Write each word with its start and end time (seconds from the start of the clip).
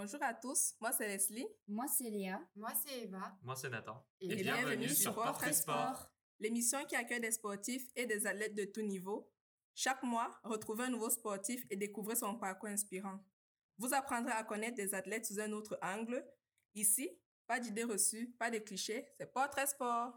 Bonjour 0.00 0.22
à 0.22 0.32
tous, 0.32 0.76
moi 0.80 0.92
c'est 0.92 1.08
Leslie. 1.08 1.48
Moi 1.66 1.86
c'est 1.88 2.08
Léa. 2.08 2.40
Moi 2.54 2.70
c'est 2.72 3.00
Eva. 3.00 3.36
Moi 3.42 3.56
c'est 3.56 3.68
Nathan. 3.68 4.06
Et, 4.20 4.36
bienvenue, 4.36 4.88
sur 4.90 5.12
Portrait 5.12 5.52
Sport, 5.52 6.08
l'émission 6.38 6.84
qui 6.84 6.94
accueille 6.94 7.20
des 7.20 7.32
sportifs 7.32 7.90
et 7.96 8.06
des 8.06 8.24
athlètes 8.24 8.54
de 8.54 8.64
tout 8.64 8.82
niveau. 8.82 9.28
Chaque 9.74 10.04
mois, 10.04 10.38
retrouvez 10.44 10.84
un 10.84 10.90
nouveau 10.90 11.10
sportif 11.10 11.66
et 11.68 11.74
découvrez 11.76 12.14
son 12.14 12.36
parcours 12.36 12.68
inspirant. 12.68 13.18
Vous 13.76 13.92
apprendrez 13.92 14.30
à 14.30 14.44
connaître 14.44 14.76
des 14.76 14.94
athlètes 14.94 15.26
sous 15.26 15.40
un 15.40 15.50
autre 15.50 15.76
angle. 15.82 16.24
Ici, 16.76 17.10
pas 17.48 17.58
d'idées 17.58 17.82
reçues, 17.82 18.36
pas 18.38 18.52
de 18.52 18.58
clichés, 18.58 19.04
c'est 19.18 19.32
Portrait 19.32 19.66
Sport. 19.66 20.12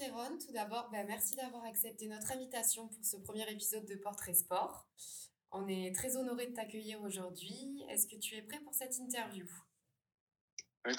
Céron, 0.00 0.38
tout 0.38 0.52
d'abord, 0.52 0.88
ben, 0.88 1.06
merci 1.06 1.36
d'avoir 1.36 1.62
accepté 1.64 2.06
notre 2.06 2.32
invitation 2.32 2.88
pour 2.88 3.04
ce 3.04 3.18
premier 3.18 3.46
épisode 3.50 3.84
de 3.84 3.96
Portrait 3.96 4.32
Sport. 4.32 4.88
On 5.50 5.68
est 5.68 5.94
très 5.94 6.16
honoré 6.16 6.46
de 6.46 6.54
t'accueillir 6.54 7.02
aujourd'hui. 7.02 7.84
Est-ce 7.90 8.06
que 8.06 8.16
tu 8.16 8.34
es 8.34 8.40
prêt 8.40 8.60
pour 8.60 8.72
cette 8.72 8.96
interview? 8.96 9.46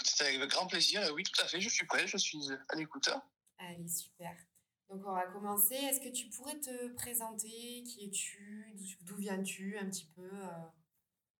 C'est 0.03 0.35
avec 0.35 0.51
grand 0.51 0.67
plaisir. 0.67 1.01
Oui, 1.15 1.23
tout 1.23 1.41
à 1.41 1.47
fait, 1.47 1.59
je 1.59 1.67
suis 1.67 1.87
prêt, 1.87 2.05
je 2.05 2.17
suis 2.17 2.37
à 2.69 2.75
l'écoute. 2.75 3.09
Allez, 3.57 3.87
super. 3.87 4.37
Donc 4.87 5.01
on 5.07 5.13
va 5.13 5.25
commencer. 5.25 5.73
Est-ce 5.73 5.99
que 5.99 6.09
tu 6.09 6.29
pourrais 6.29 6.59
te 6.59 6.93
présenter? 6.93 7.81
Qui 7.81 8.05
es-tu? 8.05 8.71
D'où 9.01 9.15
viens-tu? 9.15 9.79
Un 9.79 9.89
petit 9.89 10.11
peu 10.15 10.29
euh, 10.31 10.47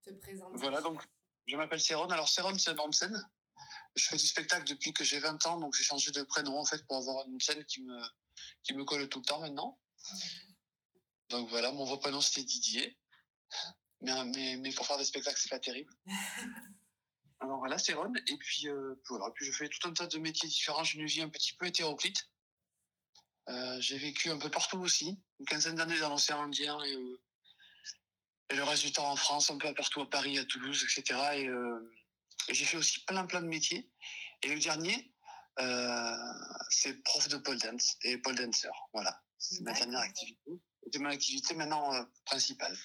te 0.01 0.09
présenter. 0.13 0.57
Voilà, 0.57 0.81
donc 0.81 0.99
je 1.45 1.55
m'appelle 1.55 1.79
Céron. 1.79 2.09
Alors 2.09 2.27
Céron, 2.27 2.57
c'est 2.57 2.71
un 2.71 2.73
nom 2.73 2.89
de 2.89 2.95
scène. 2.95 3.23
Je 3.95 4.05
fais 4.05 4.17
du 4.17 4.25
spectacle 4.25 4.65
depuis 4.65 4.93
que 4.93 5.03
j'ai 5.03 5.19
20 5.19 5.45
ans, 5.47 5.59
donc 5.59 5.75
j'ai 5.75 5.83
changé 5.83 6.11
de 6.11 6.23
prénom 6.23 6.57
en 6.57 6.65
fait 6.65 6.85
pour 6.87 6.97
avoir 6.97 7.27
une 7.27 7.39
scène 7.39 7.63
qui 7.65 7.81
me, 7.81 8.01
qui 8.63 8.73
me 8.73 8.85
colle 8.85 9.07
tout 9.09 9.19
le 9.19 9.25
temps 9.25 9.41
maintenant. 9.41 9.79
Donc 11.29 11.49
voilà, 11.49 11.71
mon 11.71 11.85
vrai 11.85 11.99
prénom 11.99 12.21
c'était 12.21 12.43
Didier. 12.43 12.97
Mais, 14.01 14.25
mais, 14.25 14.57
mais, 14.57 14.71
pour 14.71 14.85
faire 14.85 14.97
des 14.97 15.05
spectacles, 15.05 15.39
c'est 15.39 15.49
pas 15.49 15.59
terrible. 15.59 15.91
Alors 17.39 17.59
voilà, 17.59 17.77
c'est 17.77 17.93
Ron. 17.93 18.13
Et 18.27 18.37
puis, 18.37 18.67
euh, 18.67 18.95
voilà, 19.09 19.31
puis 19.33 19.45
je 19.45 19.51
fais 19.51 19.67
tout 19.67 19.87
un 19.87 19.93
tas 19.93 20.07
de 20.07 20.17
métiers 20.19 20.47
différents. 20.47 20.83
J'ai 20.83 20.99
une 20.99 21.05
vie 21.05 21.21
un 21.21 21.29
petit 21.29 21.53
peu 21.53 21.65
hétéroclite. 21.65 22.29
Euh, 23.49 23.81
j'ai 23.81 23.97
vécu 23.97 24.29
un 24.29 24.37
peu 24.37 24.49
partout 24.49 24.77
aussi, 24.79 25.19
une 25.39 25.45
quinzaine 25.45 25.75
d'années 25.75 25.99
dans 25.99 26.09
l'océan 26.09 26.43
Indien 26.43 26.79
et, 26.83 26.95
euh, 26.95 27.21
et, 28.51 28.55
le 28.55 28.63
reste 28.63 28.85
du 28.85 28.91
temps 28.91 29.09
en 29.09 29.15
France, 29.15 29.49
un 29.49 29.57
peu 29.57 29.73
partout 29.73 30.01
à 30.01 30.09
Paris, 30.09 30.37
à 30.37 30.45
Toulouse, 30.45 30.83
etc. 30.83 31.19
Et, 31.33 31.45
et 31.45 32.00
j'ai 32.49 32.65
fait 32.65 32.77
aussi 32.77 33.03
plein 33.05 33.25
plein 33.25 33.41
de 33.41 33.47
métiers. 33.47 33.89
Et 34.43 34.53
le 34.53 34.59
dernier, 34.59 35.13
euh, 35.59 36.15
c'est 36.69 37.01
prof 37.03 37.27
de 37.27 37.37
pole 37.37 37.59
dance 37.59 37.97
et 38.03 38.17
pole 38.17 38.35
dancer. 38.35 38.69
Voilà, 38.93 39.21
c'est 39.37 39.61
ma 39.61 39.73
dernière 39.73 39.99
activité. 39.99 40.51
C'est 40.91 40.99
mon 40.99 41.09
activité 41.09 41.53
maintenant 41.53 41.93
euh, 41.93 42.03
principale. 42.25 42.75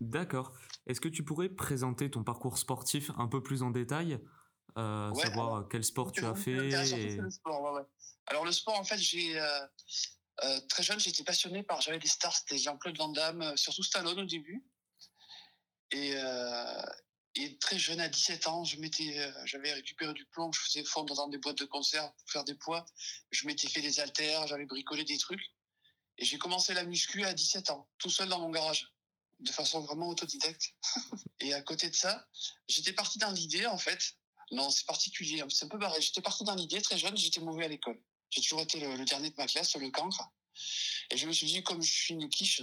D'accord. 0.00 0.52
Est-ce 0.86 1.00
que 1.00 1.08
tu 1.08 1.24
pourrais 1.24 1.48
présenter 1.48 2.10
ton 2.10 2.24
parcours 2.24 2.58
sportif 2.58 3.10
un 3.16 3.28
peu 3.28 3.42
plus 3.42 3.62
en 3.62 3.70
détail 3.70 4.18
euh, 4.76 5.10
ouais, 5.10 5.22
Savoir 5.22 5.54
alors, 5.54 5.68
quel 5.68 5.84
sport 5.84 6.12
tu 6.12 6.24
as 6.24 6.34
fait 6.34 6.50
et... 6.50 7.16
le 7.16 7.30
sport, 7.30 7.62
ouais, 7.62 7.80
ouais. 7.80 7.86
Alors 8.26 8.44
le 8.44 8.52
sport, 8.52 8.78
en 8.78 8.84
fait, 8.84 8.98
j'ai 8.98 9.38
euh, 9.40 9.66
euh, 10.44 10.60
très 10.68 10.82
jeune, 10.82 10.98
j'étais 10.98 11.24
passionné 11.24 11.62
par. 11.62 11.80
J'avais 11.80 11.98
des 11.98 12.08
stars, 12.08 12.34
c'était 12.34 12.58
Jean-Claude 12.58 12.96
Van 12.98 13.08
Damme, 13.08 13.56
surtout 13.56 13.82
Stallone 13.82 14.20
au 14.20 14.24
début. 14.24 14.64
Et, 15.92 16.14
euh, 16.16 16.82
et 17.34 17.56
très 17.58 17.78
jeune, 17.78 18.00
à 18.00 18.08
17 18.08 18.46
ans, 18.46 18.64
je 18.64 18.76
m'étais, 18.78 19.32
j'avais 19.44 19.72
récupéré 19.72 20.12
du 20.12 20.26
plomb, 20.26 20.52
je 20.52 20.60
faisais 20.60 20.84
fondre 20.84 21.14
dans 21.14 21.28
des 21.28 21.38
boîtes 21.38 21.58
de 21.58 21.64
conserve 21.64 22.10
pour 22.18 22.30
faire 22.30 22.44
des 22.44 22.54
poids. 22.54 22.84
Je 23.30 23.46
m'étais 23.46 23.68
fait 23.68 23.80
des 23.80 24.00
haltères, 24.00 24.46
j'avais 24.46 24.66
bricolé 24.66 25.04
des 25.04 25.16
trucs. 25.16 25.42
Et 26.18 26.24
j'ai 26.24 26.38
commencé 26.38 26.74
la 26.74 26.84
muscu 26.84 27.24
à 27.24 27.32
17 27.32 27.70
ans, 27.70 27.88
tout 27.98 28.10
seul 28.10 28.28
dans 28.28 28.38
mon 28.38 28.50
garage 28.50 28.92
de 29.40 29.50
façon 29.50 29.80
vraiment 29.80 30.08
autodidacte. 30.08 30.74
et 31.40 31.54
à 31.54 31.62
côté 31.62 31.88
de 31.88 31.94
ça, 31.94 32.28
j'étais 32.68 32.92
parti 32.92 33.18
dans 33.18 33.30
l'idée, 33.30 33.66
en 33.66 33.78
fait, 33.78 34.16
non, 34.50 34.68
c'est 34.70 34.86
particulier, 34.86 35.42
c'est 35.48 35.64
un 35.64 35.68
peu 35.68 35.78
barré, 35.78 36.00
j'étais 36.00 36.20
parti 36.20 36.44
dans 36.44 36.54
l'idée, 36.54 36.80
très 36.82 36.98
jeune, 36.98 37.16
j'étais 37.16 37.40
mauvais 37.40 37.64
à 37.64 37.68
l'école. 37.68 38.00
J'ai 38.30 38.42
toujours 38.42 38.60
été 38.60 38.78
le, 38.78 39.04
dernier 39.04 39.30
de 39.30 39.36
ma 39.36 39.46
classe, 39.46 39.74
le 39.76 39.90
cancre. 39.90 40.30
Et 41.10 41.16
je 41.16 41.26
me 41.26 41.32
suis 41.32 41.46
dit, 41.46 41.62
comme 41.62 41.82
je 41.82 41.90
suis 41.90 42.14
une 42.14 42.28
quiche, 42.28 42.62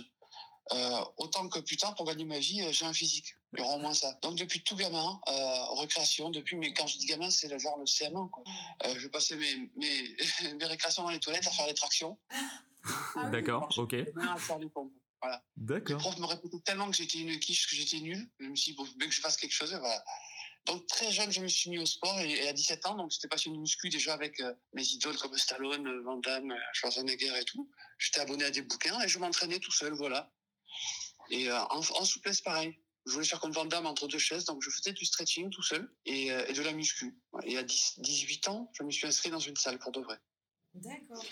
euh, 0.72 1.06
autant 1.18 1.50
que 1.50 1.60
plus 1.60 1.78
tard, 1.78 1.96
pour 1.96 2.06
gagner 2.06 2.26
ma 2.26 2.40
vie, 2.40 2.72
j'ai 2.72 2.86
un 2.86 2.94
physique. 2.94 3.34
Il 3.54 3.60
y 3.60 3.64
aura 3.64 3.76
au 3.76 3.80
moins 3.80 3.94
ça. 3.94 4.14
Donc 4.22 4.36
depuis 4.36 4.62
tout 4.62 4.76
gamin, 4.76 5.20
euh, 5.28 5.66
récréation, 5.80 6.30
depuis, 6.30 6.56
mais 6.56 6.74
quand 6.74 6.86
je 6.86 6.98
dis 6.98 7.08
gamin, 7.08 7.30
c'est 7.30 7.58
genre 7.60 7.78
le 7.80 7.86
CM1. 7.86 8.30
Quoi. 8.30 8.44
Euh, 8.86 8.96
je 8.98 9.08
passais 9.08 9.36
mes, 9.36 9.72
mes, 9.76 10.18
mes 10.60 10.66
récréations 10.66 11.04
dans 11.04 11.10
les 11.10 11.20
toilettes 11.20 11.48
à 11.48 11.52
faire 11.52 11.68
les 11.68 11.74
tractions. 11.74 12.18
Ah, 13.16 13.30
D'accord, 13.32 13.68
ok. 13.78 13.96
À 14.22 14.38
faire 14.38 14.60
du 14.60 14.70
pompes. 14.70 14.94
Voilà. 15.22 15.44
D'accord. 15.58 15.98
Les 15.98 16.04
profs 16.04 16.20
me 16.20 16.26
répétaient 16.26 16.60
tellement 16.60 16.90
que 16.90 16.96
j'étais 16.96 17.20
une 17.20 17.40
quiche, 17.40 17.68
que 17.68 17.76
j'étais 17.76 18.00
nul. 18.00 18.30
Je 18.40 18.48
me 18.48 18.56
suis 18.56 18.72
dit, 18.72 18.78
bon, 18.78 18.88
bien 18.98 19.08
que 19.08 19.14
je 19.14 19.20
fasse 19.20 19.36
quelque 19.36 19.52
chose, 19.52 19.74
voilà. 19.74 20.04
Donc 20.66 20.86
très 20.88 21.12
jeune, 21.12 21.32
je 21.32 21.42
me 21.42 21.48
suis 21.48 21.70
mis 21.70 21.80
au 21.80 21.86
sport 21.86 22.20
et, 22.20 22.32
et 22.32 22.48
à 22.48 22.54
17 22.54 22.86
ans, 22.86 22.96
donc 22.96 23.12
j'étais 23.12 23.28
passionné 23.28 23.58
de 23.58 23.62
muscu 23.62 23.90
déjà 23.90 24.14
avec 24.14 24.40
euh, 24.40 24.54
mes 24.74 24.84
idoles 24.84 25.18
comme 25.18 25.36
Stallone, 25.36 26.04
Van 26.04 26.18
Damme, 26.18 26.54
Schwarzenegger 26.74 27.40
et 27.40 27.44
tout. 27.46 27.70
J'étais 27.98 28.20
abonné 28.20 28.46
à 28.46 28.52
des 28.52 28.62
bouquins 28.62 29.00
et 29.02 29.08
je 29.08 29.18
m'entraînais 29.20 29.60
tout 29.60 29.72
seul, 29.72 29.94
voilà. 29.94 30.32
Et 31.32 31.50
euh, 31.50 31.60
en, 31.72 31.80
en, 31.80 32.06
souplesse, 32.06 32.42
pareil. 32.42 32.78
Je 33.10 33.14
voulais 33.16 33.26
faire 33.26 33.40
comme 33.40 33.52
Van 33.52 33.66
Damme 33.66 33.88
entre 33.88 34.08
deux 34.08 34.20
chaises, 34.20 34.46
donc 34.46 34.62
je 34.62 34.70
faisais 34.70 34.94
du 34.94 35.04
stretching 35.04 35.50
tout 35.50 35.64
seul 35.64 35.92
et, 36.06 36.32
euh, 36.32 36.46
et 36.48 36.54
de 36.54 36.62
la 36.62 36.74
muscu. 36.74 37.18
Et 37.44 37.58
à 37.58 37.64
10, 37.64 37.96
18 37.98 38.48
ans, 38.50 38.72
je 38.74 38.84
me 38.84 38.92
suis 38.92 39.08
inscrit 39.08 39.32
dans 39.32 39.40
une 39.40 39.56
salle 39.56 39.80
pour 39.80 39.92
de 39.92 40.00
vrai. 40.00 40.20
D'accord. 40.76 41.26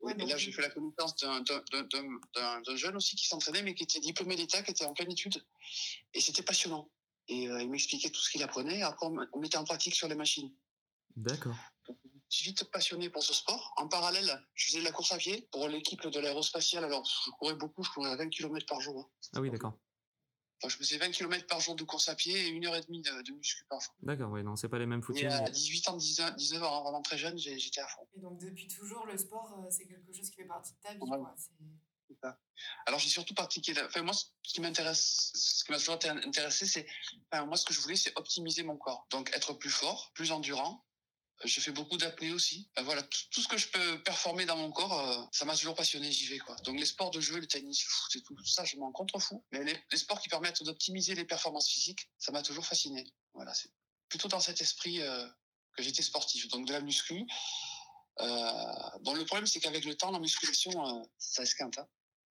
Ouais, 0.00 0.14
et 0.18 0.26
là, 0.26 0.36
j'ai 0.36 0.50
fait 0.50 0.62
la 0.62 0.70
connaissance 0.70 1.14
d'un 1.16 2.76
jeune 2.76 2.96
aussi 2.96 3.14
qui 3.14 3.26
s'entraînait, 3.26 3.62
mais 3.62 3.74
qui 3.74 3.84
était 3.84 4.00
diplômé 4.00 4.34
d'État, 4.34 4.62
qui 4.62 4.72
était 4.72 4.84
en 4.84 4.94
pleine 4.94 5.10
étude. 5.10 5.44
Et 6.12 6.20
c'était 6.20 6.42
passionnant. 6.42 6.90
Et 7.28 7.48
euh, 7.48 7.62
il 7.62 7.70
m'expliquait 7.70 8.10
tout 8.10 8.20
ce 8.20 8.30
qu'il 8.30 8.42
apprenait. 8.42 8.82
Après, 8.82 9.06
on 9.06 9.38
mettait 9.38 9.58
en 9.58 9.64
pratique 9.64 9.94
sur 9.94 10.08
les 10.08 10.16
machines. 10.16 10.52
D'accord. 11.14 11.56
Je 11.88 12.36
suis 12.36 12.44
vite 12.46 12.64
passionné 12.64 13.10
pour 13.10 13.22
ce 13.22 13.32
sport. 13.32 13.72
En 13.76 13.86
parallèle, 13.86 14.44
je 14.54 14.66
faisais 14.66 14.80
de 14.80 14.84
la 14.84 14.92
course 14.92 15.12
à 15.12 15.18
pied 15.18 15.48
pour 15.52 15.68
l'équipe 15.68 16.04
de 16.04 16.20
l'aérospatiale. 16.20 16.84
Alors, 16.84 17.08
je 17.24 17.30
courais 17.30 17.54
beaucoup, 17.54 17.84
je 17.84 17.90
courais 17.90 18.10
à 18.10 18.16
20 18.16 18.28
km 18.28 18.66
par 18.66 18.80
jour. 18.80 19.08
Ah 19.34 19.40
oui, 19.40 19.50
d'accord. 19.50 19.78
Enfin, 20.62 20.70
je 20.70 20.76
faisais 20.76 20.96
20 20.96 21.10
km 21.10 21.46
par 21.46 21.60
jour 21.60 21.74
de 21.74 21.84
course 21.84 22.08
à 22.08 22.14
pied 22.14 22.34
et 22.34 22.48
une 22.48 22.64
heure 22.66 22.76
et 22.76 22.80
demie 22.80 23.02
de, 23.02 23.22
de 23.22 23.32
muscu 23.32 23.64
parfois. 23.68 23.94
D'accord, 24.02 24.30
oui, 24.30 24.42
non, 24.42 24.56
c'est 24.56 24.68
pas 24.68 24.78
les 24.78 24.86
mêmes 24.86 25.02
footings. 25.02 25.26
Et 25.26 25.32
à 25.32 25.50
18 25.50 25.88
ans, 25.88 25.96
19, 25.96 26.36
19 26.36 26.62
ans, 26.62 26.82
vraiment 26.82 27.02
très 27.02 27.18
jeune, 27.18 27.36
j'étais 27.36 27.80
à 27.80 27.86
fond. 27.86 28.06
Et 28.16 28.20
donc, 28.20 28.38
depuis 28.38 28.66
toujours, 28.66 29.06
le 29.06 29.18
sport, 29.18 29.52
euh, 29.58 29.66
c'est 29.70 29.86
quelque 29.86 30.12
chose 30.12 30.30
qui 30.30 30.36
fait 30.36 30.44
partie 30.44 30.72
de 30.72 30.78
ta 30.78 30.94
vie, 30.94 31.00
ouais. 31.00 31.18
quoi. 31.18 31.34
Ça. 32.22 32.38
Alors 32.86 32.98
j'ai 32.98 33.08
surtout 33.08 33.34
pratiqué. 33.34 33.74
La... 33.74 33.84
Enfin 33.84 34.02
moi, 34.02 34.14
ce 34.14 34.24
qui 34.42 34.60
m'intéresse, 34.60 35.32
ce 35.34 35.64
qui 35.64 35.72
m'a 35.72 35.78
toujours 35.78 35.98
intéressé, 36.24 36.64
c'est, 36.64 36.86
enfin, 37.30 37.44
moi 37.44 37.56
ce 37.56 37.66
que 37.66 37.74
je 37.74 37.80
voulais, 37.80 37.96
c'est 37.96 38.16
optimiser 38.16 38.62
mon 38.62 38.76
corps. 38.76 39.06
Donc 39.10 39.30
être 39.34 39.52
plus 39.52 39.70
fort, 39.70 40.12
plus 40.14 40.32
endurant. 40.32 40.85
J'ai 41.44 41.60
fait 41.60 41.72
beaucoup 41.72 41.98
d'apnée 41.98 42.32
aussi. 42.32 42.68
Enfin, 42.72 42.84
voilà, 42.84 43.02
tout, 43.02 43.42
ce 43.42 43.48
que 43.48 43.58
je 43.58 43.68
peux 43.68 44.02
performer 44.02 44.46
dans 44.46 44.56
mon 44.56 44.70
corps, 44.72 44.98
euh, 44.98 45.22
ça 45.32 45.44
m'a 45.44 45.54
toujours 45.54 45.74
passionné. 45.74 46.10
J'y 46.10 46.26
vais 46.26 46.38
quoi. 46.38 46.56
Donc 46.64 46.78
les 46.78 46.86
sports 46.86 47.10
de 47.10 47.20
jeu, 47.20 47.38
le 47.38 47.46
tennis, 47.46 47.84
et 48.14 48.22
tout 48.22 48.46
ça, 48.46 48.64
je 48.64 48.76
m'en 48.76 48.90
contrefous. 48.90 49.44
Mais 49.52 49.62
les, 49.64 49.98
sports 49.98 50.20
qui 50.20 50.28
permettent 50.28 50.62
d'optimiser 50.62 51.14
les 51.14 51.24
performances 51.24 51.68
physiques, 51.68 52.08
ça 52.18 52.32
m'a 52.32 52.42
toujours 52.42 52.64
fasciné. 52.64 53.04
Voilà, 53.34 53.52
c'est 53.52 53.70
plutôt 54.08 54.28
dans 54.28 54.40
cet 54.40 54.60
esprit 54.60 55.02
euh, 55.02 55.26
que 55.76 55.82
j'étais 55.82 56.02
sportif. 56.02 56.48
Donc 56.48 56.66
de 56.66 56.72
la 56.72 56.80
muscu. 56.80 57.26
Euh, 58.20 58.72
le 59.04 59.24
problème, 59.24 59.46
c'est 59.46 59.60
qu'avec 59.60 59.84
le 59.84 59.94
temps, 59.94 60.10
la 60.10 60.18
musculation, 60.18 60.86
euh, 60.86 61.02
ça 61.18 61.42
esquinte. 61.42 61.78
Hein 61.78 61.86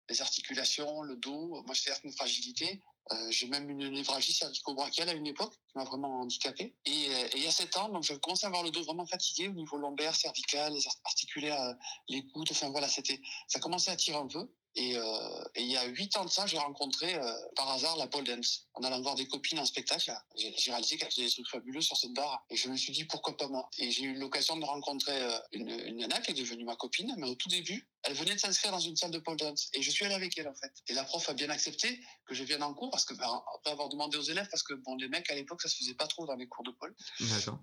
les 0.09 0.21
articulations, 0.21 1.01
le 1.01 1.15
dos. 1.15 1.63
Moi, 1.65 1.73
j'ai 1.73 1.83
certaines 1.83 2.11
fragilités. 2.11 2.81
Euh, 3.11 3.31
j'ai 3.31 3.47
même 3.47 3.69
une 3.69 3.87
névralgie 3.89 4.33
cervico-brachiale 4.33 5.09
à 5.09 5.13
une 5.13 5.27
époque 5.27 5.53
qui 5.53 5.77
m'a 5.77 5.83
vraiment 5.83 6.21
handicapé. 6.21 6.73
Et, 6.85 6.91
et, 6.91 7.37
il 7.37 7.43
y 7.43 7.47
a 7.47 7.51
sept 7.51 7.77
ans, 7.77 7.89
donc 7.89 8.03
je 8.03 8.13
commençais 8.15 8.45
à 8.45 8.49
avoir 8.49 8.63
le 8.63 8.71
dos 8.71 8.83
vraiment 8.83 9.05
fatigué 9.05 9.47
au 9.47 9.53
niveau 9.53 9.77
lombaire, 9.77 10.15
cervical, 10.15 10.73
les 10.73 10.87
articulaires, 11.05 11.75
les 12.09 12.25
coudes. 12.27 12.47
Enfin 12.49 12.69
voilà, 12.69 12.87
c'était, 12.87 13.21
ça 13.47 13.59
commençait 13.59 13.91
à 13.91 13.95
tirer 13.95 14.17
un 14.17 14.27
peu. 14.27 14.49
Et, 14.75 14.97
euh, 14.97 15.43
et, 15.55 15.63
il 15.63 15.71
y 15.71 15.77
a 15.77 15.85
huit 15.85 16.15
ans 16.17 16.25
de 16.25 16.29
ça, 16.29 16.45
j'ai 16.45 16.57
rencontré 16.57 17.15
euh, 17.15 17.33
par 17.55 17.69
hasard 17.71 17.95
la 17.97 18.07
pole 18.07 18.25
dance. 18.25 18.67
En 18.73 18.83
allant 18.83 19.01
voir 19.01 19.15
des 19.15 19.27
copines 19.27 19.59
en 19.59 19.65
spectacle, 19.65 20.11
j'ai 20.35 20.71
réalisé 20.71 20.97
qu'elles 20.97 21.11
faisaient 21.11 21.25
des 21.25 21.31
trucs 21.31 21.47
fabuleux 21.47 21.81
sur 21.81 21.95
cette 21.95 22.13
barre. 22.13 22.45
Et 22.49 22.57
je 22.57 22.67
me 22.67 22.75
suis 22.75 22.91
dit 22.91 23.05
pourquoi 23.05 23.37
pas 23.37 23.47
moi? 23.47 23.69
Et 23.77 23.89
j'ai 23.91 24.03
eu 24.03 24.15
l'occasion 24.15 24.57
de 24.57 24.65
rencontrer 24.65 25.21
euh, 25.21 25.39
une, 25.53 25.69
une 25.69 25.97
nana 25.97 26.19
qui 26.19 26.31
est 26.31 26.33
devenue 26.33 26.65
ma 26.65 26.75
copine, 26.75 27.13
mais 27.17 27.27
au 27.27 27.35
tout 27.35 27.49
début, 27.49 27.87
elle 28.03 28.13
venait 28.13 28.35
de 28.35 28.39
s'inscrire 28.39 28.71
dans 28.71 28.79
une 28.79 28.95
salle 28.95 29.11
de 29.11 29.19
pole 29.19 29.37
dance. 29.37 29.69
Et 29.73 29.81
je 29.81 29.89
suis 29.89 30.05
allé 30.05 30.13
avec 30.13 30.37
elle 30.37 30.47
en 30.47 30.53
fait. 30.53 30.71
Et 30.87 30.93
la 30.93 31.03
prof 31.03 31.27
a 31.29 31.33
bien 31.33 31.49
accepté 31.49 31.99
que 32.25 32.35
je 32.35 32.43
vienne 32.43 32.61
en 32.61 32.73
cours 32.73 32.91
parce 32.91 33.05
que 33.05 33.13
ben, 33.13 33.43
après 33.55 33.71
avoir 33.71 33.89
demandé 33.89 34.17
aux 34.17 34.23
élèves, 34.23 34.47
parce 34.49 34.63
que 34.63 34.73
bon 34.73 34.95
les 34.95 35.07
mecs 35.07 35.29
à 35.31 35.35
l'époque 35.35 35.61
ça 35.61 35.69
se 35.69 35.77
faisait 35.77 35.95
pas 35.95 36.07
trop 36.07 36.25
dans 36.25 36.35
les 36.35 36.47
cours 36.47 36.63
de 36.63 36.71
pole. 36.71 36.95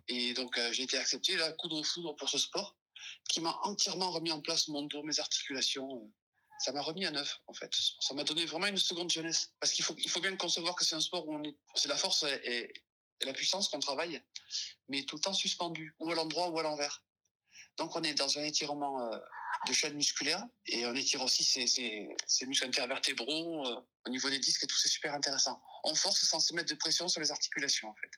Et 0.08 0.34
donc 0.34 0.58
euh, 0.58 0.72
j'ai 0.72 0.84
été 0.84 0.96
accepté 0.96 1.36
là, 1.36 1.52
coup 1.52 1.68
de 1.68 1.82
foudre 1.82 2.16
pour 2.16 2.28
ce 2.28 2.38
sport 2.38 2.76
qui 3.28 3.40
m'a 3.40 3.56
entièrement 3.62 4.10
remis 4.10 4.32
en 4.32 4.40
place 4.40 4.68
mon 4.68 4.82
dos, 4.82 5.02
mes 5.02 5.20
articulations 5.20 6.10
ça 6.62 6.70
m'a 6.70 6.80
remis 6.80 7.04
à 7.04 7.10
neuf 7.10 7.40
en 7.48 7.54
fait. 7.54 7.74
Ça 8.00 8.14
m'a 8.14 8.22
donné 8.22 8.46
vraiment 8.46 8.66
une 8.66 8.78
seconde 8.78 9.10
jeunesse. 9.10 9.52
Parce 9.58 9.72
qu'il 9.72 9.84
faut, 9.84 10.20
bien 10.20 10.36
concevoir 10.36 10.76
que 10.76 10.84
c'est 10.84 10.94
un 10.94 11.00
sport 11.00 11.28
où 11.28 11.42
c'est 11.74 11.88
la 11.88 11.96
force 11.96 12.24
et, 12.44 12.72
la 13.24 13.32
puissance 13.32 13.68
qu'on 13.68 13.78
travaille, 13.78 14.20
mais 14.88 15.04
tout 15.04 15.14
le 15.14 15.20
temps 15.20 15.32
suspendu, 15.32 15.94
ou 16.00 16.10
à 16.10 16.14
l'endroit 16.16 16.48
ou 16.50 16.58
à 16.58 16.62
l'envers. 16.64 17.04
Donc 17.76 17.94
on 17.94 18.02
est 18.02 18.14
dans 18.14 18.36
un 18.36 18.42
étirement 18.42 19.00
euh, 19.00 19.16
de 19.68 19.72
chaîne 19.72 19.94
musculaire 19.94 20.44
et 20.66 20.86
on 20.86 20.94
étire 20.94 21.22
aussi 21.22 21.44
ses, 21.44 21.66
ses, 21.68 22.46
muscles 22.46 22.66
intervertébraux 22.66 23.64
euh, 23.64 23.80
au 24.06 24.10
niveau 24.10 24.28
des 24.28 24.40
disques 24.40 24.64
et 24.64 24.66
tout, 24.66 24.76
c'est 24.76 24.88
super 24.88 25.14
intéressant. 25.14 25.62
On 25.84 25.94
force 25.94 26.20
sans 26.24 26.40
se 26.40 26.52
mettre 26.54 26.70
de 26.70 26.78
pression 26.78 27.06
sur 27.06 27.20
les 27.20 27.30
articulations 27.30 27.88
en 27.88 27.94
fait, 27.94 28.10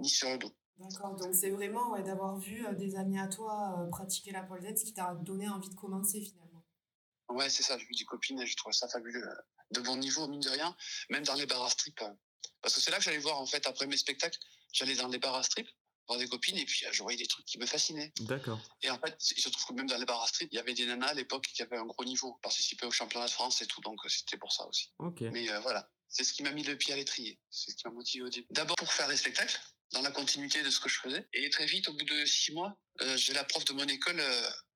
ni 0.00 0.08
sur 0.08 0.28
le 0.28 0.38
dos. 0.38 0.52
D'accord, 0.76 1.14
donc 1.14 1.34
c'est 1.34 1.50
vraiment 1.50 1.96
d'avoir 2.00 2.36
vu 2.36 2.66
euh, 2.66 2.72
des 2.72 2.96
amis 2.96 3.20
à 3.20 3.28
toi 3.28 3.86
pratiquer 3.92 4.32
la 4.32 4.42
pole 4.42 4.62
dance 4.62 4.82
qui 4.82 4.92
t'a 4.92 5.14
donné 5.14 5.48
envie 5.48 5.70
de 5.70 5.76
commencer 5.76 6.20
finalement. 6.20 6.47
Ouais, 7.28 7.50
c'est 7.50 7.62
ça, 7.62 7.78
j'ai 7.78 7.84
vu 7.84 7.94
des 7.94 8.04
copines 8.04 8.40
et 8.40 8.46
je 8.46 8.56
trouve 8.56 8.72
ça 8.72 8.88
fabuleux. 8.88 9.28
De 9.70 9.80
bon 9.80 9.96
niveau, 9.96 10.26
mine 10.28 10.40
de 10.40 10.50
rien, 10.50 10.74
même 11.10 11.24
dans 11.24 11.34
les 11.34 11.46
bars 11.46 11.64
à 11.64 11.70
strip. 11.70 12.00
Parce 12.62 12.74
que 12.74 12.80
c'est 12.80 12.90
là 12.90 12.98
que 12.98 13.04
j'allais 13.04 13.18
voir 13.18 13.38
en 13.38 13.46
fait 13.46 13.66
après 13.66 13.86
mes 13.86 13.96
spectacles, 13.96 14.38
j'allais 14.72 14.96
dans 14.96 15.08
les 15.08 15.18
bars 15.18 15.34
à 15.34 15.42
strip 15.42 15.68
voir 16.08 16.18
des 16.18 16.28
copines 16.28 16.56
et 16.56 16.64
puis 16.64 16.84
je 16.90 17.02
voyais 17.02 17.18
des 17.18 17.26
trucs 17.26 17.44
qui 17.44 17.58
me 17.58 17.66
fascinaient. 17.66 18.12
D'accord. 18.20 18.60
Et 18.82 18.90
en 18.90 18.98
fait, 18.98 19.16
il 19.36 19.42
se 19.42 19.48
trouve 19.50 19.66
que 19.66 19.72
même 19.74 19.86
dans 19.86 19.98
les 19.98 20.06
bars 20.06 20.22
à 20.22 20.26
strip, 20.26 20.48
il 20.52 20.56
y 20.56 20.58
avait 20.58 20.74
des 20.74 20.86
nanas 20.86 21.08
à 21.08 21.14
l'époque 21.14 21.46
qui 21.46 21.62
avaient 21.62 21.76
un 21.76 21.84
gros 21.84 22.04
niveau, 22.04 22.38
participaient 22.42 22.86
au 22.86 22.90
championnat 22.90 23.26
de 23.26 23.30
France 23.30 23.62
et 23.62 23.66
tout, 23.66 23.80
donc 23.82 24.04
euh, 24.04 24.08
c'était 24.08 24.38
pour 24.38 24.52
ça 24.52 24.66
aussi. 24.66 24.90
Ok. 24.98 25.20
Mais 25.20 25.50
euh, 25.50 25.60
voilà, 25.60 25.90
c'est 26.08 26.24
ce 26.24 26.32
qui 26.32 26.42
m'a 26.42 26.50
mis 26.50 26.64
le 26.64 26.76
pied 26.76 26.94
à 26.94 26.96
l'étrier, 26.96 27.38
c'est 27.50 27.70
ce 27.70 27.76
qui 27.76 27.86
m'a 27.86 27.92
motivé 27.92 28.24
au 28.24 28.28
début. 28.28 28.46
D'abord 28.50 28.76
pour 28.76 28.92
faire 28.92 29.08
des 29.08 29.16
spectacles, 29.16 29.60
dans 29.92 30.02
la 30.02 30.10
continuité 30.10 30.62
de 30.62 30.70
ce 30.70 30.80
que 30.80 30.88
je 30.88 30.98
faisais, 30.98 31.28
et 31.32 31.48
très 31.50 31.66
vite, 31.66 31.88
au 31.88 31.92
bout 31.92 32.04
de 32.04 32.24
six 32.24 32.52
mois, 32.52 32.78
euh, 33.02 33.16
j'ai 33.16 33.34
la 33.34 33.44
prof 33.44 33.64
de 33.66 33.72
mon 33.74 33.86
école, 33.86 34.22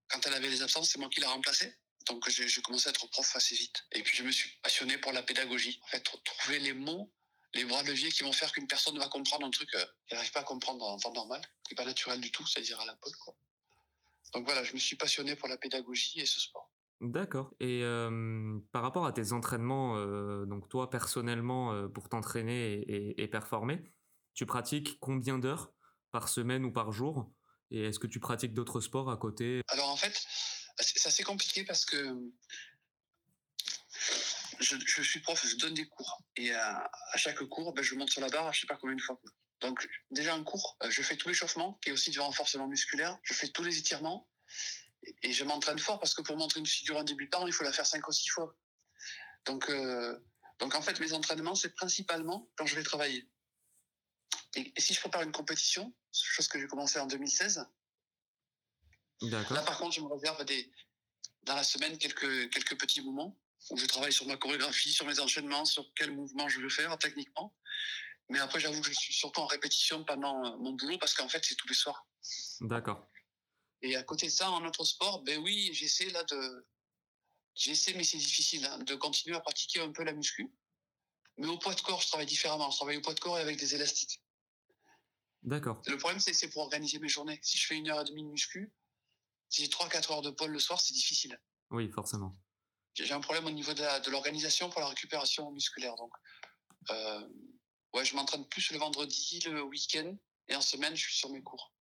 quand 0.09 0.21
elle 0.27 0.35
avait 0.35 0.51
les 0.51 0.63
absences, 0.63 0.91
c'est 0.91 0.99
moi 0.99 1.09
qui 1.09 1.21
la 1.21 1.31
remplaçais. 1.31 1.79
Donc 2.07 2.29
j'ai 2.29 2.63
commencé 2.63 2.89
à 2.89 2.91
être 2.91 3.07
prof 3.09 3.37
assez 3.37 3.55
vite. 3.55 3.85
Et 3.93 4.03
puis 4.03 4.17
je 4.17 4.23
me 4.23 4.31
suis 4.31 4.51
passionné 4.63 4.99
pour 4.99 5.13
la 5.13 5.23
pédagogie. 5.23 5.81
En 5.85 5.87
fait, 5.89 6.01
trouver 6.25 6.59
les 6.59 6.73
mots 6.73 7.13
les 7.55 7.65
bras 7.65 7.83
de 7.83 7.89
levier 7.89 8.11
qui 8.11 8.23
vont 8.23 8.33
faire 8.33 8.53
qu'une 8.53 8.67
personne 8.67 8.99
va 8.99 9.09
comprendre 9.09 9.47
un 9.47 9.51
truc 9.51 9.69
euh, 9.75 9.85
qu'elle 10.07 10.19
n'arrive 10.19 10.33
pas 10.33 10.41
à 10.41 10.45
comprendre 10.45 10.85
en 10.85 10.97
temps 10.97 11.13
normal, 11.13 11.41
qui 11.65 11.75
n'est 11.75 11.77
pas 11.77 11.85
naturel 11.85 12.21
du 12.21 12.31
tout, 12.31 12.47
c'est-à-dire 12.47 12.81
à 12.81 12.87
la 12.87 12.95
pole. 12.95 13.13
Quoi. 13.25 13.35
Donc 14.35 14.45
voilà, 14.45 14.65
je 14.65 14.73
me 14.73 14.79
suis 14.79 14.97
passionné 14.97 15.37
pour 15.37 15.49
la 15.49 15.57
pédagogie 15.57 16.21
et 16.21 16.27
ce 16.27 16.41
sport. 16.41 16.71
D'accord. 17.01 17.53
Et 17.61 17.83
euh, 17.83 18.59
par 18.71 18.83
rapport 18.83 19.07
à 19.07 19.13
tes 19.13 19.33
entraînements, 19.33 19.97
euh, 19.97 20.47
donc 20.47 20.69
toi 20.69 20.89
personnellement, 20.89 21.89
pour 21.89 22.09
t'entraîner 22.09 22.85
et, 23.19 23.29
performer, 23.29 23.83
tu 24.35 24.47
pratiques 24.47 24.99
combien 25.01 25.39
d'heures 25.39 25.73
par 26.13 26.29
semaine 26.29 26.65
ou 26.65 26.73
par 26.73 26.93
jour? 26.93 27.33
Et 27.71 27.85
est-ce 27.85 27.99
que 27.99 28.07
tu 28.07 28.21
pratiques 28.21 28.55
d'autres 28.55 28.81
sports 28.81 29.11
à 29.11 29.17
côté? 29.17 29.63
Alors 29.69 29.91
en 29.91 29.97
fait, 29.97 30.27
c'est 30.83 31.07
assez 31.07 31.23
compliqué 31.23 31.65
parce 31.65 31.85
que 31.85 32.17
je, 34.61 35.03
suis 35.03 35.21
prof, 35.21 35.45
je 35.47 35.57
donne 35.57 35.75
des 35.75 35.87
cours. 35.87 36.23
Et 36.37 36.53
à, 36.53 36.91
chaque 37.17 37.43
cours, 37.45 37.73
ben, 37.73 37.83
je 37.83 37.95
monte 37.95 38.11
sur 38.11 38.21
la 38.21 38.29
barre, 38.29 38.53
je 38.53 38.61
sais 38.61 38.67
pas 38.67 38.77
combien 38.77 38.97
de 38.97 39.03
fois. 39.03 39.21
Donc, 39.61 39.89
déjà 40.11 40.35
un 40.35 40.43
cours, 40.43 40.77
euh, 40.83 40.91
je 40.91 41.03
fais 41.03 41.17
tout 41.17 41.29
l'échauffement, 41.29 41.79
qui 41.83 41.91
est 41.91 41.93
aussi 41.93 42.11
du 42.11 42.21
renforcement 42.21 42.67
musculaire. 42.67 43.19
Je 43.23 43.33
fais 43.33 43.49
tous 43.49 43.63
les 43.63 43.79
étirements. 43.79 44.29
Et, 45.23 45.33
je 45.33 45.45
m'entraîne 45.45 45.79
fort 45.79 45.99
parce 45.99 46.15
que 46.15 46.23
pour 46.23 46.37
montrer 46.37 46.61
une 46.61 46.67
figure 46.67 46.97
en 46.97 47.05
débutant, 47.05 47.47
il 47.47 47.53
faut 47.53 47.65
la 47.65 47.73
faire 47.73 47.87
cinq 47.87 48.07
ou 48.09 48.13
six 48.13 48.29
fois. 48.29 48.57
Donc, 49.45 49.69
euh, 49.71 50.19
donc 50.59 50.75
en 50.75 50.83
fait, 50.83 51.01
mes 51.01 51.13
entraînements, 51.13 51.55
c'est 51.55 51.75
principalement 51.75 52.49
quand 52.57 52.67
je 52.67 52.77
vais 52.77 52.83
travailler. 52.83 53.29
Et, 54.55 54.73
si 54.79 54.95
je 54.95 55.01
prépare 55.01 55.23
une 55.23 55.33
compétition, 55.33 55.95
chose 56.13 56.49
que 56.49 56.61
j'ai 56.61 56.67
commencé 56.67 56.99
en 56.99 57.07
2016, 57.07 57.67
là 59.31 59.63
par 59.63 59.79
contre, 59.79 59.95
je 59.95 60.01
me 60.01 60.07
réserve 60.07 60.45
des, 60.45 60.71
dans 61.45 61.55
la 61.55 61.65
semaine 61.65 61.99
quelques, 61.99 62.51
quelques 62.51 62.79
petits 62.79 63.03
moments 63.03 63.39
où 63.71 63.77
je 63.77 63.87
travaille 63.87 64.13
sur 64.13 64.27
ma 64.27 64.37
chorégraphie, 64.37 64.93
sur 64.93 65.07
mes 65.07 65.21
enchaînements, 65.21 65.65
sur 65.65 65.87
quel 65.95 66.13
mouvement 66.13 66.49
je 66.49 66.61
veux 66.61 66.69
faire 66.69 66.97
techniquement. 66.99 67.55
Mais 68.29 68.39
après, 68.39 68.61
j'avoue 68.61 68.81
que 68.81 68.89
je 68.89 68.95
suis 68.95 69.13
surtout 69.13 69.41
en 69.41 69.47
répétition 69.47 70.05
pendant 70.05 70.45
euh, 70.45 70.57
mon 70.59 70.73
boulot 70.73 70.99
parce 70.99 71.15
qu'en 71.15 71.29
fait, 71.29 71.45
c'est 71.45 71.55
tous 71.55 71.69
les 71.69 71.75
soirs. 71.75 72.07
D'accord. 72.61 73.09
Et 73.83 73.97
à 73.97 74.03
côté 74.03 74.27
de 74.27 74.33
ça, 74.33 74.51
en 74.51 74.65
autre 74.65 74.85
sport, 74.85 75.23
ben 75.23 75.39
oui, 75.41 75.71
j'essaie 75.73 76.09
là 76.11 76.23
de. 76.25 76.67
J'essaie, 77.55 77.93
mais 77.95 78.05
c'est 78.05 78.17
difficile, 78.17 78.65
hein, 78.65 78.79
de 78.79 78.95
continuer 78.95 79.37
à 79.37 79.41
pratiquer 79.41 79.81
un 79.81 79.93
peu 79.93 80.05
la 80.05 80.13
muscu. 80.13 80.51
Mais 81.37 81.47
au 81.47 81.59
poids 81.59 81.75
de 81.75 81.81
corps, 81.81 82.01
je 82.01 82.09
travaille 82.09 82.27
différemment. 82.27 82.71
Je 82.71 82.77
travaille 82.77 82.97
au 82.97 83.01
poids 83.03 83.15
de 83.15 83.21
corps 83.21 83.39
et 83.39 83.43
avec 83.43 83.59
des 83.59 83.75
élastiques. 83.75 84.23
D'accord. 85.43 85.83
Le 85.87 85.99
problème, 85.99 86.21
c'est 86.21 86.49
pour 86.49 86.63
organiser 86.63 86.99
mes 87.01 87.09
journées. 87.09 87.41
Si 87.43 87.59
je 87.59 87.67
fais 87.67 87.75
une 87.75 87.91
heure 87.91 88.01
et 88.01 88.05
demie 88.05 88.23
de 88.23 88.29
muscu, 88.29 88.73
si 89.53 89.63
j'ai 89.63 89.69
3-4 89.69 90.13
heures 90.13 90.23
de 90.23 90.31
pôle 90.31 90.51
le 90.51 90.59
soir, 90.59 90.81
c'est 90.81 90.95
difficile. 90.95 91.41
Oui, 91.71 91.91
forcément 91.91 92.37
j'ai 92.95 93.13
un 93.13 93.21
problème 93.21 93.47
au 93.47 93.51
niveau 93.51 93.73
de 93.73 94.11
l'organisation 94.11 94.69
pour 94.71 94.81
la 94.81 94.89
récupération 94.89 95.51
musculaire. 95.51 95.95
Donc, 95.97 96.13
euh, 96.91 97.29
ouais, 97.95 98.05
je 98.05 98.15
m'entraîne 98.15 98.47
plus 98.47 98.71
le 98.71 98.79
vendredi, 98.79 99.41
le 99.47 99.63
week-end, 99.63 100.17
et 100.49 100.57
en 100.57 100.61
semaine, 100.61 100.95
je 100.95 101.03
suis 101.03 101.17
sur 101.17 101.31
mes 101.31 101.43
cours. 101.43 101.73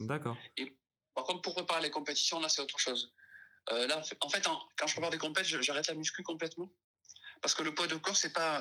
D'accord. 0.00 0.36
Et 0.56 0.76
par 1.14 1.24
contre, 1.24 1.42
pour 1.42 1.54
préparer 1.54 1.82
les 1.82 1.90
compétitions, 1.90 2.40
là, 2.40 2.48
c'est 2.48 2.62
autre 2.62 2.78
chose. 2.78 3.12
Euh, 3.70 3.86
là, 3.86 4.02
en 4.20 4.28
fait, 4.28 4.44
quand 4.76 4.86
je 4.86 4.92
prépare 4.92 5.10
des 5.10 5.18
compétitions, 5.18 5.60
j'arrête 5.62 5.86
la 5.86 5.94
muscu 5.94 6.22
complètement. 6.22 6.70
Parce 7.40 7.54
que 7.54 7.62
le 7.62 7.74
poids 7.74 7.86
de 7.86 7.96
corps, 7.96 8.16
c'est 8.16 8.32
pas. 8.32 8.60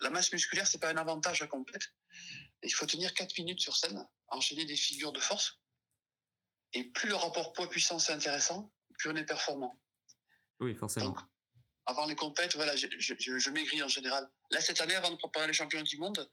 La, 0.00 0.10
masse 0.10 0.32
musculaire, 0.32 0.66
c'est 0.66 0.78
pas 0.78 0.90
un 0.90 0.96
avantage 0.96 1.40
à 1.40 1.46
compétition. 1.46 1.90
Il 2.62 2.74
faut 2.74 2.84
tenir 2.84 3.14
4 3.14 3.38
minutes 3.38 3.60
sur 3.60 3.76
scène, 3.76 4.06
enchaîner 4.28 4.64
des 4.64 4.76
figures 4.76 5.12
de 5.12 5.20
force. 5.20 5.58
Et 6.74 6.84
plus 6.84 7.08
le 7.08 7.14
rapport 7.14 7.52
poids-puissance 7.52 8.10
est 8.10 8.12
intéressant, 8.12 8.72
plus 8.98 9.10
on 9.10 9.16
est 9.16 9.24
performant. 9.24 9.80
Oui, 10.60 10.74
forcément. 10.74 11.16
avant 11.86 12.06
les 12.06 12.16
compètes, 12.16 12.56
voilà, 12.56 12.76
je, 12.76 12.86
je, 12.98 13.50
maigris 13.50 13.82
en 13.82 13.88
général. 13.88 14.28
Là, 14.50 14.60
cette 14.60 14.80
année, 14.80 14.94
avant 14.94 15.10
de 15.10 15.16
préparer 15.16 15.46
les 15.46 15.52
champions 15.52 15.82
du 15.82 15.98
monde, 15.98 16.30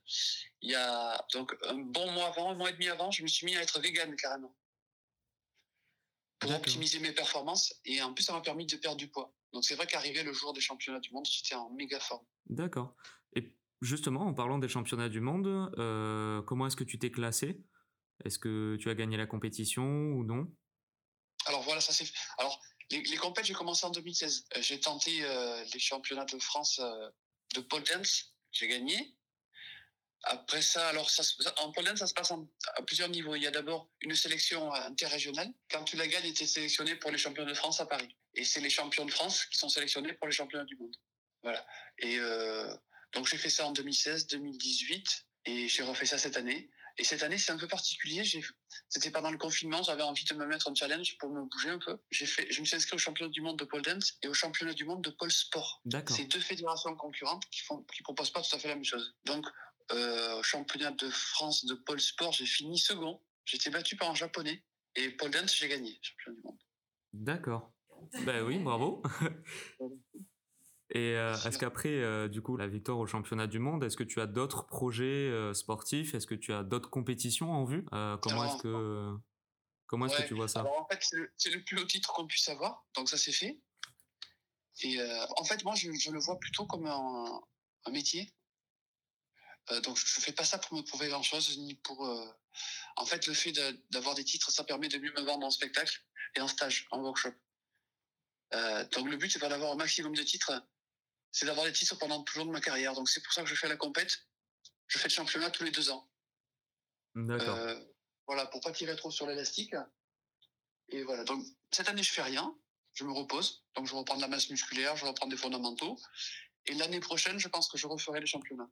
il 0.60 0.70
y 0.70 0.74
a 0.74 1.16
donc 1.32 1.56
un 1.66 1.78
bon 1.78 2.10
mois 2.12 2.26
avant, 2.26 2.50
un 2.50 2.54
mois 2.54 2.70
et 2.70 2.72
demi 2.72 2.88
avant, 2.88 3.10
je 3.10 3.22
me 3.22 3.28
suis 3.28 3.46
mis 3.46 3.56
à 3.56 3.62
être 3.62 3.80
vegan 3.80 4.14
carrément. 4.16 4.54
Pour 6.38 6.54
optimiser 6.54 6.98
mes 6.98 7.12
performances. 7.12 7.74
Et 7.86 8.02
en 8.02 8.12
plus, 8.12 8.22
ça 8.22 8.34
m'a 8.34 8.42
permis 8.42 8.66
de 8.66 8.76
perdre 8.76 8.98
du 8.98 9.08
poids. 9.08 9.34
Donc 9.52 9.64
c'est 9.64 9.74
vrai 9.74 9.86
qu'arrivé 9.86 10.22
le 10.22 10.34
jour 10.34 10.52
des 10.52 10.60
championnats 10.60 11.00
du 11.00 11.10
monde, 11.12 11.24
j'étais 11.24 11.54
en 11.54 11.70
méga 11.70 11.98
forme. 11.98 12.26
D'accord. 12.46 12.94
Et 13.34 13.54
justement, 13.80 14.26
en 14.26 14.34
parlant 14.34 14.58
des 14.58 14.68
championnats 14.68 15.08
du 15.08 15.20
monde, 15.20 15.72
euh, 15.78 16.42
comment 16.42 16.66
est-ce 16.66 16.76
que 16.76 16.84
tu 16.84 16.98
t'es 16.98 17.10
classé? 17.10 17.62
Est-ce 18.24 18.38
que 18.38 18.76
tu 18.80 18.90
as 18.90 18.94
gagné 18.94 19.16
la 19.16 19.26
compétition 19.26 19.84
ou 19.84 20.24
non? 20.24 20.46
Alors 21.46 21.62
voilà, 21.62 21.80
ça 21.80 21.92
c'est. 21.92 22.10
Alors 22.38 22.60
les, 22.90 23.02
les 23.02 23.16
compètes, 23.16 23.46
j'ai 23.46 23.54
commencé 23.54 23.84
en 23.86 23.90
2016. 23.90 24.46
Euh, 24.56 24.62
j'ai 24.62 24.80
tenté 24.80 25.22
euh, 25.22 25.64
les 25.72 25.80
championnats 25.80 26.24
de 26.24 26.38
France 26.38 26.78
euh, 26.80 27.08
de 27.54 27.60
pole 27.60 27.82
dance, 27.82 28.34
j'ai 28.52 28.68
gagné. 28.68 29.16
Après 30.22 30.62
ça, 30.62 30.88
alors 30.88 31.08
ça, 31.08 31.22
en 31.58 31.70
pole 31.70 31.84
dance, 31.84 32.00
ça 32.00 32.06
se 32.06 32.14
passe 32.14 32.32
à 32.32 32.82
plusieurs 32.82 33.08
niveaux. 33.08 33.36
Il 33.36 33.42
y 33.42 33.46
a 33.46 33.52
d'abord 33.52 33.88
une 34.00 34.14
sélection 34.14 34.72
interrégionale. 34.72 35.52
Quand 35.70 35.84
tu 35.84 35.96
la 35.96 36.08
gagnes, 36.08 36.32
tu 36.32 36.42
es 36.42 36.46
sélectionné 36.46 36.96
pour 36.96 37.10
les 37.10 37.18
championnats 37.18 37.50
de 37.50 37.56
France 37.56 37.80
à 37.80 37.86
Paris. 37.86 38.16
Et 38.34 38.44
c'est 38.44 38.60
les 38.60 38.70
champions 38.70 39.04
de 39.04 39.12
France 39.12 39.46
qui 39.46 39.58
sont 39.58 39.68
sélectionnés 39.68 40.14
pour 40.14 40.26
les 40.26 40.32
championnats 40.32 40.64
du 40.64 40.76
monde. 40.76 40.96
Voilà. 41.42 41.64
Et 41.98 42.18
donc 43.12 43.28
j'ai 43.28 43.36
fait 43.36 43.50
ça 43.50 43.66
en 43.66 43.72
2016, 43.72 44.26
2018, 44.26 45.26
et 45.44 45.68
j'ai 45.68 45.84
refait 45.84 46.06
ça 46.06 46.18
cette 46.18 46.36
année. 46.36 46.70
Et 46.98 47.04
cette 47.04 47.22
année, 47.22 47.38
c'est 47.38 47.52
un 47.52 47.58
peu 47.58 47.68
particulier. 47.68 48.22
C'était 48.88 49.10
pendant 49.10 49.30
le 49.30 49.38
confinement, 49.38 49.82
j'avais 49.82 50.02
envie 50.02 50.24
de 50.24 50.34
me 50.34 50.46
mettre 50.46 50.68
en 50.68 50.74
challenge 50.74 51.18
pour 51.18 51.30
me 51.30 51.42
bouger 51.42 51.70
un 51.70 51.78
peu. 51.78 51.98
J'ai 52.10 52.26
fait, 52.26 52.50
je 52.50 52.60
me 52.60 52.64
suis 52.64 52.76
inscrit 52.76 52.94
au 52.94 52.98
championnat 52.98 53.30
du 53.30 53.42
monde 53.42 53.58
de 53.58 53.64
pole 53.64 53.82
dance 53.82 54.18
et 54.22 54.28
au 54.28 54.34
championnat 54.34 54.72
du 54.72 54.84
monde 54.84 55.02
de 55.02 55.10
pole 55.10 55.30
sport. 55.30 55.82
C'est 56.08 56.24
deux 56.24 56.40
fédérations 56.40 56.94
concurrentes 56.96 57.44
qui 57.50 57.60
font, 57.60 57.82
qui 57.94 58.02
proposent 58.02 58.30
pas 58.30 58.42
tout 58.42 58.54
à 58.56 58.58
fait 58.58 58.68
la 58.68 58.74
même 58.74 58.84
chose. 58.84 59.14
Donc, 59.24 59.46
euh, 59.92 60.38
au 60.38 60.42
championnat 60.42 60.90
de 60.92 61.08
France 61.10 61.66
de 61.66 61.74
pole 61.74 62.00
sport, 62.00 62.32
j'ai 62.32 62.46
fini 62.46 62.78
second. 62.78 63.20
J'étais 63.44 63.70
battu 63.70 63.96
par 63.96 64.10
un 64.10 64.14
japonais 64.14 64.64
et 64.94 65.10
pole 65.10 65.30
dance, 65.30 65.54
j'ai 65.54 65.68
gagné 65.68 65.98
championnat 66.00 66.36
du 66.36 66.42
monde. 66.42 66.58
D'accord. 67.12 67.72
Ben 68.24 68.42
oui, 68.42 68.58
bravo. 68.58 69.02
Et 70.96 71.14
euh, 71.14 71.36
est-ce 71.44 71.58
qu'après, 71.58 71.90
euh, 71.90 72.26
du 72.26 72.40
coup, 72.40 72.56
la 72.56 72.66
victoire 72.66 72.96
au 72.96 73.06
championnat 73.06 73.46
du 73.46 73.58
monde, 73.58 73.84
est-ce 73.84 73.98
que 73.98 74.02
tu 74.02 74.18
as 74.22 74.26
d'autres 74.26 74.64
projets 74.64 75.04
euh, 75.04 75.52
sportifs? 75.52 76.14
Est-ce 76.14 76.26
que 76.26 76.34
tu 76.34 76.54
as 76.54 76.62
d'autres 76.62 76.88
compétitions 76.88 77.52
en 77.52 77.64
vue? 77.66 77.84
Comment 78.22 78.44
est-ce 78.46 78.62
que 78.62 79.14
comment 79.88 80.06
est-ce 80.06 80.22
que 80.22 80.26
tu 80.26 80.32
vois 80.32 80.48
ça? 80.48 80.60
Alors 80.60 80.80
en 80.80 80.86
fait, 80.86 80.98
c'est 81.36 81.50
le, 81.50 81.62
plus 81.64 81.78
haut 81.78 81.84
titre 81.84 82.14
qu'on 82.14 82.26
puisse 82.26 82.48
avoir, 82.48 82.86
donc 82.94 83.10
ça 83.10 83.18
c'est 83.18 83.32
fait. 83.32 83.60
Et 84.80 84.98
en 85.36 85.44
fait, 85.44 85.64
moi, 85.64 85.74
je, 85.74 85.92
je, 85.92 86.10
le 86.10 86.18
vois 86.18 86.38
plutôt 86.38 86.64
comme 86.64 86.86
un, 86.86 87.42
un 87.84 87.90
métier. 87.90 88.32
donc 89.84 89.98
je 89.98 90.20
fais 90.20 90.32
pas 90.32 90.44
ça 90.44 90.56
pour 90.56 90.78
me 90.78 90.82
prouver 90.82 91.08
grand-chose, 91.08 91.58
ni 91.58 91.74
pour. 91.74 92.08
En 92.96 93.04
fait, 93.04 93.26
le 93.26 93.34
fait 93.34 93.52
d'avoir 93.90 94.14
des 94.14 94.24
titres, 94.24 94.50
ça 94.50 94.64
permet 94.64 94.88
de 94.88 94.96
mieux 94.96 95.12
me 95.12 95.20
vendre 95.20 95.46
en 95.46 95.50
spectacle 95.50 96.02
et 96.36 96.40
en 96.40 96.48
stage, 96.48 96.86
en 96.90 97.00
workshop. 97.00 97.34
donc 98.52 99.10
le 99.10 99.18
but, 99.18 99.30
c'est 99.30 99.40
pas 99.40 99.50
d'avoir 99.50 99.72
un 99.72 99.76
maximum 99.76 100.14
de 100.14 100.22
titres 100.22 100.52
c'est 101.32 101.46
d'avoir 101.46 101.66
des 101.66 101.72
titres 101.72 101.96
pendant 101.98 102.22
tout 102.22 102.38
le 102.38 102.44
long 102.44 102.46
de 102.48 102.52
ma 102.52 102.60
carrière. 102.60 102.94
Donc 102.94 103.08
c'est 103.08 103.22
pour 103.22 103.32
ça 103.32 103.42
que 103.42 103.48
je 103.48 103.54
fais 103.54 103.68
la 103.68 103.76
compète. 103.76 104.26
Je 104.86 104.98
fais 104.98 105.08
le 105.08 105.12
championnat 105.12 105.50
tous 105.50 105.64
les 105.64 105.70
deux 105.70 105.90
ans. 105.90 106.08
D'accord. 107.14 107.56
Euh, 107.56 107.78
voilà, 108.26 108.46
pour 108.46 108.60
pas 108.60 108.72
tirer 108.72 108.96
trop 108.96 109.10
sur 109.10 109.26
l'élastique. 109.26 109.74
Et 110.88 111.02
voilà. 111.02 111.24
Donc 111.24 111.44
cette 111.70 111.88
année, 111.88 112.02
je 112.02 112.12
fais 112.12 112.22
rien. 112.22 112.56
Je 112.92 113.04
me 113.04 113.12
repose. 113.12 113.64
Donc 113.74 113.86
je 113.86 113.94
reprends 113.94 114.16
de 114.16 114.22
la 114.22 114.28
masse 114.28 114.48
musculaire, 114.48 114.96
je 114.96 115.04
reprends 115.04 115.26
des 115.26 115.36
fondamentaux. 115.36 115.98
Et 116.66 116.74
l'année 116.74 117.00
prochaine, 117.00 117.38
je 117.38 117.48
pense 117.48 117.68
que 117.68 117.76
je 117.76 117.86
referai 117.86 118.20
le 118.20 118.26
championnat. 118.26 118.68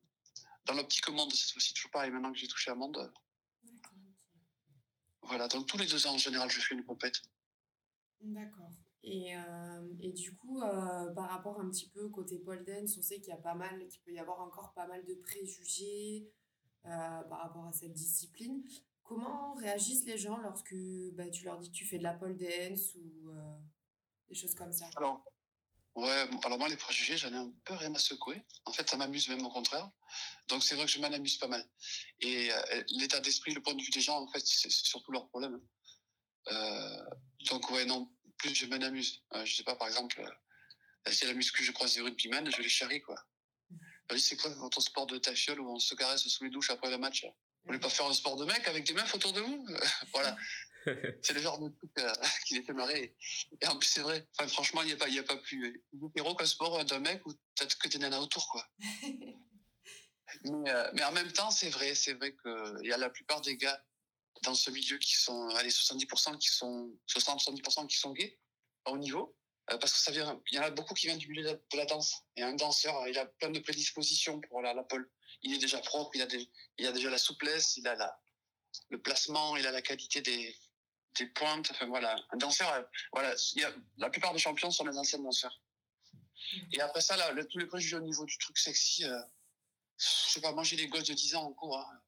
Dans 0.64 0.74
l'optique 0.74 1.08
monde, 1.08 1.32
cette 1.32 1.52
fois-ci, 1.52 1.74
toujours 1.74 1.90
pareil. 1.90 2.10
Maintenant 2.10 2.32
que 2.32 2.38
j'ai 2.38 2.48
touché 2.48 2.70
à 2.70 2.74
monde. 2.74 3.12
Voilà. 5.22 5.48
Donc 5.48 5.66
tous 5.66 5.76
les 5.76 5.86
deux 5.86 6.06
ans, 6.06 6.14
en 6.14 6.18
général, 6.18 6.50
je 6.50 6.60
fais 6.60 6.74
une 6.74 6.84
compète. 6.84 7.20
D'accord. 8.20 8.70
Et, 9.06 9.36
euh, 9.36 9.94
et 10.00 10.12
du 10.12 10.34
coup, 10.34 10.62
euh, 10.62 11.12
par 11.12 11.28
rapport 11.28 11.60
un 11.60 11.68
petit 11.68 11.90
peu 11.90 12.08
côté 12.08 12.38
pole 12.38 12.64
dance, 12.64 12.96
on 12.96 13.02
sait 13.02 13.20
qu'il 13.20 13.28
y 13.28 13.36
a 13.36 13.36
pas 13.36 13.54
mal, 13.54 13.86
qu'il 13.86 14.00
peut 14.00 14.12
y 14.12 14.18
avoir 14.18 14.40
encore 14.40 14.72
pas 14.72 14.86
mal 14.86 15.04
de 15.04 15.14
préjugés 15.14 16.26
euh, 16.86 17.20
par 17.22 17.40
rapport 17.40 17.66
à 17.66 17.72
cette 17.72 17.92
discipline. 17.92 18.64
Comment 19.02 19.54
réagissent 19.56 20.06
les 20.06 20.16
gens 20.16 20.38
lorsque 20.38 20.74
bah, 21.12 21.28
tu 21.28 21.44
leur 21.44 21.58
dis 21.58 21.70
que 21.70 21.76
tu 21.76 21.84
fais 21.84 21.98
de 21.98 22.02
la 22.02 22.14
pole 22.14 22.38
dance 22.38 22.94
ou 22.94 23.30
des 24.26 24.34
choses 24.34 24.54
comme 24.54 24.72
ça? 24.72 24.86
Alors, 24.96 25.22
ouais, 25.96 26.26
alors 26.42 26.58
moi, 26.58 26.70
les 26.70 26.76
préjugés, 26.78 27.18
j'en 27.18 27.30
ai 27.30 27.36
un 27.36 27.52
peu 27.66 27.74
rien 27.74 27.94
à 27.94 27.98
secouer. 27.98 28.42
En 28.64 28.72
fait, 28.72 28.88
ça 28.88 28.96
m'amuse 28.96 29.28
même 29.28 29.44
au 29.44 29.50
contraire. 29.50 29.90
Donc, 30.48 30.64
c'est 30.64 30.76
vrai 30.76 30.86
que 30.86 30.90
je 30.90 30.98
m'en 31.00 31.12
amuse 31.12 31.36
pas 31.36 31.48
mal. 31.48 31.62
Et 32.20 32.48
l'état 32.88 33.20
d'esprit, 33.20 33.52
le 33.52 33.60
point 33.60 33.74
de 33.74 33.82
vue 33.82 33.90
des 33.90 34.00
gens, 34.00 34.18
en 34.22 34.28
fait, 34.28 34.40
c'est 34.46 34.70
surtout 34.70 35.12
leur 35.12 35.28
problème. 35.28 35.60
donc, 37.50 37.70
ouais, 37.70 37.84
non, 37.84 38.10
plus 38.44 38.54
je 38.54 38.66
m'en 38.66 38.76
amuse. 38.76 39.22
Euh, 39.34 39.44
je 39.44 39.56
sais 39.56 39.64
pas, 39.64 39.74
par 39.74 39.88
exemple, 39.88 40.20
euh, 40.20 41.10
si 41.10 41.24
à 41.24 41.28
la 41.28 41.34
muscu 41.34 41.64
je 41.64 41.72
croise 41.72 41.94
des 41.94 42.00
rugbymen, 42.00 42.50
je 42.50 42.62
les 42.62 42.68
charrie, 42.68 43.00
quoi. 43.00 43.16
Mmh. 43.70 44.18
C'est 44.18 44.36
quoi 44.36 44.50
votre 44.50 44.80
sport 44.80 45.06
de 45.06 45.18
tafiole 45.18 45.60
où 45.60 45.70
on 45.70 45.78
se 45.78 45.94
caresse 45.94 46.26
sous 46.28 46.44
les 46.44 46.50
douches 46.50 46.70
après 46.70 46.90
le 46.90 46.98
match? 46.98 47.24
Vous 47.24 47.68
voulez 47.68 47.78
pas 47.78 47.88
faire 47.88 48.06
un 48.06 48.12
sport 48.12 48.36
de 48.36 48.44
mec 48.44 48.68
avec 48.68 48.84
des 48.84 48.92
meufs 48.92 49.14
autour 49.14 49.32
de 49.32 49.40
vous? 49.40 49.66
Voilà. 50.12 50.36
c'est 51.22 51.32
le 51.32 51.40
genre 51.40 51.58
de 51.58 51.70
truc 51.70 51.90
euh, 51.98 52.12
qui 52.46 52.54
les 52.54 52.62
fait 52.62 52.74
marrer. 52.74 53.16
Et 53.62 53.66
en 53.66 53.78
plus, 53.78 53.88
c'est 53.88 54.02
vrai. 54.02 54.28
Enfin, 54.36 54.48
franchement, 54.48 54.82
il 54.82 54.88
n'y 54.88 54.92
a, 54.92 54.96
pas, 54.96 55.08
y 55.08 55.18
a 55.18 55.22
pas 55.22 55.38
plus 55.38 55.82
héros 56.14 56.34
qu'un 56.34 56.44
sport 56.44 56.84
d'un 56.84 56.98
mec 56.98 57.24
où 57.24 57.32
peut-être 57.32 57.78
que 57.78 57.88
des 57.88 57.98
nanas 57.98 58.20
autour, 58.20 58.46
quoi. 58.48 58.68
mais, 60.44 60.72
mais, 60.92 61.04
en 61.04 61.12
même 61.12 61.32
temps, 61.32 61.50
c'est 61.50 61.70
vrai, 61.70 61.94
c'est 61.94 62.12
vrai 62.12 62.36
qu'il 62.36 62.86
y 62.86 62.92
a 62.92 62.98
la 62.98 63.08
plupart 63.08 63.40
des 63.40 63.56
gars 63.56 63.82
dans 64.42 64.54
ce 64.54 64.70
milieu 64.70 64.98
qui 64.98 65.14
sont, 65.14 65.48
allez, 65.56 65.70
70% 65.70 66.38
qui 66.38 66.48
sont, 66.48 66.92
60-70% 67.08 67.86
qui 67.86 67.96
sont 67.96 68.12
gays, 68.12 68.38
à 68.84 68.90
haut 68.90 68.98
niveau. 68.98 69.36
Euh, 69.70 69.78
parce 69.78 69.92
que 69.92 69.98
ça 69.98 70.12
vient, 70.12 70.40
il 70.50 70.56
y 70.56 70.58
en 70.58 70.62
a 70.62 70.70
beaucoup 70.70 70.92
qui 70.94 71.06
viennent 71.06 71.18
du 71.18 71.28
milieu 71.28 71.42
de 71.42 71.76
la, 71.76 71.86
danse. 71.86 72.22
Et 72.36 72.42
un 72.42 72.54
danseur, 72.54 73.08
il 73.08 73.18
a 73.18 73.24
plein 73.24 73.50
de 73.50 73.58
prédispositions 73.60 74.40
pour 74.42 74.60
la, 74.60 74.74
la 74.74 74.82
pole. 74.82 75.10
Il 75.42 75.54
est 75.54 75.58
déjà 75.58 75.78
propre, 75.78 76.10
il 76.14 76.22
a, 76.22 76.26
il 76.78 76.86
a 76.86 76.92
déjà 76.92 77.10
la 77.10 77.18
souplesse, 77.18 77.76
il 77.76 77.88
a 77.88 77.94
la, 77.94 78.20
le 78.90 79.00
placement, 79.00 79.56
il 79.56 79.66
a 79.66 79.70
la 79.70 79.80
qualité 79.80 80.20
des, 80.20 80.54
des 81.18 81.26
pointes. 81.26 81.72
Voilà. 81.88 82.16
Un 82.30 82.36
danseur, 82.36 82.70
euh, 82.72 82.82
voilà, 83.12 83.34
la 83.96 84.10
plupart 84.10 84.32
des 84.32 84.38
champions 84.38 84.70
sont 84.70 84.84
des 84.84 84.98
anciens 84.98 85.18
danseurs. 85.18 85.60
Et 86.72 86.80
après 86.80 87.00
ça, 87.00 87.16
là, 87.16 87.32
le, 87.32 87.46
tous 87.46 87.58
les 87.58 87.66
préjugés 87.66 87.96
au 87.96 88.00
niveau 88.00 88.26
du 88.26 88.36
truc 88.36 88.58
sexy, 88.58 89.04
euh, 89.04 89.18
je 89.98 90.32
sais 90.32 90.40
pas, 90.40 90.52
moi 90.52 90.62
j'ai 90.62 90.76
des 90.76 90.88
gosses 90.88 91.04
de 91.04 91.14
10 91.14 91.36
ans 91.36 91.44
en 91.44 91.52
cours. 91.52 91.78
Hein. 91.78 92.00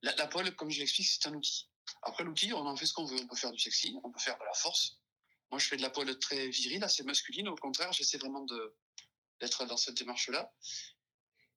La, 0.00 0.14
la 0.16 0.26
pole, 0.26 0.54
comme 0.56 0.70
je 0.70 0.80
l'explique, 0.80 1.08
c'est 1.08 1.26
un 1.28 1.34
outil. 1.34 1.68
Après 2.02 2.24
l'outil, 2.24 2.52
on 2.52 2.66
en 2.66 2.76
fait 2.76 2.86
ce 2.86 2.94
qu'on 2.94 3.04
veut. 3.04 3.20
On 3.20 3.26
peut 3.26 3.36
faire 3.36 3.52
du 3.52 3.58
sexy, 3.58 3.98
on 4.02 4.10
peut 4.10 4.18
faire 4.18 4.38
de 4.38 4.44
la 4.44 4.54
force. 4.54 4.98
Moi, 5.50 5.58
je 5.58 5.66
fais 5.66 5.76
de 5.76 5.82
la 5.82 5.90
poêle 5.90 6.18
très 6.18 6.48
virile, 6.48 6.82
assez 6.82 7.02
masculine. 7.02 7.48
Au 7.48 7.56
contraire, 7.56 7.92
j'essaie 7.92 8.18
vraiment 8.18 8.46
d'être 9.40 9.66
dans 9.66 9.76
cette 9.76 9.96
démarche-là. 9.96 10.52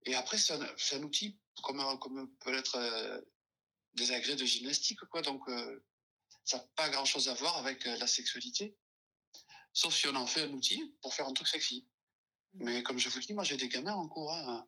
Et 0.04 0.16
après, 0.16 0.38
c'est 0.38 0.54
un, 0.54 1.04
outil 1.04 1.40
comme, 1.64 1.82
comme 2.00 2.30
peut 2.38 2.54
être 2.54 2.76
euh, 2.76 3.22
des 3.94 4.12
agrès 4.12 4.36
de 4.36 4.46
gymnastique, 4.46 5.00
quoi. 5.06 5.22
Donc, 5.22 5.48
euh, 5.48 5.84
ça 6.44 6.58
n'a 6.58 6.64
pas 6.76 6.90
grand-chose 6.90 7.30
à 7.30 7.34
voir 7.34 7.58
avec 7.58 7.88
euh, 7.88 7.98
la 7.98 8.06
sexualité. 8.06 8.78
Sauf 9.74 9.96
si 9.96 10.08
on 10.08 10.16
en 10.16 10.28
fait 10.28 10.44
un 10.44 10.52
outil 10.52 10.96
pour 11.02 11.14
faire 11.14 11.28
un 11.28 11.34
truc 11.34 11.48
sexy. 11.48 11.88
Mais 12.54 12.84
comme 12.84 13.00
je 13.00 13.10
vous 13.10 13.20
dis, 13.20 13.34
moi, 13.34 13.44
j'ai 13.44 13.58
des 13.58 13.68
gamins 13.68 13.94
en 13.94 14.08
cours. 14.08 14.32
Hein. 14.32 14.68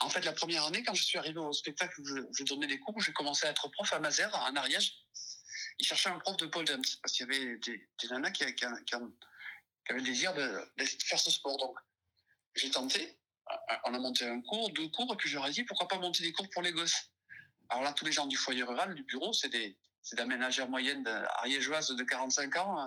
En 0.00 0.08
fait, 0.08 0.24
la 0.24 0.32
première 0.32 0.64
année, 0.64 0.82
quand 0.82 0.94
je 0.94 1.02
suis 1.02 1.18
arrivé 1.18 1.38
au 1.38 1.52
spectacle 1.52 2.02
je, 2.04 2.44
donnais 2.44 2.66
des 2.66 2.78
cours, 2.78 3.00
j'ai 3.00 3.12
commencé 3.12 3.46
à 3.46 3.50
être 3.50 3.68
prof 3.68 3.92
à 3.92 3.98
Mazères, 3.98 4.34
en 4.34 4.54
Ariège. 4.56 4.94
Ils 5.78 5.86
cherchaient 5.86 6.10
un 6.10 6.18
prof 6.18 6.36
de 6.36 6.46
pole 6.46 6.64
dance 6.64 6.96
parce 6.96 7.14
qu'il 7.14 7.26
y 7.26 7.30
avait 7.30 7.56
des, 7.58 7.88
nanas 8.10 8.30
qui, 8.30 8.44
avaient 8.44 8.54
le 9.90 10.00
désir 10.02 10.34
de, 10.34 10.72
de, 10.76 10.84
faire 10.84 11.18
ce 11.18 11.30
sport. 11.30 11.56
Donc, 11.58 11.76
j'ai 12.54 12.70
tenté. 12.70 13.18
On 13.84 13.94
a 13.94 13.98
monté 13.98 14.26
un 14.26 14.40
cours, 14.40 14.70
deux 14.70 14.88
cours, 14.88 15.12
et 15.12 15.16
puis 15.16 15.34
ai 15.36 15.50
dit 15.50 15.64
pourquoi 15.64 15.88
pas 15.88 15.98
monter 15.98 16.22
des 16.22 16.32
cours 16.32 16.48
pour 16.50 16.62
les 16.62 16.72
gosses? 16.72 17.10
Alors 17.68 17.82
là, 17.82 17.92
tous 17.92 18.04
les 18.04 18.12
gens 18.12 18.26
du 18.26 18.36
foyer 18.36 18.62
rural, 18.62 18.94
du 18.94 19.02
bureau, 19.02 19.32
c'est 19.32 19.48
des, 19.48 19.76
c'est 20.02 20.16
des 20.16 20.24
ménagères 20.24 20.68
moyennes 20.68 21.06
ariégeoises 21.36 21.88
de 21.88 22.04
45 22.04 22.56
ans. 22.56 22.86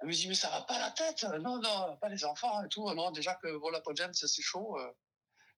Elle 0.00 0.08
me 0.08 0.12
dit, 0.12 0.26
mais 0.26 0.34
ça 0.34 0.50
va 0.50 0.62
pas 0.62 0.78
la 0.78 0.90
tête. 0.90 1.24
Non, 1.40 1.58
non, 1.58 1.96
pas 1.98 2.08
les 2.08 2.24
enfants 2.24 2.64
et 2.64 2.68
tout. 2.68 2.92
Non, 2.92 3.10
déjà 3.12 3.34
que 3.36 3.56
bon, 3.58 3.70
la 3.70 3.80
pole 3.80 3.94
dance, 3.94 4.26
c'est 4.26 4.42
chaud. 4.42 4.76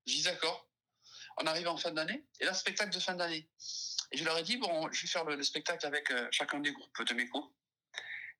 J'ai 0.06 0.16
dit 0.16 0.22
d'accord. 0.22 0.68
On 1.36 1.46
arrive 1.46 1.66
en 1.68 1.76
fin 1.76 1.90
d'année, 1.90 2.24
et 2.40 2.44
là, 2.44 2.54
spectacle 2.54 2.94
de 2.94 3.00
fin 3.00 3.14
d'année. 3.14 3.48
Et 4.12 4.16
je 4.16 4.24
leur 4.24 4.38
ai 4.38 4.42
dit, 4.42 4.56
bon, 4.56 4.90
je 4.92 5.02
vais 5.02 5.08
faire 5.08 5.24
le, 5.24 5.42
spectacle 5.42 5.84
avec 5.84 6.10
euh, 6.10 6.28
chacun 6.30 6.60
des 6.60 6.72
groupes 6.72 7.04
de 7.04 7.14
mes 7.14 7.28
cours. 7.28 7.52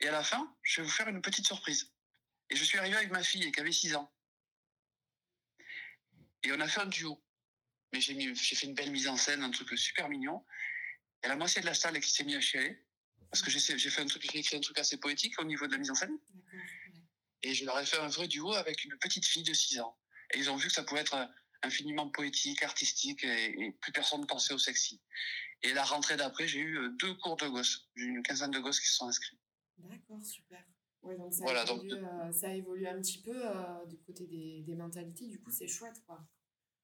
Et 0.01 0.09
à 0.09 0.13
la 0.13 0.23
fin, 0.23 0.55
je 0.63 0.81
vais 0.81 0.87
vous 0.87 0.93
faire 0.93 1.09
une 1.09 1.21
petite 1.21 1.47
surprise. 1.47 1.93
Et 2.51 2.57
je 2.57 2.63
suis 2.63 2.79
arrivé 2.79 2.97
avec 2.97 3.11
ma 3.11 3.23
fille, 3.23 3.51
qui 3.51 3.61
avait 3.61 3.73
6 3.73 3.97
ans. 3.97 4.13
Et 6.45 6.53
on 6.53 6.61
a 6.61 6.69
fait 6.69 6.81
un 6.81 6.87
duo. 6.87 7.21
Mais 7.93 8.01
j'ai, 8.01 8.15
mis, 8.15 8.35
j'ai 8.35 8.55
fait 8.55 8.67
une 8.67 8.75
belle 8.75 8.91
mise 8.91 9.09
en 9.09 9.17
scène, 9.17 9.43
un 9.43 9.51
truc 9.51 9.77
super 9.79 10.09
mignon. 10.09 10.45
Et 11.23 11.29
la 11.29 11.37
moitié 11.37 11.61
de 11.61 11.67
la 11.67 11.75
salle 11.75 11.99
qui 12.01 12.11
s'est 12.11 12.25
mise 12.25 12.37
à 12.37 12.41
chialer. 12.41 12.85
Parce 13.31 13.43
que 13.43 13.51
j'ai, 13.51 13.79
j'ai 13.79 13.91
fait 13.91 14.03
un 14.03 14.07
truc, 14.07 14.23
j'ai 14.31 14.39
écrit 14.39 14.57
un 14.57 14.61
truc 14.61 14.79
assez 14.79 14.99
poétique 14.99 15.41
au 15.41 15.45
niveau 15.45 15.67
de 15.67 15.73
la 15.73 15.79
mise 15.79 15.91
en 15.91 15.95
scène. 15.95 16.17
Et 17.43 17.55
je 17.55 17.65
leur 17.65 17.79
ai 17.81 17.87
fait 17.87 17.99
un 17.99 18.09
vrai 18.09 18.29
duo 18.29 18.53
avec 18.53 18.85
une 18.85 18.97
petite 18.99 19.27
fille 19.27 19.43
de 19.43 19.55
6 19.55 19.81
ans. 19.81 19.99
Et 20.33 20.39
ils 20.39 20.51
ont 20.51 20.57
vu 20.57 20.69
que 20.69 20.75
ça 20.75 20.85
pouvait 20.85 21.01
être 21.01 21.29
infiniment 21.65 22.09
poétique, 22.09 22.63
artistique, 22.63 23.25
et, 23.25 23.73
plus 23.81 23.93
personne 23.93 24.21
ne 24.21 24.27
pensait 24.27 24.55
au 24.55 24.59
sexy. 24.59 25.01
Et 25.63 25.73
la 25.73 25.85
rentrée 25.85 26.17
d'après, 26.17 26.47
j'ai 26.47 26.61
eu 26.61 26.79
euh, 26.79 26.91
deux 26.99 27.15
cours 27.15 27.37
de 27.37 27.49
gosses. 27.49 27.89
J'ai 27.97 28.05
eu 28.05 28.09
une 28.09 28.23
quinzaine 28.23 28.51
de 28.51 28.59
gosses 28.59 28.81
qui 28.81 28.87
se 28.87 28.95
sont 28.95 29.09
inscrits. 29.09 29.39
D'accord, 29.79 30.23
super. 30.23 30.65
Ouais, 31.05 31.17
donc 31.17 31.35
ça, 31.35 31.45
voilà, 31.45 31.65
évolue, 31.65 31.89
donc, 31.89 32.03
euh, 32.03 32.33
ça 32.33 32.55
évolue 32.55 32.87
un 32.87 32.99
petit 33.01 33.21
peu 33.21 33.35
euh, 33.35 33.85
du 33.87 33.99
côté 33.99 34.27
des, 34.27 34.63
des, 34.63 34.75
mentalités, 34.75 35.27
du 35.27 35.39
coup 35.39 35.51
c'est 35.51 35.69
chouette 35.69 36.03
quoi. 36.07 36.27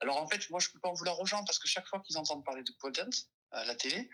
Alors 0.01 0.19
en 0.19 0.27
fait, 0.27 0.49
moi 0.51 0.61
je 0.61 0.69
peux 0.69 0.79
pas 0.79 0.91
en 0.91 0.93
vouloir 0.93 1.19
aux 1.21 1.25
gens 1.25 1.43
parce 1.45 1.59
que 1.59 1.67
chaque 1.67 1.87
fois 1.87 2.01
qu'ils 2.01 2.19
entendent 2.19 2.45
parler 2.45 2.63
de 2.63 2.73
pole 2.73 2.93
dance 2.93 3.31
à 3.51 3.65
la 3.65 3.75
télé, 3.75 4.11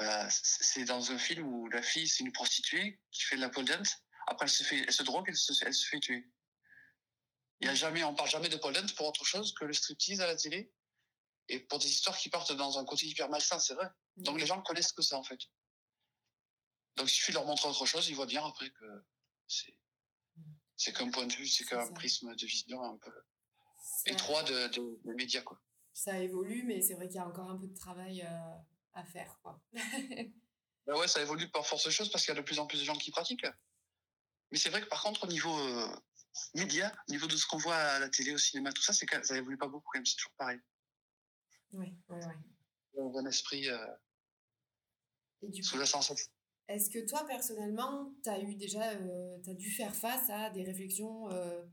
euh, 0.00 0.26
c'est 0.30 0.84
dans 0.84 1.10
un 1.10 1.18
film 1.18 1.46
où 1.46 1.68
la 1.70 1.80
fille 1.80 2.06
c'est 2.06 2.22
une 2.22 2.32
prostituée 2.32 3.00
qui 3.10 3.22
fait 3.22 3.36
de 3.36 3.40
la 3.40 3.48
pole 3.48 3.64
dance, 3.64 3.96
après 4.26 4.44
elle 4.44 4.50
se, 4.50 4.62
fait, 4.62 4.80
elle 4.80 4.92
se 4.92 5.02
drogue, 5.02 5.24
elle 5.26 5.36
se, 5.36 5.52
elle 5.64 5.74
se 5.74 5.88
fait 5.88 6.00
tuer. 6.00 6.28
Il 7.60 7.66
y 7.66 7.70
a 7.70 7.74
jamais, 7.74 8.04
on 8.04 8.14
parle 8.14 8.30
jamais 8.30 8.48
de 8.48 8.56
pole 8.56 8.74
dance 8.74 8.92
pour 8.92 9.06
autre 9.06 9.24
chose 9.24 9.52
que 9.54 9.64
le 9.64 9.72
striptease 9.72 10.20
à 10.20 10.26
la 10.26 10.36
télé 10.36 10.72
et 11.48 11.60
pour 11.60 11.78
des 11.78 11.88
histoires 11.88 12.16
qui 12.16 12.28
partent 12.28 12.52
dans 12.52 12.78
un 12.78 12.84
côté 12.84 13.06
hyper 13.06 13.28
malsain, 13.28 13.58
c'est 13.58 13.74
vrai. 13.74 13.88
Donc 14.16 14.38
les 14.38 14.46
gens 14.46 14.60
connaissent 14.62 14.92
que 14.92 15.02
ça 15.02 15.16
en 15.18 15.24
fait. 15.24 15.40
Donc 16.96 17.08
il 17.08 17.14
suffit 17.14 17.32
de 17.32 17.36
leur 17.36 17.46
montrer 17.46 17.68
autre 17.68 17.86
chose, 17.86 18.08
ils 18.08 18.14
voient 18.14 18.26
bien 18.26 18.44
après 18.44 18.70
que 18.70 19.04
c'est 19.46 19.74
c'est 20.76 20.92
qu'un 20.92 21.10
point 21.10 21.26
de 21.26 21.32
vue, 21.32 21.46
c'est 21.48 21.64
qu'un 21.64 21.92
prisme 21.92 22.34
de 22.36 22.46
vision 22.46 22.80
un 22.82 22.96
peu 22.98 23.12
étroit 24.06 24.44
de, 24.44 24.68
de, 24.68 25.12
médias 25.14 25.42
quoi. 25.42 25.60
Ça 25.92 26.18
évolue, 26.20 26.62
mais 26.64 26.80
c'est 26.80 26.94
vrai 26.94 27.08
qu'il 27.08 27.16
y 27.16 27.20
a 27.20 27.26
encore 27.26 27.50
un 27.50 27.58
peu 27.58 27.66
de 27.66 27.76
travail 27.76 28.22
euh, 28.22 28.54
à 28.92 29.04
faire 29.04 29.38
quoi. 29.42 29.60
ben 29.72 30.96
ouais, 30.96 31.08
ça 31.08 31.20
évolue 31.20 31.50
par 31.50 31.66
force 31.66 31.84
de 31.84 31.90
choses 31.90 32.10
parce 32.10 32.24
qu'il 32.24 32.32
y 32.32 32.38
a 32.38 32.40
de 32.40 32.46
plus 32.46 32.60
en 32.60 32.66
plus 32.66 32.78
de 32.78 32.84
gens 32.84 32.96
qui 32.96 33.10
pratiquent. 33.10 33.46
Mais 34.52 34.58
c'est 34.58 34.70
vrai 34.70 34.80
que 34.80 34.86
par 34.86 35.02
contre 35.02 35.24
au 35.24 35.26
niveau 35.26 35.58
euh, 35.58 35.96
médias, 36.54 36.92
au 37.08 37.12
niveau 37.12 37.26
de 37.26 37.36
ce 37.36 37.46
qu'on 37.46 37.58
voit 37.58 37.76
à 37.76 37.98
la 37.98 38.08
télé, 38.08 38.32
au 38.32 38.38
cinéma, 38.38 38.72
tout 38.72 38.82
ça, 38.82 38.92
c'est 38.92 39.06
que 39.06 39.22
ça 39.26 39.36
évolue 39.36 39.58
pas 39.58 39.68
beaucoup 39.68 39.88
quand 39.92 39.98
même, 39.98 40.06
c'est 40.06 40.16
toujours 40.16 40.34
pareil. 40.36 40.60
Oui, 41.72 41.94
oui, 42.08 42.18
oui. 42.96 43.18
Un 43.18 43.26
esprit 43.26 43.68
euh, 43.68 43.86
Et 45.42 45.48
du 45.48 45.62
sous 45.62 45.78
la 45.78 45.86
sensation. 45.86 46.30
Est-ce 46.68 46.90
que 46.90 47.06
toi, 47.06 47.24
personnellement, 47.26 48.12
tu 48.22 48.28
as 48.28 48.40
eu 48.40 48.54
déjà, 48.54 48.92
euh, 48.92 49.38
tu 49.42 49.50
as 49.50 49.54
dû 49.54 49.70
faire 49.70 49.94
face 49.94 50.28
à 50.28 50.50
des 50.50 50.62
réflexions 50.62 51.30
euh, 51.30 51.64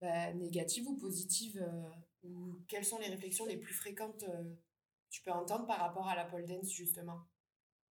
bah, 0.00 0.32
négatives 0.34 0.86
ou 0.86 0.96
positives 0.96 1.62
euh, 1.62 1.90
ou 2.24 2.62
quelles 2.68 2.84
sont 2.84 2.98
les 2.98 3.08
réflexions 3.08 3.46
les 3.46 3.56
plus 3.56 3.72
fréquentes 3.72 4.22
euh, 4.24 4.44
tu 5.10 5.22
peux 5.22 5.30
entendre 5.30 5.66
par 5.66 5.78
rapport 5.78 6.08
à 6.08 6.16
la 6.16 6.24
pole 6.24 6.44
dance, 6.44 6.72
justement? 6.72 7.26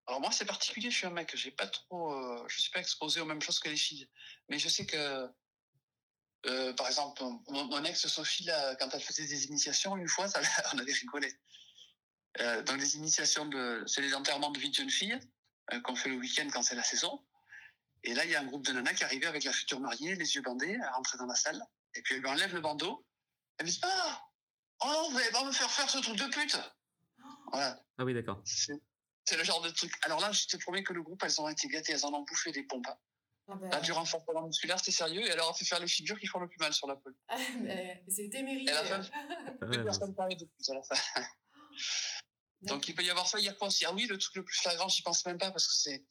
Alors 0.05 0.21
moi 0.21 0.31
c'est 0.31 0.45
particulier, 0.45 0.89
je 0.89 0.97
suis 0.97 1.07
un 1.07 1.11
mec, 1.11 1.35
j'ai 1.35 1.51
pas 1.51 1.67
trop, 1.67 2.13
je 2.47 2.61
suis 2.61 2.71
pas 2.71 2.79
exposé 2.79 3.19
aux 3.19 3.25
mêmes 3.25 3.41
choses 3.41 3.59
que 3.59 3.67
les 3.67 3.75
filles, 3.75 4.07
mais 4.47 4.59
je 4.59 4.69
sais 4.69 4.85
que 4.85 5.27
euh, 6.45 6.73
par 6.73 6.87
exemple, 6.87 7.23
mon, 7.49 7.65
mon, 7.65 7.83
ex 7.83 8.07
Sophie, 8.07 8.45
là, 8.45 8.75
quand 8.75 8.89
elle 8.93 9.01
faisait 9.01 9.25
des 9.25 9.45
initiations, 9.45 9.97
une 9.97 10.07
fois, 10.07 10.27
ça, 10.29 10.39
on 10.73 10.77
avait 10.77 10.93
rigolé. 10.93 11.33
Euh, 12.39 12.61
dans 12.63 12.75
les 12.75 12.95
initiations, 12.95 13.45
de, 13.45 13.83
c'est 13.87 14.01
les 14.01 14.13
enterrements 14.13 14.51
de 14.51 14.59
vie 14.59 14.69
de 14.69 14.75
jeune 14.75 14.89
fille 14.89 15.19
euh, 15.73 15.81
qu'on 15.81 15.95
fait 15.95 16.09
le 16.09 16.17
week-end 16.17 16.47
quand 16.51 16.61
c'est 16.61 16.75
la 16.75 16.83
saison. 16.83 17.25
Et 18.03 18.13
là, 18.13 18.25
il 18.25 18.31
y 18.31 18.35
a 18.35 18.41
un 18.41 18.45
groupe 18.45 18.65
de 18.65 18.71
nanas 18.71 18.93
qui 18.93 19.03
arrivait 19.03 19.25
avec 19.25 19.43
la 19.43 19.51
future 19.51 19.79
mariée, 19.79 20.15
les 20.15 20.35
yeux 20.35 20.41
bandés, 20.41 20.77
à 20.83 20.91
rentrer 20.91 21.17
dans 21.17 21.25
la 21.25 21.35
salle. 21.35 21.61
Et 21.95 22.01
puis 22.03 22.15
elle 22.15 22.21
lui 22.21 22.29
enlève 22.29 22.53
le 22.53 22.61
bandeau. 22.61 23.05
Elle 23.57 23.65
me 23.65 23.71
dit 23.71 23.79
Ah 23.81 24.21
Oh, 24.81 25.07
vous 25.09 25.17
allez 25.17 25.31
pas 25.31 25.43
me 25.43 25.51
faire 25.51 25.71
faire 25.71 25.89
ce 25.89 25.97
truc 25.97 26.15
de 26.15 26.25
pute 26.25 26.57
Voilà. 27.51 27.83
Ah 27.97 28.05
oui, 28.05 28.13
d'accord. 28.13 28.39
C'est, 28.45 28.79
c'est 29.25 29.37
le 29.37 29.43
genre 29.43 29.61
de 29.61 29.71
truc. 29.71 29.91
Alors 30.03 30.19
là, 30.19 30.31
je 30.31 30.45
te 30.45 30.57
promets 30.57 30.83
que 30.83 30.93
le 30.93 31.01
groupe, 31.01 31.23
elles 31.23 31.41
ont 31.41 31.49
été 31.49 31.67
gâtées, 31.67 31.93
elles 31.93 32.05
en 32.05 32.13
ont 32.13 32.23
bouffé 32.23 32.51
des 32.51 32.63
pompes. 32.63 32.87
Ah 33.49 33.55
ben... 33.55 33.81
Du 33.81 33.91
renforcement 33.91 34.41
musculaire, 34.45 34.77
c'était 34.79 34.91
sérieux, 34.91 35.21
et 35.21 35.29
elle 35.29 35.37
leur 35.37 35.49
a 35.49 35.53
fait 35.53 35.65
faire 35.65 35.79
les 35.79 35.87
figures 35.87 36.19
qui 36.19 36.27
font 36.27 36.39
le 36.39 36.47
plus 36.47 36.59
mal 36.59 36.73
sur 36.73 36.87
la 36.87 36.95
pole. 36.95 37.15
Ah, 37.29 37.37
mais 37.61 38.03
c'était 38.07 38.43
mérité. 38.43 38.71
Elle 38.71 38.77
a 38.77 39.01
fait... 39.01 39.11
ouais, 39.65 39.83
personne 39.83 40.13
parlait 40.13 40.35
de 40.35 40.45
plus 40.45 40.69
à 40.69 40.73
la 40.73 40.83
fin. 40.83 40.95
Donc 42.61 42.87
il 42.87 42.95
peut 42.95 43.03
y 43.03 43.09
avoir 43.09 43.27
ça, 43.27 43.39
il 43.39 43.45
y 43.45 43.49
a 43.49 43.53
quoi 43.53 43.67
aussi? 43.67 43.85
Ah 43.85 43.93
oui, 43.93 44.05
le 44.07 44.17
truc 44.17 44.35
le 44.35 44.43
plus 44.43 44.57
flagrant, 44.57 44.89
j'y 44.89 45.01
pense 45.01 45.25
même 45.25 45.37
pas, 45.37 45.51
parce 45.51 45.67
que 45.67 45.75
c'est... 45.75 46.05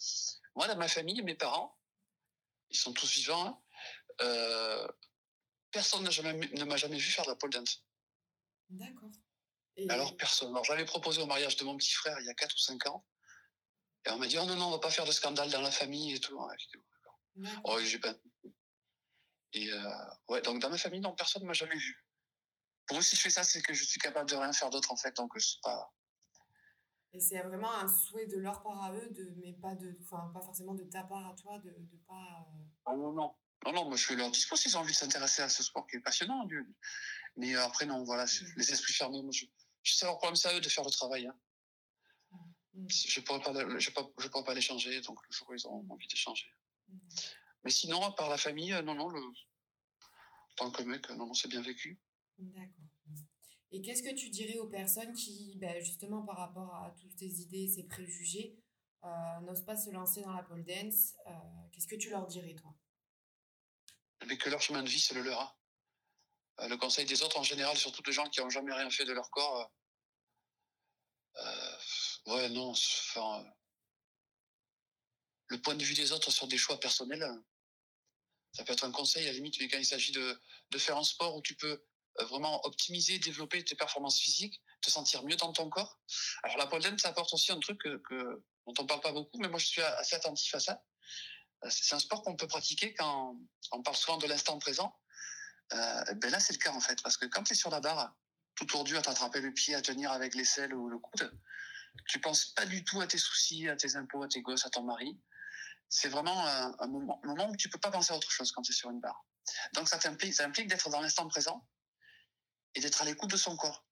Moi, 0.55 0.67
dans 0.69 0.77
ma 0.77 0.89
famille, 0.89 1.21
mes 1.23 1.35
parents, 1.35 1.77
ils 2.71 2.79
sont 2.79 2.93
tous 2.93 3.13
vivants. 3.13 3.47
hein. 3.47 3.63
Euh, 4.23 4.89
personne 5.71 6.05
n'a 6.05 6.11
jamais, 6.11 6.33
ne 6.33 6.65
m'a 6.65 6.77
jamais 6.77 6.97
vu 6.97 7.11
faire 7.11 7.25
de 7.27 7.31
la 7.31 7.37
pole 7.37 7.51
dance. 7.51 7.85
D'accord. 8.71 9.11
Et 9.77 9.91
Alors, 9.91 10.17
personne. 10.17 10.49
Alors, 10.51 10.65
j'avais 10.65 10.87
proposé 10.87 11.21
au 11.21 11.27
mariage 11.27 11.57
de 11.57 11.65
mon 11.65 11.77
petit 11.77 11.93
frère 11.93 12.19
il 12.21 12.27
y 12.27 12.31
a 12.31 12.35
4 12.35 12.55
ou 12.55 12.59
5 12.59 12.87
ans. 12.87 13.05
Et 14.07 14.11
on 14.11 14.19
m'a 14.19 14.27
dit, 14.27 14.39
oh 14.39 14.45
non, 14.45 14.57
non, 14.57 14.67
on 14.69 14.71
va 14.71 14.79
pas 14.79 14.91
faire 14.91 15.05
de 15.05 15.13
scandale 15.13 15.51
dans 15.51 15.61
la 15.61 15.71
famille 15.71 16.15
et 16.15 16.21
tout. 16.21 16.39
D'accord. 16.39 16.96
Oh, 17.65 17.79
j'ai 17.81 17.99
pas. 17.99 18.15
Et 19.53 19.73
euh, 19.73 19.91
ouais, 20.29 20.43
donc 20.43 20.61
dans 20.61 20.71
ma 20.71 20.79
famille, 20.79 21.01
non, 21.01 21.15
personne 21.15 21.43
ne 21.43 21.47
m'a 21.47 21.53
jamais 21.53 21.77
vu. 21.77 22.05
Pour 22.87 22.99
eux, 22.99 23.03
si 23.03 23.17
je 23.17 23.21
fais 23.21 23.31
ça, 23.31 23.43
c'est 23.45 23.63
que 23.63 23.75
je 23.75 23.85
suis 23.85 23.99
capable 24.01 24.29
de 24.31 24.37
rien 24.37 24.53
faire 24.53 24.71
d'autre, 24.71 24.93
en 24.93 24.97
fait. 24.97 25.17
Donc, 25.17 25.33
je 25.37 25.45
sais 25.47 25.59
pas. 25.63 25.93
Et 27.13 27.21
c'est 27.21 27.41
vraiment 27.41 27.73
un 27.73 27.89
souhait 27.89 28.27
de 28.27 28.37
leur 28.39 28.63
part 28.63 28.83
à 28.83 28.93
eux, 28.93 29.09
de, 29.11 29.33
mais 29.39 29.55
pas, 29.55 29.75
de, 29.75 29.97
enfin, 30.03 30.31
pas 30.35 30.41
forcément 30.43 30.75
de 30.75 30.85
ta 30.85 31.03
part 31.05 31.27
à 31.27 31.35
toi, 31.35 31.59
de 31.59 31.71
ne 31.71 31.97
pas. 32.07 32.47
euh, 32.49 32.65
Ah 32.85 32.95
non, 32.95 33.13
non. 33.13 33.35
Non, 33.65 33.73
non, 33.73 33.85
moi, 33.87 33.97
je 33.97 34.05
suis 34.05 34.15
leur 34.17 34.31
dispo 34.31 34.55
s'ils 34.55 34.77
ont 34.77 34.81
envie 34.81 34.93
de 34.93 34.97
s'intéresser 34.97 35.43
à 35.43 35.49
ce 35.49 35.63
sport 35.63 35.87
qui 35.87 35.97
est 35.97 36.01
passionnant. 36.01 36.45
Dieu. 36.45 36.67
Mais 37.37 37.57
euh, 37.57 37.65
après, 37.65 37.87
non, 37.87 38.05
voilà, 38.05 38.27
c'est- 38.27 38.45
les 38.57 38.71
esprits 38.71 38.93
fermés, 38.93 39.23
moi, 39.23 39.33
je, 39.33 39.47
je 39.83 39.95
sais 39.95 40.05
leur 40.05 40.19
problème, 40.19 40.37
c'est 40.37 40.49
à 40.49 40.55
eux 40.57 40.61
de 40.61 40.69
faire 40.69 40.85
le 40.85 40.91
travail. 40.91 41.27
Hein. 41.27 41.37
Mm. 42.75 42.87
Je 42.89 43.21
pourrais 43.21 43.41
pas, 43.41 43.53
le- 43.53 43.79
je, 43.79 43.91
pas, 43.91 44.07
je 44.19 44.29
pourrais 44.29 44.45
pas 44.45 44.55
les 44.55 44.61
changer, 44.61 45.01
donc 45.01 45.19
le 45.27 45.33
jour 45.35 45.49
où 45.49 45.55
ils 45.55 45.67
auront 45.67 45.85
envie 45.89 46.07
d'échanger. 46.07 46.47
Mais 47.65 47.71
sinon, 47.71 48.03
à 48.05 48.13
part 48.13 48.29
la 48.29 48.39
famille, 48.39 48.73
euh, 48.73 48.83
non, 48.83 48.95
non, 48.95 49.09
le... 49.09 49.21
en 49.21 50.55
tant 50.57 50.71
que 50.71 50.83
mec, 50.83 51.11
euh, 51.11 51.15
non, 51.15 51.27
non, 51.27 51.35
c'est 51.35 51.49
bien 51.49 51.63
vécu. 51.63 52.01
D'accord. 52.39 52.85
Et 53.73 53.83
qu'est-ce 53.83 54.03
que 54.03 54.15
tu 54.15 54.31
dirais 54.31 54.59
aux 54.59 54.69
personnes 54.69 55.13
qui, 55.13 55.57
ben, 55.57 55.83
justement, 55.83 56.25
par 56.25 56.37
rapport 56.37 56.75
à 56.77 56.91
toutes 57.01 57.17
tes 57.17 57.27
idées, 57.27 57.69
ces 57.69 57.85
préjugés, 57.85 58.57
euh, 59.05 59.41
n'osent 59.43 59.65
pas 59.65 59.77
se 59.77 59.91
lancer 59.91 60.23
dans 60.23 60.33
la 60.33 60.43
pole 60.43 60.65
dance 60.65 61.15
euh, 61.27 61.33
Qu'est-ce 61.73 61.89
que 61.89 61.97
tu 61.97 62.11
leur 62.11 62.27
dirais, 62.27 62.55
toi? 62.55 62.75
Mais 64.27 64.39
que 64.39 64.49
leur 64.49 64.61
chemin 64.63 64.83
de 64.83 64.89
vie, 64.89 65.01
c'est 65.01 65.15
le 65.15 65.23
leur. 65.23 65.41
hein. 65.41 65.53
Euh, 66.61 66.69
le 66.69 66.77
conseil 66.77 67.05
des 67.05 67.23
autres, 67.23 67.39
en 67.39 67.43
général, 67.43 67.77
surtout 67.77 68.03
des 68.03 68.13
gens 68.13 68.29
qui 68.31 68.41
n'ont 68.41 68.51
jamais 68.51 68.73
rien 68.73 68.89
fait 68.91 69.05
de 69.05 69.13
leur 69.13 69.31
corps, 69.31 69.73
ouais, 72.27 72.49
non, 72.51 72.71
enfin, 72.71 73.45
le 75.49 75.61
point 75.61 75.75
de 75.75 75.85
vue 75.85 75.95
des 75.95 76.13
autres 76.13 76.31
sur 76.31 76.47
des 76.47 76.59
choix 76.59 76.79
personnels, 76.81 77.27
ça 78.53 78.65
peut 78.65 78.73
être 78.73 78.85
un 78.85 78.91
conseil 78.91 79.25
à 79.25 79.27
la 79.29 79.33
limite, 79.35 79.59
mais 79.61 79.69
quand 79.69 79.79
il 79.79 79.87
s'agit 79.87 80.13
de, 80.13 80.39
faire 80.79 80.97
un 80.97 81.05
sport 81.05 81.37
où 81.37 81.43
tu 81.43 81.55
peux 81.55 81.85
euh, 82.21 82.25
vraiment 82.25 82.65
optimiser, 82.67 83.19
développer 83.19 83.65
tes 83.65 83.75
performances 83.75 84.19
physiques, 84.19 84.63
te 84.81 84.91
sentir 84.91 85.23
mieux 85.25 85.37
dans 85.37 85.53
ton 85.53 85.69
corps. 85.69 86.01
Alors 86.43 86.57
la 86.57 86.67
pole 86.67 86.83
dance, 86.83 87.01
ça 87.01 87.09
apporte 87.09 87.33
aussi 87.35 87.53
un 87.53 87.61
truc 87.61 87.87
dont 87.87 88.75
on 88.79 88.87
parle 88.87 89.01
pas 89.01 89.13
beaucoup, 89.13 89.39
mais 89.39 89.49
moi 89.49 89.59
je 89.59 89.67
suis 89.67 89.83
assez 89.83 90.17
attentif 90.17 90.55
à 90.55 90.61
ça. 90.61 90.83
Euh, 91.65 91.71
C'est 91.71 91.95
un 91.95 91.99
sport 91.99 92.23
qu'on 92.23 92.37
peut 92.37 92.49
pratiquer 92.49 92.95
quand 92.95 93.37
on 93.73 93.83
parle 93.83 93.97
souvent 93.97 94.19
de 94.19 94.27
l'instant 94.27 94.59
présent. 94.59 94.97
Euh, 95.73 96.15
ben 96.15 96.31
là, 96.31 96.41
c'est 96.41 96.53
le 96.53 96.59
cas 96.59 96.73
en 96.73 96.81
fait, 96.81 97.03
parce 97.03 97.17
que 97.17 97.27
quand 97.27 97.43
tu 97.43 97.53
es 97.53 97.57
sur 97.57 97.71
la 97.71 97.81
barre, 97.81 98.15
tout 98.55 98.67
tordu 98.67 98.97
à 98.97 99.03
t'attraper 99.03 99.41
le 99.41 99.53
pied, 99.53 99.75
à 99.75 99.83
tenir 99.83 100.13
avec 100.13 100.35
l'aisselle 100.35 100.73
ou 100.75 100.89
le 100.89 100.99
coude, 100.99 101.39
tu 102.09 102.21
penses 102.21 102.47
pas 102.47 102.67
du 102.67 102.85
tout 102.85 103.01
à 103.01 103.07
tes 103.07 103.19
soucis, 103.19 103.69
à 103.69 103.77
tes 103.77 103.97
impôts, 103.97 104.23
à 104.23 104.29
tes 104.29 104.43
gosses, 104.43 104.65
à 104.65 104.71
ton 104.71 104.83
mari. 104.83 105.19
C'est 105.89 106.09
vraiment 106.09 106.47
un, 106.47 106.75
un 106.79 106.87
moment, 106.89 107.49
où 107.49 107.57
tu 107.57 107.69
peux 107.69 107.79
pas 107.79 107.91
penser 107.91 108.13
à 108.13 108.17
autre 108.17 108.31
chose 108.31 108.51
quand 108.53 108.63
tu 108.63 108.73
es 108.73 108.75
sur 108.75 108.91
une 108.91 109.01
barre. 109.01 109.25
Donc 109.75 109.89
ça 109.89 109.99
t'implique, 109.99 110.35
ça 110.35 110.45
implique 110.45 110.69
d'être 110.69 110.91
dans 110.91 111.01
l'instant 111.01 111.27
présent 111.29 111.67
et 112.75 112.81
d'être 112.81 113.01
à 113.03 113.05
l'écoute 113.05 113.31
de 113.31 113.37
son 113.37 113.57
corps. 113.57 113.87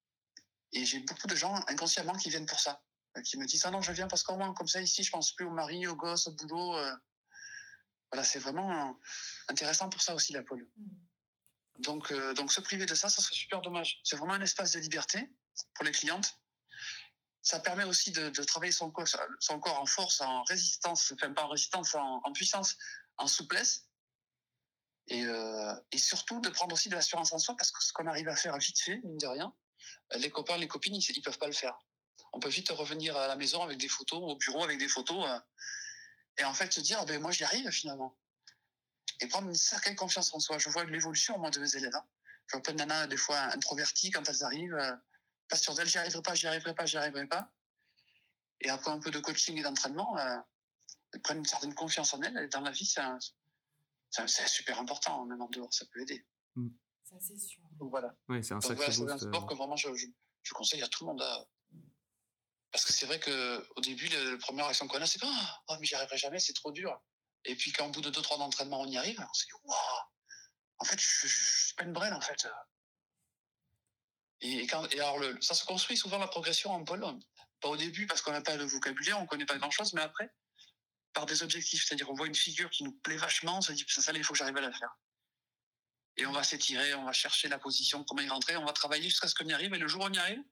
Et 0.72 0.84
j'ai 0.84 1.00
beaucoup 1.00 1.28
de 1.28 1.36
gens 1.36 1.54
inconsciemment 1.68 2.14
qui 2.14 2.30
viennent 2.30 2.46
pour 2.46 2.58
ça, 2.58 2.82
euh, 3.16 3.22
qui 3.22 3.38
me 3.38 3.46
disent 3.46 3.64
ah 3.64 3.70
non 3.70 3.80
je 3.80 3.92
viens 3.92 4.08
parce 4.08 4.24
qu'au 4.24 4.36
moins 4.36 4.52
comme 4.54 4.66
ça 4.66 4.82
ici 4.82 5.04
je 5.04 5.10
pense 5.10 5.32
plus 5.32 5.46
au 5.46 5.50
mari, 5.50 5.86
aux 5.86 5.96
gosses, 5.96 6.26
au 6.26 6.32
boulot. 6.32 6.76
euh. 6.76 6.96
Voilà, 8.10 8.24
c'est 8.24 8.38
vraiment 8.38 8.96
intéressant 9.48 9.88
pour 9.88 10.02
ça 10.02 10.14
aussi 10.14 10.32
la 10.32 10.42
pole. 10.42 10.68
Donc, 11.80 12.12
euh, 12.12 12.32
donc 12.34 12.52
se 12.52 12.60
priver 12.60 12.86
de 12.86 12.94
ça, 12.94 13.08
ça 13.08 13.20
serait 13.20 13.34
super 13.34 13.60
dommage. 13.60 14.00
C'est 14.04 14.16
vraiment 14.16 14.34
un 14.34 14.40
espace 14.40 14.72
de 14.72 14.78
liberté 14.78 15.28
pour 15.74 15.84
les 15.84 15.90
clientes. 15.90 16.38
Ça 17.44 17.60
permet 17.60 17.84
aussi 17.84 18.10
de, 18.10 18.30
travailler 18.42 18.72
son 18.72 18.90
corps, 18.90 19.80
en 19.80 19.86
force, 19.86 20.20
en 20.20 20.42
résistance, 20.44 21.12
enfin 21.12 21.32
pas 21.32 21.44
en 21.44 21.48
résistance, 21.48 21.94
en, 21.94 22.32
puissance, 22.32 22.76
en 23.18 23.28
souplesse. 23.28 23.86
Et, 25.08 25.24
euh, 25.24 25.74
et 25.92 25.98
surtout 25.98 26.40
de 26.40 26.48
prendre 26.48 26.74
aussi 26.74 26.88
de 26.88 26.94
l'assurance 26.94 27.32
en 27.32 27.38
soi, 27.38 27.54
parce 27.56 27.70
que 27.70 27.84
ce 27.84 27.92
qu'on 27.92 28.06
arrive 28.06 28.28
à 28.28 28.36
faire 28.36 28.56
vite 28.58 28.80
fait, 28.80 28.96
mine 29.04 29.18
de 29.18 29.26
rien, 29.26 29.54
les 30.16 30.30
copains, 30.30 30.56
les 30.56 30.66
copines, 30.66 30.96
ils, 30.96 31.16
ils 31.16 31.22
peuvent 31.22 31.38
pas 31.38 31.46
le 31.46 31.52
faire. 31.52 31.78
On 32.32 32.40
peut 32.40 32.48
vite 32.48 32.70
revenir 32.70 33.16
à 33.16 33.28
la 33.28 33.36
maison 33.36 33.62
avec 33.62 33.78
des 33.78 33.88
photos, 33.88 34.20
au 34.22 34.36
bureau 34.36 34.64
avec 34.64 34.78
des 34.78 34.88
photos, 34.88 35.28
euh, 35.28 35.38
et 36.38 36.44
en 36.44 36.54
fait 36.54 36.72
se 36.72 36.80
dire, 36.80 37.04
ben 37.04 37.20
moi 37.20 37.30
j'y 37.30 37.44
arrive 37.44 37.70
finalement 37.70 38.18
et 39.20 39.28
prendre 39.28 39.48
une 39.48 39.54
certaine 39.54 39.96
confiance 39.96 40.32
en 40.34 40.40
soi. 40.40 40.58
Je 40.58 40.68
vois 40.68 40.84
l'évolution, 40.84 41.38
moi, 41.38 41.50
de 41.50 41.60
mes 41.60 41.76
élèves. 41.76 41.94
hein. 41.94 42.04
Je 42.46 42.56
vois 42.56 42.62
plein 42.62 42.74
de 42.74 42.78
nanas, 42.78 43.06
des 43.06 43.16
fois, 43.16 43.38
introverties, 43.38 44.10
quand 44.10 44.28
elles 44.28 44.44
arrivent, 44.44 44.74
euh, 44.74 44.94
d'elles, 45.76 45.86
j'y 45.88 45.98
arriverai 45.98 46.22
pas, 46.22 46.34
j'y 46.34 46.46
arriverai 46.46 46.74
pas, 46.74 46.86
j'y 46.86 46.96
arriverai 46.96 47.26
pas. 47.26 47.52
Et 48.60 48.70
après 48.70 48.90
un 48.90 48.98
peu 49.00 49.10
de 49.10 49.18
coaching 49.20 49.58
et 49.58 49.62
d'entraînement, 49.62 50.16
euh, 50.18 50.36
elles 51.12 51.22
prennent 51.22 51.38
une 51.38 51.44
certaine 51.44 51.74
confiance 51.74 52.14
en 52.14 52.22
elles. 52.22 52.36
Et 52.38 52.48
dans 52.48 52.60
la 52.60 52.70
vie, 52.70 52.86
c'est 52.86 54.48
super 54.48 54.78
important, 54.78 55.22
hein, 55.22 55.26
même 55.26 55.42
en 55.42 55.48
dehors, 55.48 55.72
ça 55.72 55.84
peut 55.92 56.00
aider. 56.00 56.26
Ça, 57.04 57.16
c'est 57.20 57.38
sûr. 57.38 57.62
Donc 57.78 57.90
voilà. 57.90 58.14
Oui, 58.28 58.42
c'est 58.42 58.54
un 58.54 58.58
Donc 58.58 58.62
sacré 58.62 58.76
voilà, 58.76 58.92
c'est 58.92 59.00
un 59.02 59.04
boost. 59.06 59.24
euh, 59.24 59.28
sport 59.28 59.46
que 59.46 59.54
vraiment 59.54 59.76
je, 59.76 59.94
je, 59.94 60.06
je 60.42 60.54
conseille 60.54 60.82
à 60.82 60.88
tout 60.88 61.04
le 61.04 61.10
monde. 61.12 61.22
à- 61.22 61.46
Parce 62.72 62.84
que 62.84 62.92
c'est 62.92 63.06
vrai 63.06 63.20
qu'au 63.20 63.80
début, 63.82 64.08
le, 64.08 64.30
le 64.32 64.38
première 64.38 64.64
réaction 64.66 64.88
qu'on 64.88 65.00
a, 65.00 65.06
c'est 65.06 65.20
Ah, 65.22 65.62
oh, 65.68 65.76
mais 65.78 65.86
j'y 65.86 65.94
arriverai 65.94 66.16
jamais, 66.16 66.38
c'est 66.38 66.54
trop 66.54 66.72
dur. 66.72 66.98
Et 67.44 67.54
puis 67.56 67.72
quand 67.72 67.86
au 67.86 67.90
bout 67.90 68.00
de 68.00 68.10
2-3 68.10 68.38
d'entraînement, 68.38 68.80
on 68.80 68.86
y 68.86 68.96
arrive, 68.96 69.20
on 69.20 69.34
se 69.34 69.44
dit 69.44 69.52
Waouh 69.64 69.78
En 70.78 70.84
fait, 70.86 70.98
je, 70.98 71.06
je, 71.06 71.26
je 71.28 71.64
suis 71.66 71.74
pas 71.74 71.84
une 71.84 71.92
brêle, 71.92 72.14
en 72.14 72.20
fait. 72.22 72.46
Et, 74.44 74.68
alors, 74.70 75.18
le, 75.18 75.40
ça 75.40 75.54
se 75.54 75.64
construit 75.64 75.96
souvent 75.96 76.18
la 76.18 76.28
progression 76.28 76.70
en 76.70 76.84
pôle. 76.84 77.02
Pas 77.60 77.68
au 77.68 77.76
début 77.78 78.06
parce 78.06 78.20
qu'on 78.20 78.32
n'a 78.32 78.42
pas 78.42 78.56
le 78.56 78.64
vocabulaire, 78.64 79.18
on 79.18 79.26
connaît 79.26 79.46
pas 79.46 79.56
grand-chose, 79.56 79.94
mais 79.94 80.02
après, 80.02 80.30
par 81.14 81.24
des 81.24 81.42
objectifs. 81.42 81.86
C'est-à-dire, 81.86 82.10
on 82.10 82.14
voit 82.14 82.26
une 82.26 82.34
figure 82.34 82.68
qui 82.68 82.84
nous 82.84 82.92
plaît 82.92 83.16
vachement, 83.16 83.58
on 83.58 83.60
se 83.62 83.72
dit 83.72 83.86
Ça, 83.88 84.02
ça, 84.02 84.12
il 84.12 84.22
faut 84.22 84.34
que 84.34 84.38
j'arrive 84.38 84.58
à 84.58 84.60
la 84.60 84.72
faire. 84.72 84.94
Et 86.18 86.26
on 86.26 86.32
va 86.32 86.44
s'étirer, 86.44 86.92
on 86.94 87.04
va 87.04 87.12
chercher 87.12 87.48
la 87.48 87.58
position, 87.58 88.04
comment 88.04 88.20
y 88.20 88.28
rentrer, 88.28 88.56
on 88.56 88.66
va 88.66 88.72
travailler 88.74 89.04
jusqu'à 89.04 89.28
ce 89.28 89.34
qu'on 89.34 89.46
y 89.46 89.54
arrive. 89.54 89.72
Et 89.72 89.78
le 89.78 89.88
jour 89.88 90.02
où 90.02 90.04
on 90.04 90.12
y 90.12 90.18
arrive, 90.18 90.42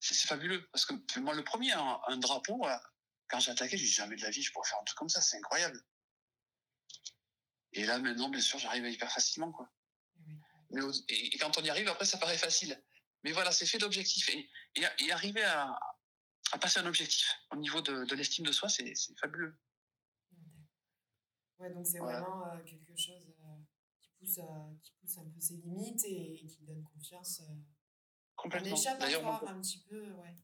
c'est 0.00 0.14
fabuleux. 0.28 0.68
Parce 0.70 0.84
que 0.84 0.92
moi, 1.20 1.34
le 1.34 1.42
premier, 1.42 1.72
un, 1.72 2.16
drapeau, 2.18 2.66
euh, 2.66 2.76
quand 3.28 3.40
j'ai 3.40 3.50
attaqué, 3.50 3.78
j'ai 3.78 3.86
jamais 3.86 4.16
de 4.16 4.22
la 4.22 4.30
vie, 4.30 4.42
je 4.42 4.52
pourrais 4.52 4.68
faire 4.68 4.78
un 4.78 4.84
truc 4.84 4.98
comme 4.98 5.08
ça, 5.08 5.22
c'est 5.22 5.38
incroyable. 5.38 5.82
Et 7.72 7.86
là, 7.86 7.98
maintenant, 7.98 8.28
bien 8.28 8.42
sûr, 8.42 8.58
j'arrive 8.58 8.86
hyper 8.86 9.10
facilement, 9.10 9.52
quoi. 9.52 9.70
Mais 10.70 10.80
et, 11.08 11.34
et 11.34 11.38
quand 11.38 11.56
on 11.58 11.62
y 11.62 11.70
arrive, 11.70 11.88
après, 11.88 12.04
ça 12.04 12.18
paraît 12.18 12.38
facile. 12.38 12.80
Mais 13.24 13.32
voilà, 13.32 13.52
c'est 13.52 13.66
fait 13.66 13.78
d'objectifs. 13.78 14.28
Et, 14.30 14.48
et, 14.76 14.84
et 15.06 15.12
arriver 15.12 15.42
à, 15.44 15.78
à 16.52 16.58
passer 16.58 16.78
un 16.80 16.86
objectif 16.86 17.26
au 17.52 17.56
niveau 17.56 17.80
de, 17.80 18.04
de 18.04 18.14
l'estime 18.14 18.46
de 18.46 18.52
soi, 18.52 18.68
c'est 18.68 18.94
fabuleux. 19.20 19.58
Ouais, 21.58 21.72
donc 21.74 21.86
c'est 21.86 21.98
Voilà. 21.98 22.20
vraiment 22.20 22.46
euh, 22.46 22.62
quelque 22.64 22.96
chose 22.96 23.34
euh, 23.40 23.58
qui, 24.00 24.10
pousse, 24.18 24.38
euh, 24.38 24.74
qui 24.82 24.92
pousse 25.00 25.18
un 25.18 25.24
peu 25.28 25.40
ses 25.40 25.56
limites 25.56 26.02
et, 26.06 26.34
qui 26.34 26.64
donne 26.64 26.82
confiance. 26.84 27.40
euh, 27.42 27.54
Complètement. 28.36 28.76
D'ailleurs, 28.98 29.22
moi, 29.22 29.32
échappatoire 29.34 29.58
un 29.58 29.60
petit 29.60 29.82
peu, 29.88 30.12
ouais. 30.12 30.34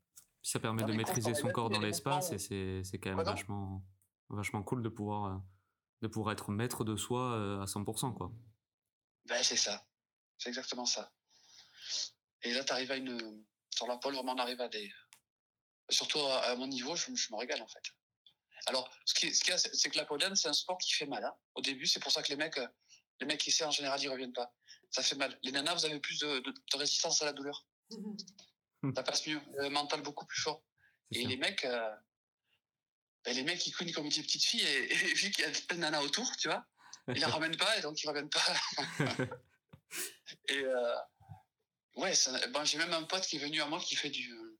Puis 0.43 0.51
ça 0.51 0.61
permet 0.61 0.83
Non, 0.83 0.89
de 0.89 0.93
maîtriser 0.93 1.31
on 1.31 1.35
son 1.35 1.51
corps 1.51 1.71
dans 1.71 1.81
l'espace 1.81 2.33
et 2.33 2.39
c'est 2.39 2.83
c'est 2.85 2.99
quand 2.99 3.15
même 3.17 3.25
vachement, 3.25 3.83
vachement 4.29 4.62
cool 4.62 4.83
de 4.83 4.89
pouvoir, 4.91 5.43
de 6.03 6.07
pouvoir 6.09 6.33
être 6.35 6.51
maître 6.51 6.85
de 6.85 6.95
soi 6.97 7.62
à 7.62 7.65
100%. 7.65 8.12
Quoi. 8.15 8.31
Ben, 9.25 9.43
c'est 9.43 9.57
ça. 9.57 9.86
C'est 10.38 10.49
exactement 10.49 10.85
ça. 10.87 11.12
Et 12.42 12.53
là, 12.53 12.64
tu 12.64 12.72
arrives 12.72 12.90
à 12.92 12.96
une. 12.96 13.44
Sur 13.75 13.87
la 13.87 13.96
pole, 13.99 14.14
vraiment, 14.14 14.33
on 14.33 14.38
arrive 14.38 14.61
à 14.61 14.68
des. 14.68 14.90
Surtout 15.90 16.20
à, 16.20 16.55
mon 16.57 16.66
niveau, 16.66 16.96
je, 16.96 17.14
je 17.14 17.33
me 17.33 17.37
régale, 17.38 17.62
en 17.62 17.68
fait. 17.68 17.83
Alors, 18.66 18.90
ce 19.05 19.14
qui, 19.14 19.35
ce 19.35 19.40
qu'il 19.44 19.51
y 19.51 19.55
a, 19.55 19.59
c'est 19.59 19.90
que 19.90 19.96
la 19.96 20.05
pole 20.05 20.20
dance, 20.20 20.40
c'est 20.42 20.49
un 20.49 20.53
sport 20.53 20.79
qui 20.79 20.92
fait 20.92 21.07
mal. 21.07 21.25
hein. 21.25 21.35
Au 21.55 21.61
début, 21.61 21.87
c'est 21.87 22.01
pour 22.01 22.11
ça 22.11 22.22
que 22.22 22.29
les 22.29 22.37
mecs, 22.37 22.59
les 23.20 23.27
mecs 23.27 23.40
qui 23.40 23.51
essaient, 23.51 23.64
en 23.64 23.70
général, 23.70 24.01
ils 24.03 24.09
reviennent 24.09 24.33
pas. 24.33 24.53
Ça 24.90 25.03
fait 25.03 25.14
mal. 25.16 25.38
Les 25.42 25.53
nanas, 25.53 25.75
vous 25.75 25.85
avez 25.85 26.01
plus 26.01 26.18
de, 26.18 26.38
de- 26.40 26.51
de 26.51 26.77
résistance 26.77 27.22
à 27.22 27.27
la 27.27 27.33
douleur. 27.33 27.66
Ça 28.94 29.03
passe 29.03 29.27
mieux. 29.27 29.40
Le 29.59 29.68
mental 29.68 30.03
beaucoup 30.03 30.27
plus 30.27 30.40
fort. 30.40 30.62
Et 31.12 31.22
ça. 31.22 31.29
les 31.29 31.37
mecs, 31.37 31.64
euh, 31.64 31.94
ben, 33.25 33.35
les 33.37 33.42
mecs, 33.44 33.64
ils 33.66 33.72
couinent 33.72 33.92
comme 33.92 34.09
des 34.09 34.22
petites 34.22 34.44
filles 34.44 34.62
et, 34.66 34.92
et 34.92 35.14
vu 35.14 35.31
qu'il 35.31 35.44
y 35.44 35.46
a 35.46 35.51
plein 35.51 35.77
de 35.77 35.81
nanas 35.83 36.03
autour, 36.03 36.29
tu 36.37 36.49
vois, 36.49 36.64
ils 37.09 37.14
les 37.14 37.25
ramènent 37.25 37.57
pas 37.57 37.77
et 37.79 37.81
donc 37.83 38.03
ils 38.03 38.09
reviennent 38.09 38.31
pas. 38.31 38.40
et 40.49 40.59
euh, 40.64 40.96
ouais, 41.96 42.12
bon, 42.51 42.64
j'ai 42.64 42.79
même 42.79 42.92
un 42.92 43.05
pote 43.05 43.27
qui 43.27 43.37
est 43.37 43.40
venu 43.40 43.61
à 43.61 43.66
moi 43.66 43.81
qui 43.81 43.96
fait 43.96 44.11
du, 44.11 44.33
euh, 44.33 44.59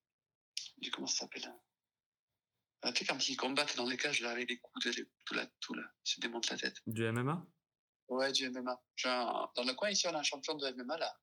du 0.79 0.91
comment 0.91 1.07
ça 1.07 1.21
s'appelle 1.21 1.53
euh, 2.85 2.93
Tu 2.93 2.99
sais, 2.99 3.05
quand 3.07 3.29
ils 3.29 3.37
combattent 3.37 3.77
dans 3.77 3.87
les 3.87 3.97
cages 3.97 4.21
là, 4.21 4.31
avec 4.31 4.49
les 4.49 4.59
coudes, 4.59 4.85
les, 4.85 5.07
tout 5.25 5.35
là, 5.35 5.47
tout 5.61 5.75
là, 5.75 5.83
ils 6.05 6.11
se 6.11 6.21
démontent 6.21 6.51
la 6.51 6.59
tête. 6.59 6.77
Du 6.87 7.11
MMA 7.11 7.45
Ouais, 8.09 8.31
du 8.31 8.49
MMA. 8.51 8.81
Un- 9.05 9.51
dans 9.57 9.65
le 9.65 9.75
coin 9.75 9.91
ici, 9.91 10.07
on 10.07 10.15
a 10.15 10.19
un 10.19 10.23
champion 10.23 10.55
de 10.55 10.71
MMA 10.71 10.97
là, 10.97 11.19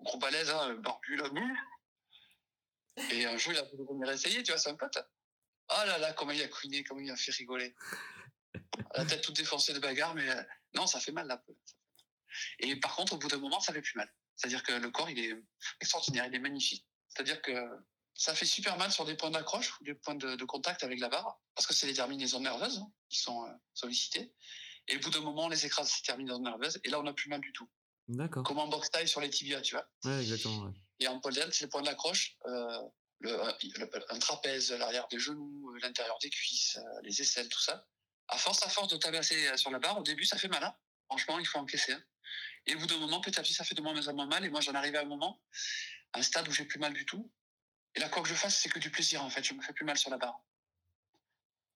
gros 0.00 0.18
balèze, 0.18 0.50
hein, 0.50 0.74
barbu 0.74 1.16
là. 1.16 1.30
Et 3.10 3.26
un 3.26 3.36
jour, 3.36 3.52
il 3.52 3.58
a 3.58 3.62
voulu 3.64 3.84
venir 3.88 4.10
essayer, 4.10 4.42
tu 4.42 4.52
vois, 4.52 4.58
c'est 4.58 4.70
un 4.70 4.76
pote. 4.76 4.98
Oh 5.70 5.82
là 5.86 5.98
là, 5.98 6.12
comment 6.12 6.32
il 6.32 6.42
a 6.42 6.48
couiné, 6.48 6.84
comment 6.84 7.00
il 7.00 7.10
a 7.10 7.16
fait 7.16 7.32
rigoler. 7.32 7.74
la 8.94 9.04
tête 9.04 9.22
toute 9.22 9.36
défoncée 9.36 9.72
de 9.72 9.78
bagarre, 9.78 10.14
mais 10.14 10.28
non, 10.74 10.86
ça 10.86 11.00
fait 11.00 11.12
mal 11.12 11.26
là. 11.26 11.42
Et 12.58 12.76
par 12.76 12.96
contre, 12.96 13.14
au 13.14 13.16
bout 13.16 13.28
d'un 13.28 13.38
moment, 13.38 13.60
ça 13.60 13.72
fait 13.72 13.82
plus 13.82 13.96
mal. 13.96 14.12
C'est-à-dire 14.36 14.62
que 14.62 14.72
le 14.72 14.90
corps, 14.90 15.10
il 15.10 15.18
est 15.18 15.34
extraordinaire, 15.80 16.26
il 16.26 16.34
est 16.34 16.40
magnifique. 16.40 16.86
C'est-à-dire 17.08 17.40
que 17.42 17.52
ça 18.14 18.34
fait 18.34 18.46
super 18.46 18.76
mal 18.78 18.90
sur 18.92 19.04
des 19.04 19.16
points 19.16 19.30
d'accroche 19.30 19.80
ou 19.80 19.84
des 19.84 19.94
points 19.94 20.14
de, 20.14 20.44
contact 20.44 20.84
avec 20.84 21.00
la 21.00 21.08
barre, 21.08 21.40
parce 21.54 21.66
que 21.66 21.74
c'est 21.74 21.86
les 21.86 21.94
terminaisons 21.94 22.40
nerveuses 22.40 22.78
hein, 22.78 22.92
qui 23.08 23.18
sont 23.18 23.46
sollicitées. 23.74 24.32
Et 24.88 24.96
au 24.96 25.00
bout 25.00 25.10
d'un 25.10 25.20
moment, 25.20 25.44
on 25.44 25.48
les 25.48 25.66
écrase 25.66 25.90
ces 25.90 26.02
terminaisons 26.02 26.40
nerveuses, 26.40 26.80
et 26.84 26.90
là, 26.90 27.00
on 27.00 27.04
n'a 27.04 27.12
plus 27.12 27.28
mal 27.28 27.40
du 27.40 27.52
tout. 27.52 27.68
D'accord. 28.08 28.42
Comme 28.44 28.58
en 28.58 28.68
box 28.68 28.90
taille 28.90 29.08
sur 29.08 29.20
les 29.20 29.30
tibias, 29.30 29.62
tu 29.62 29.74
vois. 29.74 29.86
Ouais, 30.04 30.20
exactement. 30.20 30.72
Et 31.00 31.08
en 31.08 31.20
pole 31.20 31.34
dance, 31.34 31.52
c'est 31.52 31.64
le 31.64 31.70
point 31.70 31.82
d'accroche, 31.82 32.36
euh, 32.46 32.82
un 34.10 34.18
trapèze, 34.18 34.72
l'arrière 34.72 35.08
des 35.08 35.18
genoux, 35.18 35.70
euh, 35.70 35.78
l'intérieur 35.80 36.18
des 36.20 36.30
cuisses, 36.30 36.76
euh, 36.76 37.00
les 37.02 37.20
aisselles, 37.20 37.48
tout 37.48 37.60
ça. 37.60 37.86
À 38.28 38.38
force, 38.38 38.62
à 38.64 38.68
force 38.68 38.88
de 38.88 38.96
tabasser 38.96 39.56
sur 39.56 39.70
la 39.70 39.78
barre, 39.78 39.98
au 39.98 40.02
début, 40.02 40.24
ça 40.24 40.38
fait 40.38 40.48
mal. 40.48 40.62
Hein. 40.62 40.74
Franchement, 41.06 41.38
il 41.38 41.46
faut 41.46 41.58
encaisser. 41.58 41.92
Hein. 41.92 42.02
Et 42.66 42.74
au 42.74 42.78
bout 42.78 42.86
d'un 42.86 42.98
moment, 42.98 43.20
petit 43.20 43.38
à 43.38 43.42
petit, 43.42 43.52
ça 43.52 43.64
fait 43.64 43.74
de 43.74 43.82
moins 43.82 44.08
en 44.08 44.14
moins 44.14 44.26
mal. 44.26 44.44
Et 44.44 44.50
moi, 44.50 44.60
j'en 44.60 44.74
arrive 44.74 44.96
à 44.96 45.02
un 45.02 45.06
moment, 45.06 45.40
à 46.12 46.18
un 46.18 46.22
stade 46.22 46.48
où 46.48 46.52
j'ai 46.52 46.64
plus 46.64 46.78
mal 46.78 46.92
du 46.92 47.04
tout. 47.04 47.30
Et 47.94 48.00
là, 48.00 48.08
quoi 48.08 48.22
que 48.22 48.28
je 48.28 48.34
fasse, 48.34 48.58
c'est 48.58 48.68
que 48.68 48.78
du 48.78 48.90
plaisir, 48.90 49.22
en 49.22 49.30
fait. 49.30 49.44
Je 49.44 49.54
me 49.54 49.62
fais 49.62 49.72
plus 49.72 49.84
mal 49.84 49.96
sur 49.96 50.10
la 50.10 50.18
barre. 50.18 50.40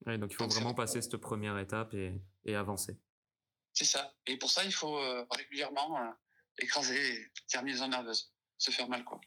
Ouais, 0.07 0.17
donc 0.17 0.33
il 0.33 0.37
faut 0.37 0.49
vraiment 0.49 0.75
passer 0.75 1.03
cette 1.03 1.17
première 1.17 1.59
étape 1.59 1.93
et, 1.95 2.21
et 2.45 2.55
avancer. 2.55 2.99
C'est 3.75 3.85
ça. 3.85 4.15
Et 4.27 4.37
pour 4.39 4.51
ça, 4.51 4.65
il 4.65 4.73
faut 4.73 4.99
régulièrement 5.31 6.15
écraser 6.59 7.31
les 7.65 7.75
zones 7.75 7.91
nerveuses, 7.91 8.33
se 8.57 8.71
faire 8.71 8.89
mal, 8.89 9.05
quoi. 9.05 9.21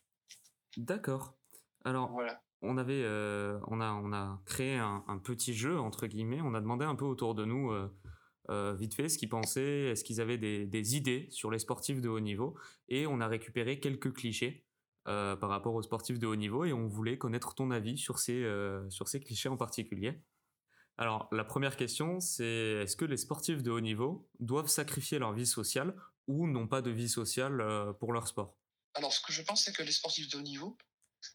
D'accord. 0.78 1.38
Alors, 1.84 2.12
voilà. 2.12 2.42
on 2.62 2.78
avait, 2.78 3.04
euh, 3.04 3.60
on 3.68 3.82
a, 3.82 3.92
on 3.92 4.14
a 4.14 4.42
créé 4.46 4.78
un, 4.78 5.22
petit 5.24 5.54
jeu 5.54 5.80
entre 5.80 6.08
guillemets. 6.08 6.42
On 6.42 6.54
a 6.54 6.62
demandé 6.62 6.86
un 6.86 6.96
peu 6.96 7.06
autour 7.06 7.36
de 7.36 7.46
nous, 7.46 7.72
euh, 8.52 8.72
euh, 8.72 8.74
vite 8.74 8.94
fait, 8.94 9.10
ce 9.10 9.18
qu'ils 9.18 9.30
pensaient, 9.30 9.90
est-ce 9.90 10.04
qu'ils 10.04 10.22
avaient 10.22 10.38
des, 10.38 10.96
idées 10.96 11.28
sur 11.32 11.52
les 11.52 11.60
sportifs 11.60 12.02
de 12.02 12.10
haut 12.10 12.20
niveau, 12.20 12.58
et 12.90 13.08
on 13.08 13.20
a 13.22 13.28
récupéré 13.28 13.80
quelques 13.80 14.14
clichés 14.14 14.66
par 15.04 15.50
rapport 15.50 15.74
aux 15.74 15.82
sportifs 15.82 16.20
de 16.20 16.28
haut 16.28 16.36
niveau, 16.36 16.64
et 16.64 16.74
on 16.74 16.88
voulait 16.88 17.18
connaître 17.18 17.56
ton 17.56 17.72
avis 17.72 17.98
sur 17.98 18.20
ces, 18.20 18.46
sur 18.90 19.08
ces 19.08 19.20
clichés 19.20 19.50
en 19.50 19.58
particulier. 19.58 20.22
Alors, 20.98 21.28
la 21.32 21.44
première 21.44 21.76
question, 21.76 22.20
c'est 22.20 22.84
est-ce 22.84 22.96
que 22.96 23.06
les 23.06 23.18
sportifs 23.18 23.64
de 23.64 23.72
haut 23.72 23.80
niveau 23.80 24.30
doivent 24.40 24.68
sacrifier 24.68 25.18
leur 25.18 25.34
vie 25.34 25.48
sociale 25.48 25.96
ou 26.28 26.48
n'ont 26.48 26.68
pas 26.68 26.84
de 26.84 26.92
vie 26.92 27.10
sociale 27.10 27.64
pour 28.00 28.14
leur 28.14 28.28
sport? 28.28 28.56
Alors, 28.94 29.12
ce 29.12 29.22
que 29.22 29.34
je 29.34 29.42
pense, 29.42 29.64
c'est 29.64 29.76
que 29.76 29.82
les 29.82 29.92
sportifs 29.92 30.30
de 30.30 30.38
haut 30.38 30.42
niveau, 30.42 30.78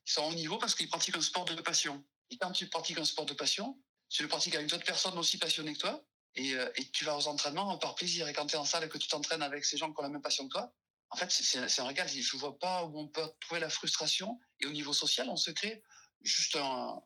ils 0.07 0.12
sont 0.12 0.22
au 0.22 0.31
haut 0.31 0.35
niveau 0.35 0.59
parce 0.59 0.74
qu'ils 0.74 0.88
pratiquent 0.88 1.16
un 1.16 1.22
sport 1.22 1.44
de 1.44 1.61
passion. 1.61 2.05
Et 2.31 2.38
quand 2.38 2.52
tu 2.52 2.68
pratiques 2.68 2.98
un 2.98 3.05
sport 3.05 3.26
de 3.26 3.35
passion, 3.35 3.76
tu 4.09 4.22
le 4.22 4.29
pratiques 4.29 4.55
avec 4.55 4.68
d'autres 4.68 4.85
personnes 4.85 5.18
aussi 5.18 5.38
passionnées 5.38 5.74
que 5.74 5.81
toi, 5.81 6.05
et, 6.37 6.55
euh, 6.55 6.70
tu 6.92 7.05
vas 7.05 7.16
aux 7.16 7.29
entraînements 7.29 7.77
par 7.79 7.94
plaisir. 7.94 8.29
Et 8.29 8.33
quand 8.33 8.46
tu 8.46 8.55
es 8.55 8.59
en 8.59 8.64
salle 8.64 8.85
et 8.85 8.88
que 8.88 8.99
tu 8.99 9.09
t'entraînes 9.09 9.42
avec 9.42 9.64
ces 9.64 9.77
gens 9.77 9.92
qui 9.92 10.01
ont 10.01 10.03
la 10.03 10.11
même 10.11 10.22
passion 10.22 10.46
que 10.49 10.53
toi, 10.53 10.72
en 11.11 11.16
fait, 11.16 11.31
c'est 11.31 11.81
un 11.81 11.87
régal. 11.87 12.09
Je 12.09 12.37
ne 12.37 12.40
vois 12.40 12.59
pas 12.59 12.85
où 12.85 12.99
on 12.99 13.09
peut 13.09 13.27
trouver 13.40 13.61
la 13.61 13.70
frustration. 13.70 14.38
Et 14.61 14.66
au 14.66 14.72
niveau 14.72 14.92
social, 14.92 15.29
on 15.29 15.37
se 15.37 15.51
crée 15.51 15.83
juste 16.22 16.57
un, 16.57 17.03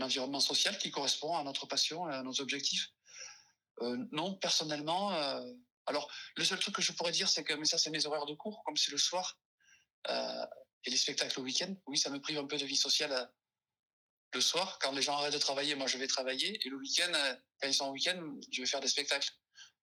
environnement 0.00 0.40
social 0.40 0.78
qui 0.78 0.90
correspond 0.90 1.36
à 1.36 1.42
notre 1.42 1.66
passion 1.66 2.08
et 2.08 2.14
à 2.14 2.22
nos 2.22 2.40
objectifs. 2.40 2.90
Euh, 3.80 3.96
non, 4.12 4.34
personnellement, 4.34 5.12
euh, 5.14 5.42
alors 5.86 6.08
le 6.36 6.44
seul 6.44 6.60
truc 6.60 6.74
que 6.76 6.82
je 6.82 6.92
pourrais 6.92 7.12
dire, 7.12 7.28
c'est 7.28 7.42
que, 7.42 7.54
mais 7.54 7.64
ça, 7.64 7.78
c'est 7.78 7.90
mes 7.90 8.06
horaires 8.06 8.26
de 8.26 8.34
cours, 8.34 8.62
comme 8.64 8.76
c'est 8.76 8.92
le 8.92 8.98
soir, 8.98 9.38
et 10.08 10.90
les 10.90 10.96
spectacles 10.96 11.40
au 11.40 11.42
week-end, 11.42 11.74
oui, 11.86 11.98
ça 11.98 12.08
me 12.08 12.20
prive 12.20 12.38
un 12.38 12.46
peu 12.46 12.56
de 12.56 12.64
vie 12.64 12.76
sociale 12.76 13.30
le 14.34 14.40
soir. 14.40 14.78
Quand 14.80 14.92
les 14.92 15.02
gens 15.02 15.16
arrêtent 15.16 15.34
de 15.34 15.38
travailler, 15.38 15.74
moi, 15.74 15.86
je 15.86 15.98
vais 15.98 16.06
travailler. 16.06 16.64
Et 16.66 16.70
le 16.70 16.76
week-end, 16.76 17.12
euh, 17.12 17.34
quand 17.60 17.68
ils 17.68 17.74
sont 17.74 17.88
au 17.88 17.92
week-end, 17.92 18.20
je 18.50 18.62
vais 18.62 18.66
faire 18.66 18.80
des 18.80 18.88
spectacles. 18.88 19.30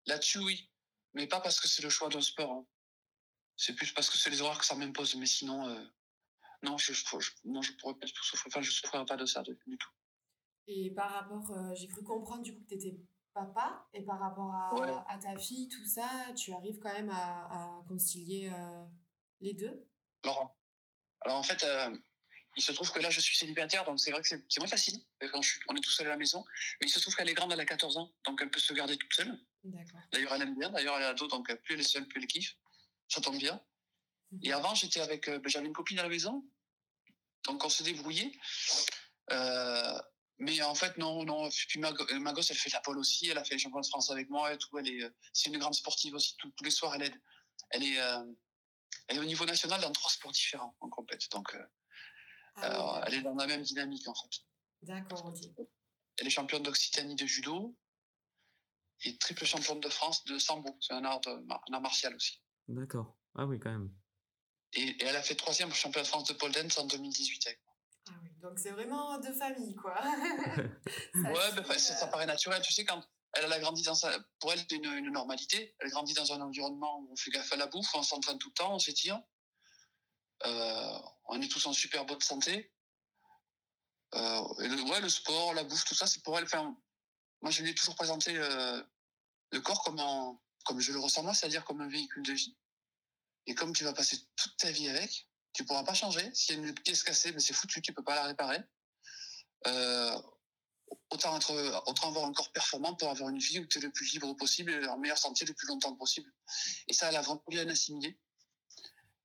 Là-dessus, 0.06 0.40
oui. 0.40 0.72
Mais 1.14 1.28
pas 1.28 1.40
parce 1.42 1.60
que 1.60 1.68
c'est 1.68 1.82
le 1.82 1.90
choix 1.90 2.10
d'un 2.10 2.22
sport. 2.22 2.52
Hein. 2.52 2.66
C'est 3.56 3.74
plus 3.74 3.92
parce 3.92 4.10
que 4.10 4.18
c'est 4.18 4.30
les 4.30 4.42
horaires 4.42 4.60
que 4.60 4.66
ça 4.66 4.76
m'impose. 4.76 5.16
Mais 5.16 5.26
sinon, 5.26 5.68
non, 6.64 6.78
je, 6.78 6.94
je, 6.94 7.32
non, 7.46 7.62
je 7.62 7.74
pourrais 7.74 7.96
pas 7.96 8.08
souffrir. 8.08 8.48
Enfin, 8.48 8.62
je 8.62 8.72
souffrirai 8.72 9.06
pas 9.06 9.18
de 9.18 9.26
ça 9.26 9.42
du 9.42 9.78
tout. 9.78 9.92
Et 10.68 10.92
par 10.92 11.10
rapport, 11.10 11.52
j'ai 11.76 11.88
cru 11.88 12.04
comprendre 12.04 12.44
du 12.44 12.54
coup 12.54 12.62
que 12.62 12.70
tu 12.70 12.76
étais 12.76 13.00
papa. 13.34 13.88
Et 13.94 14.04
par 14.04 14.20
rapport 14.20 14.54
à, 14.54 15.12
à, 15.12 15.18
ta 15.18 15.36
fille, 15.38 15.68
tout 15.70 15.86
ça, 15.86 16.10
tu 16.36 16.54
arrives 16.54 16.78
quand 16.80 16.94
même 16.94 17.10
à, 17.10 17.48
à 17.48 17.84
concilier 17.88 18.52
les 19.40 19.54
deux? 19.54 19.88
Alors, 20.24 20.56
alors 21.22 21.38
en 21.38 21.44
fait, 21.44 21.64
euh, 21.64 21.96
il 22.58 22.64
se 22.64 22.72
trouve 22.72 22.92
que 22.92 23.00
là, 23.00 23.12
je 23.12 23.20
suis 23.20 23.38
célibataire, 23.38 23.86
donc 23.86 24.00
c'est 24.00 24.12
vrai 24.12 24.22
que 24.22 24.28
c'est 24.28 24.60
moins 24.60 24.68
facile 24.68 25.00
quand 25.32 25.42
je 25.42 25.52
suis, 25.52 25.60
on 25.68 25.76
est 25.76 25.80
tout 25.80 25.92
seul 25.92 26.08
à 26.08 26.10
la 26.10 26.18
maison. 26.18 26.44
Mais 26.82 26.88
il 26.88 26.90
se 26.90 27.00
trouve 27.00 27.16
qu'elle 27.16 27.30
est 27.30 27.36
grande, 27.36 27.54
elle 27.54 27.60
a 27.60 27.66
14 27.66 27.98
ans, 27.98 28.12
donc 28.26 28.40
elle 28.42 28.50
peut 28.50 28.60
se 28.60 28.74
garder 28.74 28.98
toute 28.98 29.14
seule. 29.14 29.40
D'ailleurs, 30.12 30.34
elle 30.34 30.42
aime 30.42 30.56
bien. 30.56 30.70
D'ailleurs, 30.72 30.98
elle 30.98 31.04
est 31.04 31.08
ado, 31.08 31.28
donc 31.28 31.54
plus 31.62 31.76
elle 31.76 31.82
est 31.82 31.84
seule, 31.84 32.08
plus 32.08 32.20
elle 32.20 32.28
kiffe. 32.28 32.56
Ça 33.08 33.22
tombe 33.22 33.38
bien. 33.38 33.62
Et 34.44 34.52
avant, 34.52 34.74
j'étais 34.74 35.00
avec, 35.00 35.28
euh, 35.30 35.40
ben, 35.40 35.50
j'avais 35.50 35.68
une 35.68 35.74
copine 35.74 36.00
à 36.00 36.04
la 36.04 36.10
maison, 36.10 36.44
donc 37.46 37.64
on 37.64 37.70
se 37.70 37.84
débrouillait. 37.84 38.32
Euh, 39.32 40.00
mais 40.40 40.62
en 40.64 40.76
fait, 40.76 40.98
non, 40.98 41.24
non. 41.26 41.50
Puis 41.50 41.80
ma, 41.80 41.92
ma, 42.20 42.34
gosse, 42.34 42.52
elle 42.52 42.58
fait 42.58 42.72
la 42.72 42.82
pole 42.82 42.98
aussi. 42.98 43.30
Elle 43.30 43.38
a 43.38 43.44
fait 43.44 43.54
les 43.56 43.60
championnats 43.60 43.82
de 43.82 43.88
France 43.88 44.10
avec 44.10 44.30
moi 44.30 44.54
et 44.54 44.58
tout. 44.58 44.78
Elle 44.78 44.88
est, 44.88 45.12
c'est 45.32 45.50
une 45.50 45.58
grande 45.58 45.76
sportive 45.76 46.16
aussi. 46.16 46.36
tous 46.38 46.64
les 46.64 46.72
soirs, 46.72 46.96
elle 46.96 47.04
aide. 47.04 47.22
Elle 47.72 47.84
est, 47.84 47.98
elle 49.08 49.18
est 49.18 49.20
au 49.20 49.26
niveau 49.26 49.46
national 49.46 49.82
dans 49.82 49.92
trois 49.92 50.12
sports 50.12 50.32
différents 50.32 50.76
en 50.82 50.90
compète. 50.90 51.30
Donc, 51.32 51.54
euh, 51.56 51.64
ah 52.62 53.04
elle 53.06 53.16
est 53.16 53.22
dans 53.22 53.36
la 53.36 53.48
même 53.48 53.62
dynamique 53.62 54.08
en 54.08 54.16
fait. 54.16 54.42
D'accord, 54.82 55.26
ok. 55.26 55.66
Elle 56.18 56.28
est 56.28 56.32
championne 56.32 56.64
d'Occitanie 56.64 57.16
de 57.16 57.26
judo 57.26 57.76
et 59.04 59.18
triple 59.18 59.46
championne 59.46 59.80
de 59.80 59.90
France 59.90 60.26
de 60.26 60.40
sambo. 60.40 60.76
C'est 60.82 60.94
un 60.94 61.06
art, 61.06 61.22
martial 61.82 62.16
aussi. 62.16 62.42
D'accord. 62.68 63.16
Ah 63.36 63.46
oui, 63.46 63.60
quand 63.60 63.72
même. 63.72 63.92
Et, 64.74 64.96
elle 65.04 65.16
a 65.16 65.22
fait 65.22 65.36
troisième 65.36 65.72
championne 65.74 66.04
de 66.04 66.08
France 66.08 66.28
de 66.28 66.34
pole 66.34 66.52
dance 66.52 66.78
en 66.78 66.86
2018 66.88 67.48
avec 67.48 67.60
moi. 67.64 67.74
Ah 68.10 68.14
oui, 68.24 68.30
donc 68.42 68.60
c'est 68.60 68.72
vraiment 68.72 69.20
de 69.20 69.32
famille, 69.32 69.76
quoi. 69.76 69.96
ouais, 71.16 71.52
ben, 71.56 71.78
ça, 71.78 72.08
paraît 72.08 72.26
naturel. 72.26 72.62
Tu 72.62 72.74
sais, 72.74 72.86
quand, 72.86 73.04
elle, 73.34 73.52
a 73.52 73.60
grandi 73.60 73.84
dans 73.84 73.96
sa, 73.96 74.12
pour 74.40 74.52
elle, 74.52 74.60
c'est 74.60 74.76
une, 74.76 75.12
normalité. 75.12 75.76
Elle 75.80 75.90
grandit 75.90 76.14
dans 76.14 76.34
un 76.34 76.42
environnement 76.42 77.00
où 77.00 77.12
on 77.12 77.16
fait 77.16 77.32
gaffe 77.32 77.52
à 77.54 77.58
la 77.58 77.68
bouffe, 77.68 77.94
on 77.94 78.04
s'entraîne 78.04 78.38
tout 78.38 78.50
le 78.50 78.54
temps, 78.54 78.76
on 78.76 78.80
s'étire. 78.80 79.22
Euh, 80.46 81.00
on 81.26 81.42
est 81.42 81.48
tous 81.48 81.66
en 81.66 81.74
super 81.74 82.06
bonne 82.06 82.22
santé. 82.22 82.72
Euh, 84.16 84.42
le, 84.60 84.90
ouais, 84.90 85.02
le 85.02 85.10
sport, 85.10 85.54
la 85.54 85.64
bouffe, 85.64 85.86
tout 85.86 85.96
ça, 85.96 86.08
c'est 86.08 86.24
pour 86.24 86.38
elle. 86.38 86.46
Enfin, 86.46 86.76
moi, 87.42 87.52
je 87.52 87.62
lui 87.64 87.72
ai 87.72 87.76
toujours 87.76 87.96
présenté 87.96 88.36
euh, 88.36 88.82
le 89.52 89.62
corps 89.62 89.84
comme, 89.84 90.02
comme 90.66 90.80
je 90.80 90.92
le 90.92 91.00
ressens 91.00 91.24
moi, 91.24 91.34
c'est-à-dire 91.34 91.66
comme 91.66 91.82
un 91.82 91.90
véhicule 91.90 92.24
de 92.24 92.34
vie. 92.34 92.56
Et 93.46 93.56
comme 93.56 93.74
tu 93.74 93.84
vas 93.84 93.94
passer 93.94 94.18
toute 94.36 94.58
ta 94.58 94.72
vie 94.72 94.90
avec, 94.90 95.28
tu 95.54 95.66
pourras 95.66 95.84
pas 95.84 95.94
changer. 95.94 96.30
S'il 96.34 96.56
y 96.56 96.60
a 96.60 96.68
une 96.68 96.74
pièce 96.74 97.04
cassée, 97.04 97.32
mais 97.32 97.40
c'est 97.40 97.54
foutu, 97.54 97.82
tu 97.82 97.94
peux 97.94 98.04
pas 98.04 98.16
la 98.16 98.26
réparer. 98.26 98.60
Autant, 101.10 101.36
être, 101.36 101.84
autant 101.88 102.10
avoir 102.10 102.26
un 102.26 102.34
corps 102.34 102.52
performant 102.52 102.96
pour 102.96 103.10
avoir 103.10 103.30
une 103.30 103.40
vie 103.40 103.60
où 103.60 103.66
tu 103.66 103.80
es 103.80 103.82
le 103.82 103.92
plus 103.92 104.12
libre 104.14 104.34
possible 104.36 104.72
et 104.72 104.88
en 104.88 104.98
meilleure 104.98 105.18
santé 105.18 105.46
le 105.46 105.54
plus 105.54 105.68
longtemps 105.68 105.96
possible. 105.96 106.32
Et 106.88 106.94
ça, 106.94 107.10
elle 107.10 107.16
a 107.16 107.22
vraiment 107.22 107.44
bien 107.48 107.68
assimilé. 107.68 108.18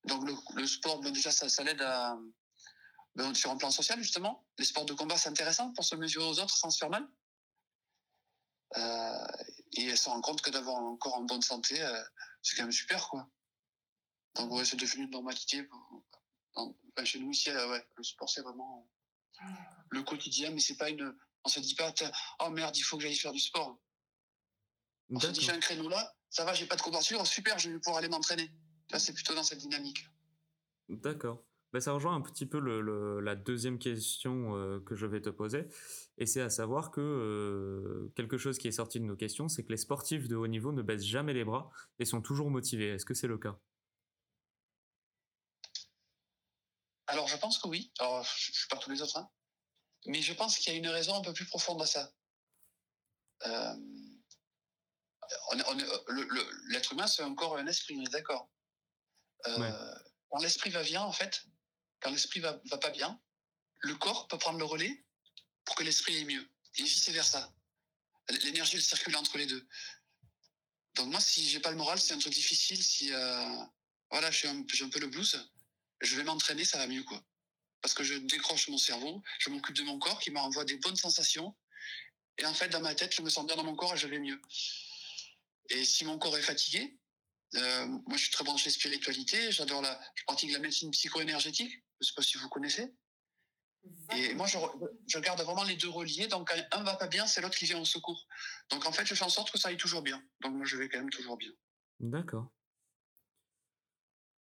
Donc 0.05 0.29
le, 0.55 0.67
sport, 0.67 1.01
ben 1.01 1.13
déjà, 1.13 1.31
ça, 1.31 1.49
ça 1.49 1.63
l'aide 1.63 1.81
à, 1.81 2.19
ben, 3.15 3.35
sur 3.35 3.51
un 3.51 3.57
plan 3.57 3.71
social, 3.71 4.01
justement. 4.03 4.45
Les 4.59 4.65
sports 4.65 4.85
de 4.85 4.95
combat, 4.95 5.17
c'est 5.17 5.29
intéressant 5.29 5.73
pour 5.73 5.85
se 5.85 5.95
mesurer 5.95 6.25
aux 6.25 6.41
autres 6.41 6.57
sans 6.57 6.71
se 6.71 6.79
faire 6.79 6.91
mal. 6.91 7.09
Euh, 8.77 9.27
et 9.73 9.87
elle 9.87 9.99
se 9.99 10.09
rend 10.09 10.21
compte 10.21 10.41
que 10.41 10.51
d'avoir 10.51 10.83
un 10.83 10.97
corps 10.97 11.17
en 11.17 11.23
bonne 11.23 11.43
santé, 11.43 11.81
euh, 11.81 12.03
c'est 12.43 12.57
quand 12.57 12.63
même 12.63 12.73
super, 12.73 13.09
quoi. 13.09 13.29
Donc 14.35 14.51
ouais, 14.53 14.65
c'est 14.65 14.77
devenu 14.77 15.05
une 15.05 15.11
normalité. 15.11 15.69
Ben, 16.97 17.05
chez 17.05 17.21
nous 17.21 17.31
ici, 17.31 17.51
euh, 17.51 17.71
ouais, 17.71 17.87
le 17.97 18.03
sport, 18.03 18.29
c'est 18.29 18.43
vraiment 18.43 18.89
le 19.91 20.03
quotidien, 20.03 20.51
mais 20.51 20.61
c'est 20.61 20.77
pas 20.77 20.89
une, 20.89 21.15
on 21.45 21.49
se 21.49 21.61
dit 21.61 21.75
pas, 21.75 21.93
oh 22.41 22.51
merde, 22.51 22.77
il 22.77 22.83
faut 22.83 22.97
que 22.97 23.03
j'aille 23.03 23.17
faire 23.17 23.33
du 23.33 23.41
sport. 23.41 23.79
On 25.11 25.21
se 25.21 25.27
dit, 25.29 25.41
j'ai 25.41 25.53
un 25.53 25.59
créneau 25.59 25.89
là, 25.89 26.15
ça 26.31 26.45
va, 26.45 26.55
j'ai 26.55 26.67
pas 26.67 26.77
de 26.77 26.83
courbature, 26.83 27.27
super, 27.27 27.59
je 27.59 27.71
vais 27.71 27.79
pouvoir 27.79 27.99
aller 27.99 28.09
m'entraîner. 28.09 28.51
Là, 28.93 28.99
c'est 28.99 29.15
plutôt 29.15 29.35
dans 29.35 29.43
cette 29.43 29.59
dynamique. 29.59 30.09
D'accord. 30.89 31.43
Ben, 31.73 31.81
ça 31.81 31.93
rejoint 31.93 32.15
un 32.15 32.21
petit 32.21 32.45
peu 32.45 32.61
le, 32.61 33.21
la 33.21 33.35
deuxième 33.35 33.79
question 33.79 34.55
euh, 34.55 34.79
que 34.81 34.95
je 34.95 35.07
vais 35.07 35.23
te 35.23 35.31
poser. 35.31 35.67
Et 36.19 36.27
c'est 36.27 36.43
à 36.43 36.51
savoir 36.51 36.91
que 36.91 37.01
euh, 37.01 38.13
quelque 38.15 38.37
chose 38.37 38.59
qui 38.59 38.69
est 38.69 38.73
sorti 38.73 39.01
de 39.01 39.07
nos 39.07 39.17
questions, 39.17 39.49
c'est 39.49 39.65
que 39.65 39.71
les 39.71 39.79
sportifs 39.79 40.29
de 40.29 40.37
haut 40.37 40.47
niveau 40.47 40.73
ne 40.73 40.83
baissent 40.83 41.07
jamais 41.07 41.33
les 41.33 41.45
bras 41.45 41.71
et 41.99 42.05
sont 42.05 42.21
toujours 42.21 42.51
motivés. 42.51 42.91
Est-ce 42.91 43.07
que 43.07 43.15
c'est 43.15 43.27
le 43.27 43.39
cas? 43.39 43.59
Alors, 47.07 47.27
je 47.29 47.39
pense 47.39 47.59
que 47.59 47.69
oui. 47.69 47.91
Alors, 47.99 48.23
je 48.23 48.51
ne 48.51 48.55
suis 48.55 48.69
pas 48.69 48.77
tous 48.77 48.91
les 48.91 49.01
autres, 49.01 49.17
hein. 49.17 49.31
Mais 50.07 50.21
je 50.21 50.35
pense 50.35 50.59
qu'il 50.59 50.73
y 50.73 50.77
a 50.77 50.79
une 50.79 50.89
raison 50.89 51.15
un 51.15 51.23
peu 51.23 51.33
plus 51.33 51.47
profonde 51.47 51.81
à 51.81 51.87
ça. 51.87 52.13
Euh, 53.47 53.75
l'être 56.69 56.93
humain, 56.93 57.07
c'est 57.07 57.23
encore 57.23 57.57
un 57.57 57.67
esprit, 57.67 57.97
on 57.99 58.03
est 58.03 58.13
d'accord. 58.13 58.51
Euh, 59.47 59.95
quand 60.31 60.39
l'esprit 60.41 60.71
va 60.71 60.83
bien, 60.83 61.03
en 61.03 61.13
fait, 61.13 61.45
quand 62.01 62.11
l'esprit 62.11 62.41
va, 62.41 62.55
pas 62.55 62.91
bien, 62.91 63.21
le 63.81 63.95
corps 63.95 64.29
peut 64.29 64.39
prendre 64.39 64.59
le 64.59 64.65
relais 64.65 65.05
pour 65.65 65.75
que 65.75 65.85
l'esprit 65.85 66.17
aille 66.17 66.25
mieux. 66.25 66.49
Et 66.77 66.83
vice-versa. 66.83 67.53
l'énergie 68.45 68.77
elle 68.77 68.83
circule 68.83 69.17
entre 69.17 69.39
les 69.39 69.47
deux. 69.47 69.67
Donc 70.95 71.09
moi, 71.09 71.21
si 71.21 71.49
j'ai 71.49 71.61
pas 71.61 71.71
le 71.71 71.77
moral, 71.77 71.99
c'est 71.99 72.15
un 72.15 72.19
truc 72.19 72.33
difficile. 72.33 72.83
Si 72.83 73.13
euh, 73.13 73.65
voilà, 74.11 74.31
j'ai 74.31 74.49
un, 74.49 74.61
un, 74.61 74.89
peu 74.89 75.01
le 75.01 75.07
blues, 75.07 75.51
je 76.01 76.17
vais 76.17 76.25
m'entraîner, 76.25 76.65
ça 76.65 76.79
va 76.79 76.87
mieux 76.87 77.03
quoi. 77.03 77.23
Parce 77.81 77.95
que 77.95 78.05
je 78.05 78.15
décroche 78.15 78.69
mon 78.69 78.79
cerveau, 78.79 79.23
je 79.39 79.51
m'occupe 79.51 79.77
de 79.77 79.83
mon 79.83 79.99
corps 79.99 80.21
qui 80.21 80.31
m'envoie 80.31 80.65
des 80.65 80.77
bonnes 80.77 80.97
sensations. 80.97 81.55
Et 82.39 82.47
en 82.47 82.55
fait, 82.55 82.69
dans 82.69 82.81
ma 82.81 82.95
tête, 82.95 83.15
je 83.15 83.23
me 83.23 83.29
sens 83.29 83.47
bien 83.47 83.57
dans 83.57 83.65
mon 83.65 83.75
corps 83.75 83.95
et 83.95 83.99
je 83.99 84.07
vais 84.07 84.19
mieux. 84.19 84.41
Et 85.71 85.85
si 85.85 86.05
mon 86.05 86.19
corps 86.19 86.37
est 86.37 86.43
fatigué, 86.43 86.99
euh, 87.55 87.87
moi 87.87 88.17
je 88.17 88.23
suis 88.23 88.31
très 88.31 88.45
branché 88.45 88.71
spiritualité, 88.71 89.53
j'adore 89.53 89.83
la, 89.83 90.01
je 90.15 90.25
pratique 90.25 90.53
la 90.53 90.59
médecine 90.59 90.91
psycho-énergétique. 90.91 91.85
Je 92.01 92.09
sais 92.09 92.15
pas 92.17 92.23
si 92.23 92.39
vous 92.39 92.49
connaissez. 92.49 92.95
Et 94.17 94.35
moi, 94.35 94.47
je, 94.47 94.59
je, 95.09 95.19
garde 95.19 95.41
vraiment 95.41 95.65
les 95.65 95.75
deux 95.75 95.89
reliés. 95.89 96.29
Donc, 96.29 96.49
quand 96.49 96.79
un 96.79 96.85
va 96.85 96.95
pas 96.95 97.09
bien, 97.09 97.27
c'est 97.27 97.41
l'autre 97.41 97.57
qui 97.57 97.65
vient 97.65 97.81
au 97.81 97.85
secours. 97.85 98.27
Donc, 98.71 98.87
en 98.87 98.93
fait, 98.93 99.05
je 99.05 99.15
fais 99.15 99.25
en 99.25 99.29
sorte 99.29 99.51
que 99.51 99.59
ça 99.59 99.69
aille 99.69 99.77
toujours 99.77 100.03
bien. 100.03 100.23
Donc, 100.41 100.55
moi, 100.55 100.65
je 100.65 100.77
vais 100.77 100.89
quand 100.89 100.99
même 100.99 101.11
toujours 101.11 101.37
bien. 101.37 101.51
D'accord. 101.99 102.53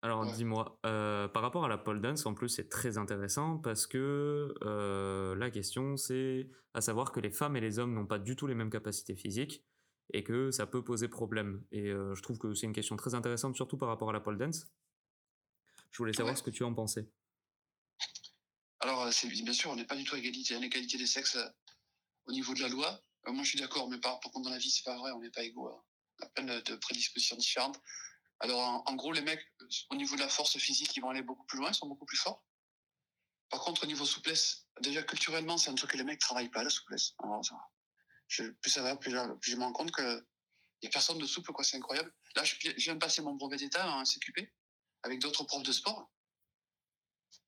Alors, 0.03 0.23
ouais. 0.23 0.33
dis-moi, 0.33 0.81
euh, 0.87 1.29
par 1.29 1.43
rapport 1.43 1.65
à 1.65 1.69
la 1.69 1.79
pole 1.79 2.01
dance, 2.01 2.27
en 2.27 2.35
plus, 2.35 2.49
c'est 2.49 2.69
très 2.69 2.99
intéressant 2.99 3.59
parce 3.59 3.87
que 3.87 4.55
euh, 4.63 5.35
la 5.37 5.51
question, 5.51 5.97
c'est 5.97 6.49
à 6.75 6.81
savoir 6.81 7.13
que 7.13 7.21
les 7.21 7.31
femmes 7.31 7.57
et 7.57 7.61
les 7.61 7.79
hommes 7.79 7.95
n'ont 7.95 8.07
pas 8.07 8.19
du 8.19 8.37
tout 8.37 8.47
les 8.47 8.55
mêmes 8.55 8.71
capacités 8.71 9.17
physiques 9.17 9.65
et 10.13 10.25
que 10.25 10.51
ça 10.51 10.67
peut 10.67 10.83
poser 10.83 11.09
problème. 11.09 11.65
Et 11.71 11.89
euh, 11.89 12.15
je 12.15 12.23
trouve 12.23 12.39
que 12.39 12.55
c'est 12.55 12.67
une 12.67 12.73
question 12.73 12.97
très 12.97 13.15
intéressante, 13.15 13.57
surtout 13.57 13.77
par 13.77 13.89
rapport 13.89 14.11
à 14.11 14.13
la 14.13 14.21
pole 14.21 14.39
dance. 14.39 14.67
Je 15.91 15.99
voulais 15.99 16.13
savoir 16.13 16.35
ouais. 16.35 16.39
ce 16.39 16.43
que 16.43 16.51
tu 16.51 16.65
en 16.65 16.75
pensais. 16.75 17.09
Alors, 18.81 19.13
c'est 19.13 19.29
bien 19.29 19.53
sûr, 19.53 19.71
on 19.71 19.77
n'est 19.77 19.85
pas 19.87 19.97
du 19.97 20.05
tout 20.05 20.15
à 20.15 20.19
égalité, 20.19 20.55
à 20.55 20.59
l'égalité 20.59 20.99
des 20.99 21.07
sexes 21.07 21.37
euh, 21.37 21.49
au 22.27 22.33
niveau 22.33 22.55
de 22.55 22.61
la 22.61 22.69
loi. 22.69 23.01
Euh, 23.27 23.33
moi, 23.33 23.43
je 23.43 23.51
suis 23.51 23.59
d'accord, 23.59 23.89
mais 23.89 23.99
par, 23.99 24.21
contre, 24.21 24.43
dans 24.43 24.51
la 24.51 24.59
vie, 24.59 24.71
c'est 24.71 24.85
pas 24.85 24.97
vrai, 24.97 25.11
on 25.13 25.21
n'est 25.21 25.31
pas 25.31 25.43
égaux. 25.43 25.69
Hein. 25.69 25.83
On 26.21 26.27
a 26.27 26.29
plein 26.31 26.45
de, 26.45 26.61
de 26.61 26.77
prédispositions 26.77 27.37
différentes. 27.37 27.81
Alors, 28.41 28.61
en, 28.61 28.85
en, 28.87 28.95
gros, 28.95 29.13
les 29.13 29.21
mecs, 29.21 29.45
au 29.91 29.97
niveau 29.97 30.15
de 30.15 30.21
la 30.21 30.29
force 30.29 30.57
physique, 30.59 30.97
ils 30.97 31.01
vont 31.01 31.11
aller 31.11 31.23
beaucoup 31.23 31.45
plus 31.47 31.59
loin, 31.59 31.71
ils 31.71 31.75
sont 31.75 31.89
beaucoup 31.89 32.07
plus 32.07 32.17
forts. 32.17 32.45
Par 33.51 33.61
contre, 33.61 33.85
au 33.85 33.87
niveau 33.87 34.05
souplesse, 34.05 34.67
déjà 34.81 35.03
culturellement, 35.03 35.57
c'est 35.57 35.71
un 35.71 35.75
truc 35.75 35.91
que 35.91 35.97
les 35.97 36.05
mecs 36.05 36.21
travaillent 36.21 36.51
pas, 36.51 36.63
la 36.63 36.71
souplesse. 36.71 37.15
Alors, 37.23 37.43
je, 38.29 38.45
plus 38.45 38.71
ça 38.71 38.83
va, 38.83 38.97
plus, 38.97 39.11
plus 39.41 39.53
je 39.53 39.57
me 39.57 39.63
rends 39.63 39.73
compte 39.73 39.91
que 39.91 40.27
il 40.81 40.87
y 40.87 40.89
a 40.89 40.91
personne 40.91 41.19
de 41.19 41.27
souple, 41.27 41.53
quoi, 41.53 41.65
c'est 41.65 41.77
incroyable. 41.77 42.13
Là, 42.37 42.45
je, 42.45 42.55
je, 42.61 42.71
viens 42.77 42.95
de 42.95 43.01
passer 43.01 43.21
mon 43.21 43.35
brevet 43.35 43.57
d'état 43.57 43.91
en 43.91 44.05
CQP 44.05 44.49
avec 45.03 45.19
d'autres 45.19 45.43
profs 45.45 45.65
de 45.65 45.73
sport. 45.73 46.09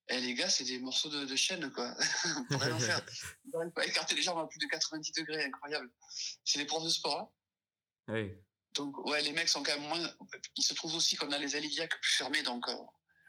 Et 0.08 0.20
les 0.20 0.34
gars, 0.34 0.50
c'est 0.50 0.64
des 0.64 0.80
morceaux 0.80 1.08
de, 1.08 1.24
de 1.24 1.36
chaîne, 1.36 1.70
quoi. 1.70 1.94
on 2.36 2.44
pourrait 2.46 2.66
rien 2.66 2.78
faire. 2.80 3.06
Ils 3.44 3.70
pas 3.72 3.86
écarter 3.86 4.16
les 4.16 4.22
jambes 4.22 4.40
à 4.40 4.46
plus 4.48 4.58
de 4.58 4.66
90 4.66 5.12
degrés, 5.12 5.44
incroyable. 5.44 5.88
C'est 6.44 6.58
les 6.58 6.64
profs 6.64 6.82
de 6.82 6.88
sport, 6.88 7.20
hein. 7.20 7.28
Oui. 8.08 8.32
Donc, 8.72 8.98
ouais, 9.06 9.22
les 9.22 9.32
mecs 9.32 9.48
sont 9.48 9.62
quand 9.62 9.76
même 9.78 9.88
moins. 9.88 10.14
Il 10.56 10.64
se 10.64 10.74
trouve 10.74 10.94
aussi 10.96 11.14
qu'on 11.14 11.30
a 11.30 11.38
les 11.38 11.56
iliaques 11.56 12.00
plus 12.00 12.14
fermées, 12.14 12.42
donc 12.42 12.68
euh, 12.68 12.74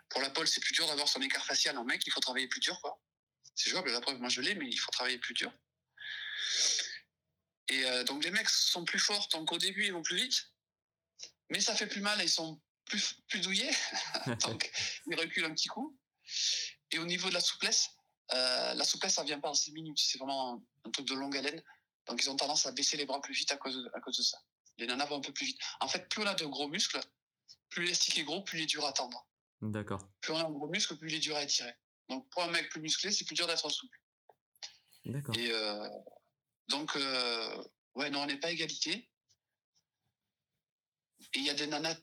pour 0.09 0.21
la 0.21 0.29
pole, 0.29 0.47
c'est 0.47 0.61
plus 0.61 0.73
dur 0.73 0.87
d'avoir 0.87 1.07
son 1.07 1.21
écart 1.21 1.45
facial 1.45 1.77
en 1.77 1.83
mec, 1.83 2.01
il 2.05 2.11
faut 2.11 2.19
travailler 2.19 2.47
plus 2.47 2.59
dur, 2.59 2.79
quoi. 2.81 2.99
C'est 3.55 3.69
jouable, 3.69 3.91
la 3.91 4.01
preuve, 4.01 4.19
moi 4.19 4.29
je 4.29 4.41
l'ai, 4.41 4.55
mais 4.55 4.67
il 4.67 4.77
faut 4.77 4.91
travailler 4.91 5.17
plus 5.19 5.33
dur. 5.33 5.51
Et 7.71 7.85
euh, 7.85 8.03
donc, 8.03 8.23
les 8.23 8.31
mecs 8.31 8.49
sont 8.49 8.83
plus 8.83 8.99
forts, 8.99 9.27
donc 9.29 9.51
au 9.51 9.57
début, 9.57 9.85
ils 9.85 9.93
vont 9.93 10.03
plus 10.03 10.17
vite, 10.17 10.51
mais 11.49 11.61
ça 11.61 11.73
fait 11.73 11.87
plus 11.87 12.01
mal, 12.01 12.19
ils 12.21 12.29
sont 12.29 12.61
plus, 12.85 13.15
plus 13.29 13.39
douillés, 13.39 13.71
donc 14.41 14.69
ils 15.07 15.15
reculent 15.15 15.45
un 15.45 15.53
petit 15.53 15.69
coup. 15.69 15.97
Et 16.91 16.99
au 16.99 17.05
niveau 17.05 17.29
de 17.29 17.33
la 17.33 17.39
souplesse, 17.39 17.89
euh, 18.33 18.73
la 18.73 18.83
souplesse, 18.83 19.15
ça 19.15 19.23
vient 19.23 19.39
pas 19.39 19.49
en 19.49 19.53
6 19.53 19.71
minutes. 19.71 19.99
C'est 19.99 20.17
vraiment 20.17 20.53
un, 20.53 20.61
un, 20.85 20.91
truc 20.91 21.07
de 21.07 21.15
longue 21.15 21.35
haleine. 21.37 21.63
Donc, 22.07 22.21
ils 22.21 22.29
ont 22.29 22.35
tendance 22.35 22.65
à 22.65 22.73
baisser 22.73 22.97
les 22.97 23.05
bras 23.05 23.21
plus 23.21 23.33
vite 23.33 23.51
à 23.53 23.57
cause 23.57 23.75
de, 23.75 23.89
à 23.93 24.01
cause 24.01 24.17
de 24.17 24.23
ça. 24.23 24.37
Les 24.77 24.85
nanas 24.85 25.05
vont 25.05 25.17
un 25.17 25.21
peu 25.21 25.31
plus 25.31 25.45
vite. 25.45 25.59
En 25.79 25.87
fait, 25.87 26.09
plus 26.09 26.21
on 26.23 26.25
a 26.25 26.33
de 26.33 26.45
gros 26.45 26.67
muscles, 26.67 26.99
plus 27.69 27.83
l'élastique 27.83 28.17
est 28.17 28.23
gros, 28.23 28.41
plus 28.41 28.59
il 28.59 28.63
est 28.63 28.67
dur 28.67 28.85
à 28.85 28.91
tendre. 28.91 29.27
D'accord. 29.61 30.09
Plus 30.19 30.33
on 30.33 30.37
a 30.37 30.45
un 30.45 30.51
gros 30.51 30.67
muscle, 30.67 30.97
plus 30.97 31.09
il 31.09 31.15
est 31.15 31.19
dur 31.19 31.37
à 31.37 31.43
étirer. 31.43 31.73
Donc, 32.09 32.29
pour 32.29 32.43
un 32.43 32.51
mec 32.51 32.69
plus 32.69 32.81
musclé, 32.81 33.11
c'est 33.11 33.23
plus 33.23 33.35
dur 33.35 33.47
d'être 33.47 33.69
souple. 33.69 33.97
D'accord. 35.05 35.35
Et 35.37 35.51
euh, 35.51 35.87
donc, 36.71 36.95
euh, 36.95 37.63
ouais, 37.95 38.09
non, 38.09 38.21
on 38.21 38.25
n'est 38.25 38.39
pas 38.39 38.51
égalité. 38.51 39.09
Il 41.35 41.43
y 41.43 41.49
a 41.49 41.53
des 41.53 41.67
nanas 41.67 41.95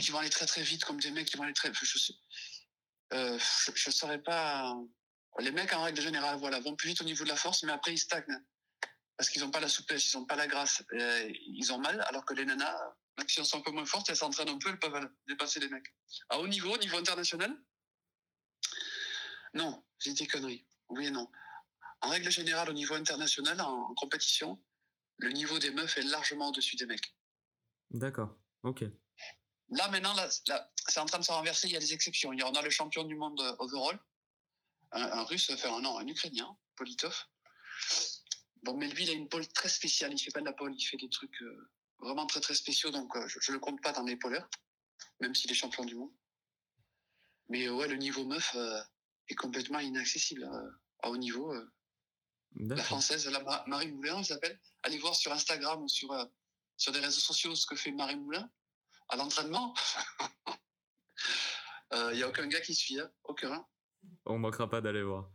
qui 0.00 0.10
vont 0.10 0.18
aller 0.18 0.30
très 0.30 0.46
très 0.46 0.62
vite, 0.62 0.84
comme 0.84 0.98
des 0.98 1.10
mecs 1.10 1.28
qui 1.28 1.36
vont 1.36 1.44
aller 1.44 1.52
très. 1.52 1.72
Je 1.72 1.98
sais, 1.98 2.14
euh, 3.12 3.38
je 3.74 3.88
ne 3.88 3.92
saurais 3.92 4.22
pas. 4.22 4.74
Les 5.38 5.52
mecs, 5.52 5.72
en 5.72 5.84
règle 5.84 6.00
générale, 6.00 6.38
voilà, 6.38 6.58
vont 6.58 6.74
plus 6.74 6.88
vite 6.88 7.00
au 7.00 7.04
niveau 7.04 7.22
de 7.24 7.28
la 7.28 7.36
force, 7.36 7.62
mais 7.62 7.72
après, 7.72 7.92
ils 7.92 7.98
stagnent. 7.98 8.42
Parce 9.16 9.30
qu'ils 9.30 9.42
n'ont 9.42 9.50
pas 9.50 9.60
la 9.60 9.68
souplesse, 9.68 10.12
ils 10.12 10.16
n'ont 10.16 10.26
pas 10.26 10.36
la 10.36 10.46
grâce. 10.46 10.82
Ils 10.92 11.72
ont 11.72 11.78
mal, 11.78 12.00
alors 12.08 12.24
que 12.24 12.34
les 12.34 12.44
nanas, 12.44 12.76
même 13.18 13.28
si 13.28 13.38
elles 13.38 13.46
sont 13.46 13.58
un 13.58 13.62
peu 13.62 13.70
moins 13.70 13.84
fortes, 13.84 14.08
elles 14.10 14.16
s'entraînent 14.16 14.48
un 14.48 14.58
peu, 14.58 14.70
elles 14.70 14.78
peuvent 14.78 15.10
dépasser 15.28 15.60
les 15.60 15.68
mecs. 15.68 15.94
À 16.28 16.38
haut 16.38 16.48
niveau, 16.48 16.74
au 16.74 16.78
niveau 16.78 16.96
international 16.96 17.54
Non, 19.54 19.84
j'ai 19.98 20.14
des 20.14 20.26
conneries. 20.26 20.64
Oui 20.88 21.06
et 21.06 21.10
non. 21.10 21.30
En 22.00 22.10
règle 22.10 22.30
générale, 22.30 22.70
au 22.70 22.72
niveau 22.72 22.94
international, 22.94 23.60
en, 23.60 23.90
en 23.90 23.94
compétition, 23.94 24.62
le 25.16 25.30
niveau 25.30 25.58
des 25.58 25.70
meufs 25.70 25.98
est 25.98 26.02
largement 26.02 26.48
au-dessus 26.50 26.76
des 26.76 26.86
mecs. 26.86 27.14
D'accord, 27.90 28.36
ok. 28.62 28.84
Là, 29.70 29.88
maintenant, 29.88 30.14
là, 30.14 30.28
là, 30.46 30.72
c'est 30.86 31.00
en 31.00 31.06
train 31.06 31.18
de 31.18 31.24
se 31.24 31.32
renverser. 31.32 31.66
Il 31.68 31.72
y 31.72 31.76
a 31.76 31.80
des 31.80 31.92
exceptions. 31.92 32.32
Il 32.32 32.40
y 32.40 32.42
en 32.42 32.52
a 32.52 32.62
le 32.62 32.70
champion 32.70 33.04
du 33.04 33.16
monde 33.16 33.40
overall, 33.58 33.98
un, 34.92 35.02
un 35.02 35.24
russe, 35.24 35.50
enfin, 35.50 35.80
non, 35.80 35.98
un 35.98 36.06
ukrainien, 36.06 36.56
Politov. 36.76 37.14
Bon, 38.62 38.76
mais 38.76 38.88
lui, 38.88 39.04
il 39.04 39.10
a 39.10 39.12
une 39.12 39.28
pole 39.28 39.46
très 39.48 39.68
spéciale. 39.68 40.12
Il 40.12 40.18
fait 40.18 40.30
pas 40.30 40.40
de 40.40 40.46
la 40.46 40.52
pole, 40.52 40.74
il 40.74 40.84
fait 40.84 40.96
des 40.96 41.10
trucs 41.10 41.42
euh, 41.42 41.70
vraiment 41.98 42.26
très, 42.26 42.40
très 42.40 42.54
spéciaux. 42.54 42.90
Donc, 42.90 43.14
euh, 43.16 43.26
je, 43.28 43.40
je 43.40 43.52
le 43.52 43.58
compte 43.58 43.82
pas 43.82 43.92
dans 43.92 44.04
les 44.04 44.16
poleurs, 44.16 44.48
même 45.20 45.34
s'il 45.34 45.50
est 45.50 45.54
champion 45.54 45.84
du 45.84 45.96
monde. 45.96 46.12
Mais 47.48 47.66
euh, 47.66 47.74
ouais, 47.74 47.88
le 47.88 47.96
niveau 47.96 48.24
meuf 48.24 48.56
est 49.28 49.34
complètement 49.34 49.80
inaccessible 49.80 50.48
à 51.02 51.10
haut 51.10 51.16
niveau. 51.16 51.54
La 52.58 52.76
française, 52.76 53.28
la 53.28 53.64
Marie 53.66 53.92
Moulin, 53.92 54.18
elle 54.18 54.24
s'appelle. 54.24 54.58
Allez 54.82 54.98
voir 54.98 55.14
sur 55.14 55.32
Instagram 55.32 55.82
ou 55.82 55.88
sur, 55.88 56.14
sur 56.76 56.92
des 56.92 57.00
réseaux 57.00 57.20
sociaux 57.20 57.54
ce 57.54 57.66
que 57.66 57.76
fait 57.76 57.92
Marie 57.92 58.16
Moulin 58.16 58.50
à 59.08 59.16
l'entraînement, 59.16 59.74
il 60.46 60.54
euh, 61.94 62.14
n'y 62.14 62.22
a 62.22 62.28
aucun 62.28 62.46
gars 62.46 62.60
qui 62.60 62.74
suit, 62.74 63.00
hein 63.00 63.10
aucun. 63.24 63.66
On 64.26 64.38
manquera 64.38 64.68
pas 64.68 64.80
d'aller 64.80 65.02
voir. 65.02 65.30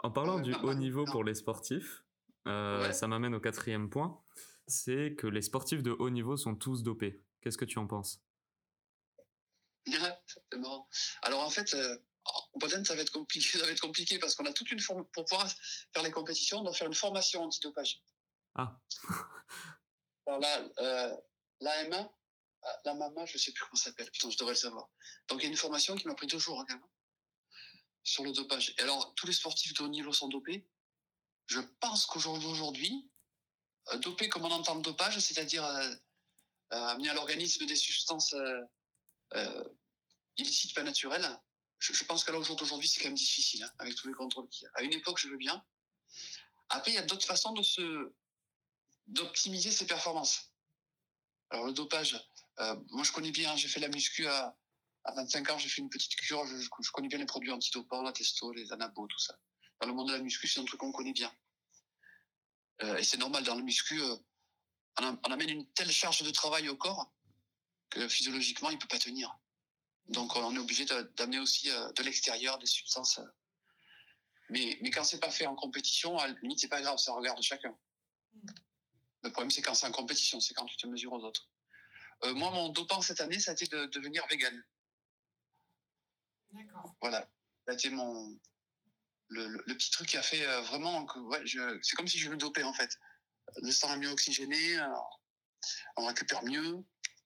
En 0.00 0.10
parlant 0.10 0.38
du 0.38 0.54
haut 0.54 0.74
niveau 0.74 1.04
non. 1.04 1.12
pour 1.12 1.24
les 1.24 1.34
sportifs, 1.34 2.04
euh, 2.46 2.82
ouais. 2.82 2.92
ça 2.92 3.08
m'amène 3.08 3.34
au 3.34 3.40
quatrième 3.40 3.90
point, 3.90 4.22
c'est 4.66 5.16
que 5.16 5.26
les 5.26 5.42
sportifs 5.42 5.82
de 5.82 5.90
haut 5.90 6.10
niveau 6.10 6.36
sont 6.36 6.54
tous 6.54 6.82
dopés. 6.82 7.24
Qu'est-ce 7.40 7.58
que 7.58 7.64
tu 7.64 7.78
en 7.78 7.86
penses? 7.86 8.22
Alors 11.22 11.42
en 11.42 11.50
fait, 11.50 11.74
euh, 12.28 12.40
au 12.52 12.58
Poden, 12.58 12.84
ça 12.84 12.94
va 12.94 13.02
être 13.02 13.12
compliqué, 13.12 13.58
ça 13.58 13.64
va 13.64 13.72
être 13.72 13.80
compliqué 13.80 14.18
parce 14.18 14.34
qu'on 14.34 14.46
a 14.46 14.52
toute 14.52 14.70
une 14.70 14.80
forme 14.80 15.04
pour 15.12 15.24
pouvoir 15.24 15.48
faire 15.92 16.02
les 16.02 16.10
compétitions, 16.10 16.58
on 16.58 16.64
doit 16.64 16.74
faire 16.74 16.86
une 16.86 16.94
formation 16.94 17.42
antidopage. 17.42 18.02
Ah. 18.54 18.78
Alors 20.26 20.40
là, 20.40 20.68
euh, 20.78 21.16
l'AM1, 21.60 22.10
la 22.84 22.94
maman, 22.94 23.24
je 23.24 23.38
sais 23.38 23.52
plus 23.52 23.64
comment 23.64 23.76
ça 23.76 23.84
s'appelle, 23.84 24.10
putain, 24.10 24.30
je 24.30 24.36
devrais 24.36 24.52
le 24.52 24.58
savoir. 24.58 24.88
Donc 25.28 25.40
il 25.40 25.44
y 25.44 25.46
a 25.46 25.50
une 25.50 25.56
formation 25.56 25.96
qui 25.96 26.06
m'a 26.06 26.14
pris 26.14 26.26
deux 26.26 26.38
jours, 26.38 26.64
hein, 26.68 26.80
sur 28.02 28.24
le 28.24 28.32
dopage. 28.32 28.74
Et 28.78 28.82
alors, 28.82 29.14
tous 29.14 29.26
les 29.26 29.32
sportifs 29.32 29.74
de 29.74 29.82
haut 29.82 29.88
niveau 29.88 30.12
sont 30.12 30.28
dopés. 30.28 30.68
Je 31.46 31.60
pense 31.80 32.06
qu'aujourd'hui, 32.06 33.10
euh, 33.92 33.98
dopé 33.98 34.28
comme 34.28 34.44
on 34.44 34.50
entend 34.50 34.74
le 34.74 34.82
dopage, 34.82 35.18
c'est-à-dire 35.18 35.64
euh, 35.64 35.94
euh, 36.72 36.76
amener 36.76 37.08
à 37.08 37.14
l'organisme 37.14 37.64
des 37.64 37.76
substances 37.76 38.34
euh, 38.34 38.60
euh, 39.34 39.64
illicites, 40.36 40.74
pas 40.74 40.82
naturelles, 40.82 41.26
je, 41.78 42.04
pense 42.04 42.24
qu'à 42.24 42.32
l'heure 42.32 42.42
d'aujourd'hui, 42.42 42.88
c'est 42.88 43.00
quand 43.00 43.08
même 43.08 43.14
difficile, 43.14 43.62
hein, 43.62 43.70
avec 43.78 43.94
tous 43.94 44.08
les 44.08 44.14
contrôles 44.14 44.48
qu'il 44.48 44.64
y 44.64 44.66
a. 44.66 44.70
À 44.74 44.82
une 44.82 44.92
époque, 44.92 45.18
je 45.18 45.28
veux 45.28 45.36
bien. 45.36 45.64
Après, 46.68 46.90
il 46.90 46.94
y 46.94 46.98
a 46.98 47.02
d'autres 47.02 47.26
façons 47.26 47.52
de 47.52 47.62
se 47.62 48.12
d'optimiser 49.06 49.70
ses 49.70 49.86
performances. 49.86 50.52
Alors 51.50 51.64
le 51.64 51.72
dopage, 51.72 52.22
euh, 52.60 52.76
moi, 52.90 53.04
je 53.04 53.12
connais 53.12 53.30
bien, 53.30 53.56
j'ai 53.56 53.68
fait 53.68 53.80
la 53.80 53.88
muscu 53.88 54.26
à, 54.26 54.54
à 55.04 55.12
25 55.14 55.50
ans, 55.50 55.58
j'ai 55.58 55.68
fait 55.68 55.80
une 55.80 55.88
petite 55.88 56.14
cure, 56.16 56.44
je, 56.46 56.90
connais 56.90 57.08
bien 57.08 57.18
les 57.18 57.24
produits 57.24 57.50
antidopants, 57.50 58.02
la 58.02 58.12
testo, 58.12 58.52
les 58.52 58.70
anabos, 58.70 59.06
tout 59.06 59.18
ça. 59.18 59.38
Dans 59.80 59.86
le 59.86 59.94
monde 59.94 60.08
de 60.08 60.12
la 60.12 60.18
muscu, 60.18 60.46
c'est 60.46 60.60
un 60.60 60.64
truc 60.64 60.80
qu'on 60.80 60.92
connaît 60.92 61.12
bien. 61.12 61.32
Euh, 62.82 62.98
et 62.98 63.02
c'est 63.02 63.16
normal, 63.16 63.44
dans 63.44 63.54
la 63.54 63.62
muscu, 63.62 64.00
euh, 64.02 64.16
on, 65.00 65.18
on, 65.24 65.32
amène 65.32 65.48
une 65.48 65.66
telle 65.72 65.90
charge 65.90 66.22
de 66.22 66.30
travail 66.30 66.68
au 66.68 66.76
corps 66.76 67.10
que 67.88 68.08
physiologiquement, 68.08 68.68
il 68.68 68.74
ne 68.74 68.80
peut 68.80 68.88
pas 68.88 68.98
tenir. 68.98 69.34
Donc, 70.08 70.36
on 70.36 70.54
est 70.54 70.58
obligé 70.58 70.86
d'amener 71.16 71.38
aussi 71.38 71.70
euh, 71.70 71.92
de 71.92 72.02
l'extérieur 72.02 72.58
des 72.58 72.66
substances. 72.66 73.20
Mais, 74.48 74.78
mais 74.80 74.90
quand 74.90 75.04
c'est 75.04 75.20
pas 75.20 75.30
fait 75.30 75.46
en 75.46 75.54
compétition, 75.54 76.18
à 76.18 76.28
la 76.28 76.34
limite, 76.40 76.60
c'est 76.60 76.68
pas 76.68 76.80
grave, 76.80 76.96
ça 76.98 77.12
regarde 77.12 77.40
chacun. 77.42 77.76
Le 79.22 79.30
problème, 79.30 79.50
c'est 79.50 79.60
quand 79.60 79.74
c'est 79.74 79.86
en 79.86 79.92
compétition, 79.92 80.40
c'est 80.40 80.54
quand 80.54 80.64
tu 80.64 80.76
te 80.76 80.86
mesures 80.86 81.12
aux 81.12 81.22
autres. 81.22 81.50
Euh, 82.24 82.34
moi, 82.34 82.50
mon 82.50 82.70
dopant 82.70 83.02
cette 83.02 83.20
année, 83.20 83.38
ça 83.38 83.50
a 83.50 83.54
été 83.54 83.66
de, 83.66 83.84
de 83.84 83.86
devenir 83.86 84.26
vegan. 84.28 84.64
D'accord. 86.52 86.96
Voilà. 87.02 87.28
Ça 87.66 87.72
a 87.72 87.74
été 87.74 87.90
mon. 87.90 88.38
Le, 89.30 89.46
le, 89.46 89.62
le, 89.66 89.74
petit 89.76 89.90
truc 89.90 90.08
qui 90.08 90.16
a 90.16 90.22
fait 90.22 90.46
euh, 90.46 90.62
vraiment 90.62 91.04
que. 91.04 91.18
Ouais, 91.18 91.46
je, 91.46 91.78
c'est 91.82 91.96
comme 91.96 92.08
si 92.08 92.18
je 92.18 92.30
me 92.30 92.36
dopais, 92.36 92.62
en 92.62 92.72
fait. 92.72 92.98
le 93.56 93.70
sang 93.70 93.92
est 93.92 93.98
mieux 93.98 94.08
oxygéné, 94.08 94.78
on 95.96 96.06
récupère 96.06 96.42
mieux, 96.44 96.82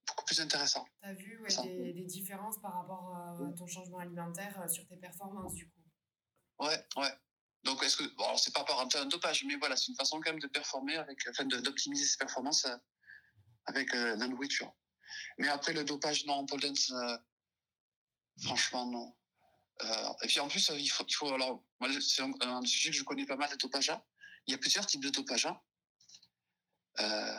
beaucoup 0.07 0.25
plus 0.25 0.41
intéressant. 0.41 0.85
Tu 1.03 1.09
as 1.09 1.15
vu 1.15 1.43
des, 1.65 1.93
des, 1.93 2.05
différences 2.05 2.61
par 2.61 2.75
rapport 2.75 3.15
à 3.15 3.37
ton 3.57 3.67
changement 3.67 3.99
alimentaire 3.99 4.69
sur 4.69 4.87
tes 4.87 4.97
performances 4.97 5.55
du 5.55 5.69
coup? 5.69 5.81
Ouais, 6.59 6.87
ouais. 6.97 7.12
Donc, 7.65 7.83
est-ce 7.83 7.97
que, 7.97 8.05
bon, 8.17 8.37
c'est 8.37 8.53
pas 8.53 8.65
par 8.65 8.81
un 8.81 9.07
dopage, 9.07 9.45
mais 9.45 9.57
voilà, 9.57 9.77
c'est 9.77 9.88
une 9.88 9.97
façon 9.97 10.21
quand 10.21 10.31
même 10.31 10.41
de 10.41 10.49
performer 10.49 10.97
avec, 10.97 11.19
enfin, 11.29 11.45
d'optimiser 11.45 12.05
ses 12.05 12.17
performances 12.17 12.67
avec 13.67 13.93
la 13.93 14.27
nourriture. 14.27 14.73
Mais 15.38 15.49
après, 15.49 15.73
le 15.73 15.85
dopage, 15.85 16.27
non, 16.27 16.45
pole 16.45 16.61
dance, 16.61 16.93
franchement, 18.41 18.87
non. 18.87 19.17
Euh, 19.83 20.12
et 20.23 20.27
puis 20.27 20.41
en 20.41 20.49
plus, 20.49 20.71
il 20.77 20.88
faut, 20.88 21.05
il 21.07 21.15
faut 21.15 21.33
alors, 21.33 21.62
c'est 22.01 22.23
un, 22.23 22.65
sujet 22.65 22.91
que 22.91 22.97
je 22.97 23.05
connais 23.05 23.27
pas 23.27 23.37
mal, 23.37 23.51
le 23.51 23.57
dopage. 23.57 23.93
Il 24.47 24.53
y 24.53 24.55
a 24.55 24.59
plusieurs 24.59 24.87
types 24.87 25.03
de 25.03 25.11
dopage. 25.11 25.49
Euh, 27.01 27.38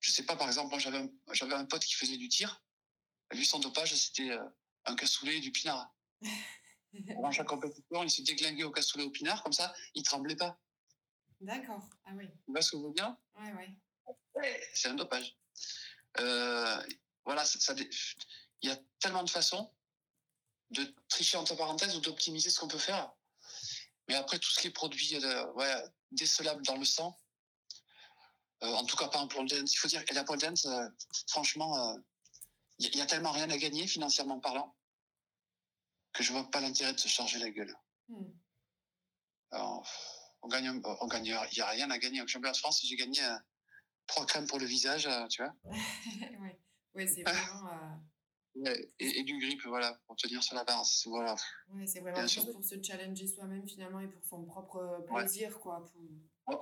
je 0.00 0.10
sais 0.10 0.24
pas, 0.24 0.36
par 0.36 0.46
exemple, 0.46 0.70
moi 0.70 0.78
j'avais 0.78 0.98
un, 0.98 1.08
j'avais 1.32 1.54
un 1.54 1.64
pote 1.64 1.84
qui 1.84 1.94
faisait 1.94 2.16
du 2.16 2.28
tir. 2.28 2.62
Lui, 3.32 3.44
son 3.44 3.58
dopage, 3.58 3.94
c'était 3.94 4.30
euh, 4.30 4.44
un 4.86 4.94
cassoulet 4.94 5.38
et 5.38 5.40
du 5.40 5.52
pinard. 5.52 5.92
Avant 7.10 7.30
chaque 7.30 7.46
compétition, 7.46 8.02
il 8.02 8.10
s'est 8.10 8.22
déglingué 8.22 8.64
au 8.64 8.70
cassoulet 8.70 9.04
au 9.04 9.10
pinard, 9.10 9.42
comme 9.42 9.52
ça, 9.52 9.74
il 9.94 10.02
tremblait 10.02 10.36
pas. 10.36 10.58
D'accord, 11.40 11.88
ah 12.06 12.10
oui. 12.14 12.26
Tu 12.46 12.50
vois 12.50 12.62
ce 12.62 12.72
que 12.72 12.94
dire? 12.94 13.14
Ouais, 13.36 13.52
ouais. 13.52 13.76
ouais 14.34 14.68
c'est 14.72 14.88
un 14.88 14.94
dopage. 14.94 15.36
Euh, 16.18 16.82
voilà, 17.24 17.44
ça, 17.44 17.74
il 18.62 18.68
y 18.68 18.72
a 18.72 18.76
tellement 18.98 19.22
de 19.22 19.30
façons 19.30 19.72
de 20.70 20.94
tricher 21.08 21.36
entre 21.36 21.54
parenthèses 21.54 21.96
ou 21.96 22.00
d'optimiser 22.00 22.50
ce 22.50 22.58
qu'on 22.58 22.68
peut 22.68 22.78
faire. 22.78 23.12
Mais 24.08 24.14
après, 24.14 24.38
tout 24.38 24.50
ce 24.50 24.60
qui 24.60 24.66
est 24.66 24.72
produit 24.72 25.16
euh, 25.16 25.52
ouais, 25.52 25.84
décelable 26.10 26.64
dans 26.64 26.76
le 26.76 26.84
sang, 26.84 27.20
euh, 28.62 28.72
en 28.72 28.84
tout 28.84 28.96
cas 28.96 29.08
pas 29.08 29.18
en 29.18 29.28
pole 29.28 29.48
dance. 29.48 29.72
Il 29.72 29.76
faut 29.76 29.88
dire 29.88 30.04
que 30.04 30.14
la 30.14 30.24
pole 30.24 30.38
dance, 30.38 30.66
euh, 30.66 30.88
franchement, 31.28 31.96
il 32.78 32.94
y, 32.96 33.00
a 33.00 33.06
tellement 33.06 33.32
rien 33.32 33.48
à 33.50 33.56
gagner 33.56 33.86
financièrement 33.86 34.40
parlant 34.40 34.74
que 36.12 36.22
je 36.22 36.32
vois 36.32 36.48
pas 36.50 36.60
l'intérêt 36.60 36.92
de 36.92 36.98
se 36.98 37.08
charger 37.08 37.38
la 37.38 37.50
gueule. 37.50 37.76
Hmm. 38.08 38.24
on 39.52 40.48
gagne, 40.48 40.80
on 41.00 41.06
gagne, 41.06 41.26
il 41.26 41.58
y 41.58 41.60
a 41.60 41.68
rien 41.68 41.90
à 41.90 41.98
gagner. 41.98 42.22
Au 42.22 42.26
championnat 42.26 42.52
de 42.52 42.56
France, 42.56 42.80
j'ai 42.84 42.96
gagné 42.96 43.20
trois 44.06 44.26
crèmes 44.26 44.46
pour 44.46 44.58
le 44.58 44.66
visage, 44.66 45.08
tu 45.28 45.42
vois. 45.42 45.54
oui, 46.40 46.50
ouais, 46.94 47.06
c'est 47.06 47.22
vraiment 47.22 48.00
et, 48.98 49.22
du 49.22 49.38
grip, 49.38 49.60
voilà, 49.66 49.98
pour 50.06 50.16
tenir 50.16 50.42
sur 50.42 50.54
la 50.54 50.64
barre. 50.64 50.84
Voilà. 51.06 51.36
Ouais, 51.74 51.86
c'est 51.86 52.00
vraiment 52.00 52.26
pour 52.52 52.64
se 52.64 52.82
challenger 52.82 53.26
soi-même 53.26 53.66
finalement 53.66 54.00
et 54.00 54.08
pour 54.08 54.24
son 54.24 54.44
propre 54.44 55.04
plaisir, 55.06 55.58
quoi. 55.60 55.84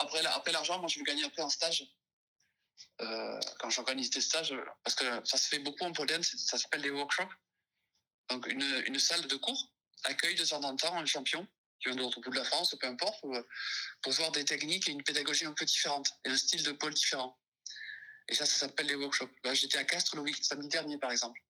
Après, 0.01 0.25
après 0.27 0.53
l'argent, 0.53 0.79
moi 0.79 0.89
je 0.89 0.99
veux 0.99 1.05
gagner 1.05 1.25
après 1.25 1.43
un 1.43 1.51
stage. 1.51 1.87
Euh, 3.01 3.41
quand 3.59 3.71
j'organise 3.71 4.11
des 4.11 4.21
stages, 4.21 4.55
parce 4.83 4.95
que 4.97 5.05
ça 5.25 5.39
se 5.39 5.49
fait 5.49 5.59
beaucoup 5.59 5.85
en 5.85 5.93
pole 5.93 6.09
ça 6.23 6.59
s'appelle 6.59 6.83
des 6.83 6.91
workshops. 6.91 7.33
Donc 8.29 8.47
une, 8.49 8.85
une 8.87 8.99
salle 8.99 9.27
de 9.27 9.37
cours 9.37 9.73
accueille 10.05 10.35
de 10.35 10.45
temps 10.45 10.63
en 10.63 10.77
temps 10.77 10.97
un 10.97 11.07
champion 11.07 11.47
qui 11.81 11.89
vient 11.89 11.97
de 11.97 12.01
l'autre 12.01 12.21
bout 12.21 12.31
de 12.31 12.37
la 12.37 12.45
France, 12.45 12.75
peu 12.79 12.87
importe, 12.87 13.21
pour, 13.21 13.37
pour 14.03 14.13
voir 14.13 14.33
des 14.33 14.45
techniques 14.45 14.89
et 14.89 14.93
une 14.93 15.03
pédagogie 15.03 15.45
un 15.45 15.53
peu 15.53 15.65
différente 15.65 16.11
et 16.25 16.31
un 16.31 16.37
style 16.37 16.63
de 16.63 16.73
pole 16.73 16.95
différent. 16.95 17.39
Et 18.29 18.35
ça, 18.35 18.45
ça 18.47 18.67
s'appelle 18.67 18.87
les 18.87 18.95
workshops. 18.95 19.31
Là, 19.45 19.55
j'étais 19.55 19.79
à 19.79 19.85
Castres 19.85 20.17
le 20.17 20.23
week 20.23 20.43
samedi 20.43 20.69
dernier, 20.69 20.99
par 20.99 21.13
exemple. 21.13 21.41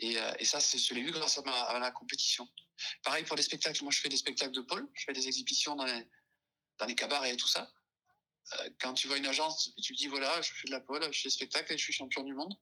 Et, 0.00 0.18
euh, 0.18 0.32
et, 0.38 0.44
ça, 0.44 0.58
je 0.58 0.94
l'ai 0.94 1.02
vu 1.02 1.12
grâce 1.12 1.38
à 1.38 1.42
ma, 1.42 1.52
à 1.52 1.78
la 1.78 1.90
compétition. 1.92 2.48
Pareil 3.04 3.24
pour 3.24 3.36
les 3.36 3.42
spectacles. 3.42 3.82
Moi, 3.84 3.92
je 3.92 4.00
fais 4.00 4.08
des 4.08 4.16
spectacles 4.16 4.52
de 4.52 4.62
pôle. 4.62 4.88
Je 4.94 5.04
fais 5.04 5.12
des 5.12 5.26
exhibitions 5.28 5.76
dans 5.76 5.84
les, 5.84 6.08
dans 6.78 6.86
les 6.86 6.94
cabarets 6.94 7.34
et 7.34 7.36
tout 7.36 7.48
ça. 7.48 7.70
Euh, 8.52 8.70
quand 8.80 8.94
tu 8.94 9.06
vois 9.06 9.16
une 9.16 9.26
agence, 9.26 9.72
tu 9.82 9.94
te 9.94 9.98
dis 9.98 10.06
voilà, 10.06 10.40
je 10.42 10.52
fais 10.52 10.66
de 10.66 10.72
la 10.72 10.80
pôle, 10.80 11.02
je 11.12 11.20
fais 11.20 11.28
des 11.28 11.34
spectacles 11.34 11.72
et 11.72 11.78
je 11.78 11.82
suis 11.82 11.92
champion 11.92 12.22
du 12.22 12.34
monde. 12.34 12.54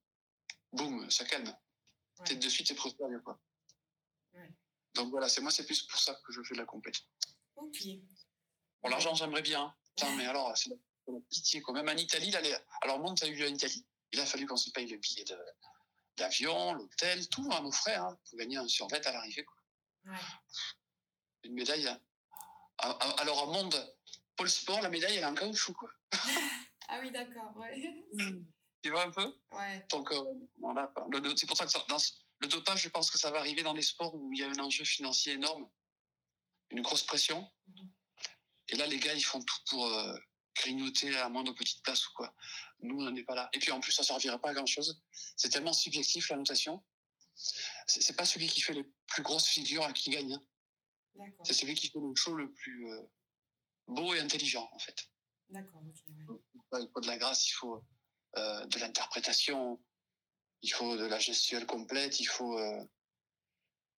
Boum, 0.73 1.11
ça 1.11 1.25
calme. 1.25 1.55
Ouais. 2.19 2.35
de 2.37 2.49
suite, 2.49 2.69
t'es 2.69 2.75
prospère, 2.75 3.09
quoi. 3.25 3.41
Ouais. 4.35 4.49
Donc 4.95 5.11
voilà, 5.11 5.29
c'est 5.29 5.41
moi, 5.41 5.51
c'est 5.51 5.67
plus 5.67 5.83
pour 5.83 5.99
ça 5.99 6.15
que 6.15 6.33
je 6.33 6.43
fais 6.43 6.55
de 6.55 6.61
la 6.61 6.67
compétition. 6.67 7.07
Ok. 7.57 7.79
Bon, 8.83 8.89
l'argent, 8.89 9.15
j'aimerais 9.15 9.43
bien. 9.43 9.75
Putain, 9.97 10.15
mais 10.17 10.27
alors, 10.27 10.57
c'est 10.57 10.71
la 10.71 11.21
pitié, 11.31 11.61
quand 11.63 11.73
même. 11.73 11.89
En 11.89 11.97
Italie, 11.97 12.31
là, 12.31 12.41
les... 12.41 12.57
alors, 12.83 12.99
monde, 13.01 13.19
t'as 13.19 13.27
eu 13.27 13.45
en 13.45 13.53
Italie. 13.53 13.85
Il 14.13 14.21
a 14.21 14.27
fallu 14.27 14.47
qu'on 14.47 14.57
se 14.57 14.71
paye 14.71 14.87
le 14.87 14.99
billet 14.99 15.25
de, 15.25 15.39
l'avion, 16.19 16.75
l'hôtel, 16.75 17.29
tout 17.29 17.49
à 17.53 17.61
nos 17.61 17.73
frais, 17.73 17.97
hein, 17.97 18.19
pour 18.29 18.39
gagner 18.39 18.57
un 18.57 18.69
survêt 18.69 19.05
à 19.07 19.13
l'arrivée. 19.13 19.47
Ouais. 20.05 20.17
Une 21.45 21.55
médaille. 21.55 21.89
Hein. 21.89 22.01
Alors, 22.79 23.43
en 23.43 23.53
monde, 23.53 23.97
Paul 24.37 24.49
Sport, 24.49 24.81
la 24.81 24.89
médaille, 24.89 25.17
elle 25.17 25.23
est 25.23 25.27
en 25.27 25.35
caoutchouc. 25.35 25.75
Quoi. 25.75 25.91
ah 26.89 27.01
oui, 27.01 27.11
d'accord, 27.11 27.57
ouais. 27.57 28.05
Tu 28.83 28.91
vois 28.91 29.05
un 29.05 29.11
peu? 29.11 29.33
Ouais. 29.53 29.87
Donc, 29.91 30.11
euh, 30.11 30.25
voilà, 30.59 30.93
c'est 31.37 31.47
pour 31.47 31.57
ça 31.57 31.67
que 31.67 31.89
dans 31.89 31.99
le 32.41 32.49
dopage, 32.49 32.83
je 32.83 32.89
pense 32.89 33.13
que 33.13 33.19
ça 33.19 33.31
va 33.31 33.39
arriver 33.39 33.63
dans 33.63 33.75
les 33.75 33.83
sports 33.83 34.13
où 34.15 34.33
il 34.33 34.41
y 34.41 34.43
a 34.43 34.49
un 34.49 34.59
enjeu 34.59 34.85
financier 34.85 35.35
énorme, 35.35 35.69
une 36.71 36.83
grosse 36.83 37.05
pression. 37.05 37.49
Mhm. 37.69 37.91
Et 38.71 38.77
là, 38.77 38.87
les 38.89 38.99
gars, 38.99 39.15
ils 39.15 39.25
font 39.25 39.41
tout 39.41 39.59
pour 39.69 39.87
euh, 39.87 40.17
grignoter 40.57 41.17
à 41.17 41.29
moindre 41.29 41.55
petite 41.55 41.83
place 41.85 42.07
ou 42.09 42.13
quoi. 42.15 42.35
Nous, 42.81 43.01
on 43.01 43.11
n'est 43.11 43.23
pas 43.23 43.37
là. 43.37 43.49
Et 43.53 43.59
puis 43.59 43.71
en 43.71 43.81
plus, 43.81 43.93
ça 43.93 44.03
servirait 44.03 44.41
pas 44.41 44.51
à 44.51 44.55
grand 44.55 44.67
chose. 44.67 45.01
C'est 45.37 45.51
tellement 45.51 45.73
subjectif 45.73 46.29
la 46.31 46.37
notation. 46.37 46.83
C'est 47.87 48.17
pas 48.17 48.25
celui 48.25 48.47
qui 48.47 48.61
fait 48.61 48.75
les 48.75 48.85
plus 49.07 49.23
grosses 49.23 49.49
figures 49.49 49.91
qui 49.93 50.11
gagne. 50.11 50.35
Hein. 50.35 51.27
C'est 51.45 51.55
celui 51.55 51.75
qui 51.75 51.89
fait 51.89 51.99
le 51.99 52.15
show 52.15 52.35
le 52.35 52.53
plus 52.53 52.91
euh, 52.91 53.03
beau 53.87 54.15
et 54.15 54.21
intelligent 54.21 54.69
en 54.73 54.79
fait. 54.79 54.97
D'accord. 55.51 55.83
Il 55.85 56.89
faut 56.93 57.01
de 57.01 57.07
la 57.07 57.19
grâce, 57.19 57.49
il 57.49 57.53
faut 57.53 57.85
euh, 58.39 58.67
de 58.67 58.79
l'interprétation, 58.79 59.79
il 60.63 60.73
faut 60.73 60.97
de 60.97 61.05
la 61.05 61.19
gestuelle 61.19 61.67
complète, 61.67 62.21
il 62.21 62.27
faut. 62.27 62.59
Euh, 62.59 62.85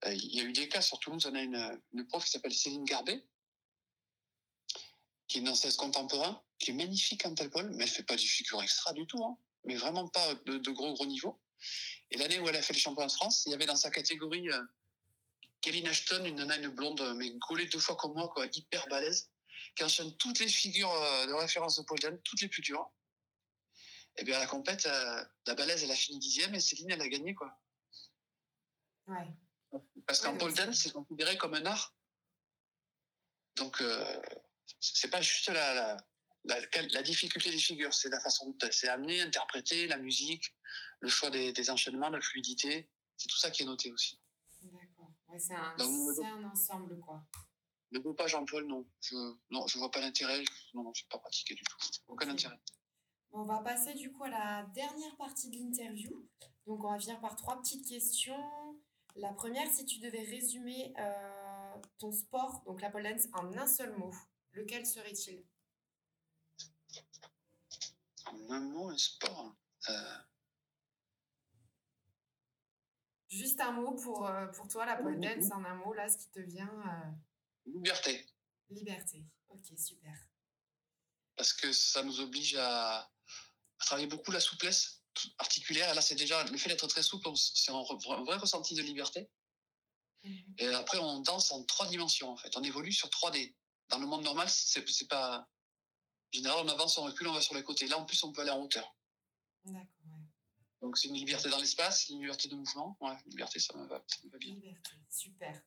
il 0.07 0.35
y 0.35 0.41
a 0.41 0.43
eu 0.43 0.53
des 0.53 0.69
cas 0.69 0.83
sur 0.83 0.99
Toulouse, 0.99 1.25
on 1.27 1.35
a 1.35 1.41
une, 1.41 1.81
une 1.93 2.07
prof 2.07 2.25
qui 2.25 2.31
s'appelle 2.31 2.53
Céline 2.53 2.85
Garbet, 2.85 3.25
qui 5.29 5.39
est 5.39 5.41
une 5.41 5.47
danseuse 5.47 5.77
contemporain, 5.77 6.43
qui 6.59 6.71
est 6.71 6.75
magnifique 6.75 7.25
en 7.25 7.35
tel 7.35 7.49
pole, 7.49 7.71
mais 7.75 7.85
elle 7.85 7.91
fait 7.91 8.03
pas 8.03 8.17
du 8.17 8.29
figure 8.29 8.63
extra 8.63 8.93
du 8.93 9.07
tout, 9.07 9.25
hein. 9.25 9.39
mais 9.65 9.77
vraiment 9.77 10.07
pas 10.09 10.35
de, 10.35 10.71
gros 10.71 10.93
gros 10.93 11.07
niveau. 11.07 11.41
Et 12.11 12.19
l'année 12.19 12.39
où 12.39 12.49
elle 12.49 12.57
a 12.57 12.63
fait 12.63 12.75
le 12.75 12.79
championnat 12.79 13.07
de 13.07 13.13
France, 13.13 13.45
il 13.47 13.53
y 13.53 13.55
avait 13.55 13.67
dans 13.67 13.77
sa 13.77 13.91
catégorie 13.91 14.51
euh, 14.51 14.63
Kelly 15.63 15.87
Ashton, 15.87 16.25
une 16.25 16.37
nana, 16.37 16.59
une 16.59 16.69
blonde, 16.69 17.15
mais 17.17 17.31
gaulée 17.49 17.67
deux 17.67 17.79
fois 17.79 17.97
comme 17.97 18.13
moi, 18.13 18.29
quoi, 18.29 18.47
hyper 18.53 18.87
balèze, 18.89 19.31
qui 19.75 19.85
enchaîne 19.85 20.17
toutes 20.17 20.39
les 20.39 20.49
figures 20.49 20.93
euh, 20.93 21.27
de 21.27 21.33
référence 21.33 21.79
de 21.79 21.83
pole 21.83 21.99
dance, 21.99 22.19
toutes 22.25 22.41
les 22.41 22.49
plus 22.49 22.63
dures. 22.63 22.91
Et 24.17 24.25
bien 24.25 24.37
à 24.37 24.41
la 24.41 24.47
compète, 24.47 24.87
euh, 24.87 25.25
la 25.47 25.55
balèze, 25.55 25.83
elle 25.83 25.91
a 25.91 25.97
fini 25.97 26.19
dixième 26.19 26.55
et 26.55 26.61
Céline, 26.61 26.91
elle 26.91 27.03
a 27.03 27.09
gagné, 27.09 27.35
quoi. 27.35 27.59
Ouais. 29.07 29.27
Parce 30.07 30.21
qu'en 30.21 30.37
pole 30.37 30.55
dance, 30.55 30.77
c'est 30.77 30.93
considéré 30.93 31.37
comme 31.37 31.55
un 31.55 31.67
art. 31.67 31.95
Donc, 33.57 33.83
c'est 34.81 35.11
pas 35.11 35.21
juste 35.21 35.49
la, 35.49 35.97
la, 36.45 36.57
la, 36.93 37.03
difficulté 37.03 37.51
des 37.51 37.59
figures, 37.59 37.93
c'est 37.95 38.09
la 38.09 38.21
façon 38.21 38.51
dont 38.51 38.69
c'est 38.71 38.89
amené, 38.89 39.21
interpréter, 39.23 39.87
la 39.87 39.97
musique, 39.97 40.55
le 41.01 41.09
choix 41.09 41.31
des, 41.31 41.53
des 41.53 41.71
enchaînements, 41.71 42.11
la 42.11 42.21
fluidité. 42.21 42.89
C'est 43.17 43.29
tout 43.29 43.37
ça 43.37 43.51
qui 43.51 43.63
est 43.63 43.67
noté 43.67 43.93
aussi. 43.93 44.21
D'accord. 44.63 45.11
Ouais, 45.29 45.39
c'est 45.39 45.55
un, 45.55 45.75
un, 45.79 46.45
ensemble, 46.45 46.99
quoi. 47.01 47.25
Le 47.95 48.13
pas 48.13 48.27
Jean-Paul, 48.27 48.67
non. 48.67 48.85
Je 49.01 49.15
non, 49.51 49.69
je 49.69 49.79
vois 49.79 49.91
pas 49.91 50.01
l'intérêt. 50.01 50.43
Non, 50.75 50.83
non, 50.83 50.93
je 50.95 51.05
ne 51.05 51.09
pas 51.09 51.19
pratiqué 51.19 51.55
du 51.55 51.63
tout. 51.63 51.77
Aucun 52.09 52.29
intérêt. 52.29 52.59
Bon, 53.31 53.43
on 53.43 53.45
va 53.45 53.59
passer 53.59 53.95
du 53.95 54.11
coup 54.11 54.25
à 54.25 54.31
la 54.31 54.65
dernière 54.75 55.17
partie 55.17 55.49
de 55.49 55.57
l'interview. 55.57 56.29
Donc, 56.67 56.83
on 56.83 56.91
va 56.91 56.99
finir 56.99 57.21
par 57.21 57.37
trois 57.37 57.57
petites 57.61 57.87
questions. 57.89 58.81
La 59.15 59.33
première, 59.33 59.71
si 59.71 59.87
tu 59.87 60.01
devais 60.01 60.25
résumer 60.25 60.93
euh, 60.99 61.77
ton 61.99 62.11
sport, 62.11 62.65
donc 62.67 62.81
la 62.81 62.91
pole 62.91 63.05
dance, 63.05 63.29
en 63.33 63.53
un 63.57 63.67
seul 63.69 63.97
mot, 63.97 64.13
lequel 64.55 64.85
serait-il? 64.85 65.45
En 68.27 68.51
un 68.51 68.61
mot, 68.61 68.89
un 68.89 68.97
sport 68.97 69.55
euh. 69.89 70.19
Juste 73.29 73.61
un 73.61 73.71
mot 73.71 73.93
pour, 73.93 74.27
euh, 74.27 74.47
pour 74.49 74.67
toi, 74.67 74.85
la 74.85 74.97
pole 74.97 75.21
dance, 75.21 75.53
en 75.53 75.65
un 75.65 75.77
mot, 75.77 75.93
là, 75.93 76.09
ce 76.09 76.19
qui 76.19 76.29
te 76.31 76.41
vient. 76.41 77.17
Liberté. 77.67 78.27
Liberté, 78.71 79.25
ok, 79.49 79.79
super. 79.79 80.17
Parce 81.37 81.53
que 81.53 81.73
ça 81.73 82.03
nous 82.03 82.21
oblige 82.21 82.57
à, 82.57 83.11
travailler 83.79 84.07
beaucoup 84.07 84.31
la 84.31 84.41
souplesse 84.41 85.03
articulaire. 85.39 85.91
Et 85.91 85.95
là, 85.95 86.03
c'est 86.03 86.15
déjà 86.15 86.43
le 86.45 86.59
fait 86.59 86.69
d'être 86.69 86.87
très 86.87 87.03
souple, 87.03 87.29
c'est 87.37 87.71
un, 87.71 87.83
vrai 87.83 88.37
ressenti 88.37 88.75
de 88.75 88.83
liberté. 88.83 89.31
Mhm. 90.25 90.55
Et 90.59 90.67
après, 90.69 90.99
on 90.99 91.21
danse 91.21 91.53
en 91.53 91.63
trois 91.65 91.87
dimensions, 91.87 92.31
en 92.31 92.37
fait. 92.37 92.57
On 92.57 92.63
évolue 92.63 92.93
sur 92.93 93.09
3D. 93.09 93.55
Dans 93.89 93.99
le 93.99 94.07
monde 94.07 94.23
normal, 94.23 94.49
c'est 94.49 95.09
pas. 95.09 95.41
En 95.41 96.37
général, 96.37 96.65
on 96.65 96.69
avance, 96.69 96.99
on 96.99 97.05
recule, 97.05 97.29
on 97.29 97.33
va 97.33 97.41
sur 97.41 97.55
les 97.55 97.63
côtés. 97.63 97.87
Là, 97.87 97.99
en 97.99 98.05
plus, 98.05 98.23
on 98.25 98.33
peut 98.33 98.41
aller 98.41 98.51
en 98.51 98.61
hauteur. 98.61 98.97
D'accord, 99.65 100.19
Donc, 100.81 100.99
c'est 100.99 101.09
une 101.09 101.15
liberté 101.15 101.49
dans 101.49 101.59
l'espace, 101.59 102.09
une 102.09 102.21
liberté 102.21 102.49
de 102.49 102.57
mouvement. 102.57 102.97
Ouais, 103.01 103.17
liberté, 103.27 103.61
ça 103.61 103.77
me 103.77 103.87
va, 103.87 104.05
bien. 104.39 104.55
Liberté, 104.55 104.97
super. 105.09 105.63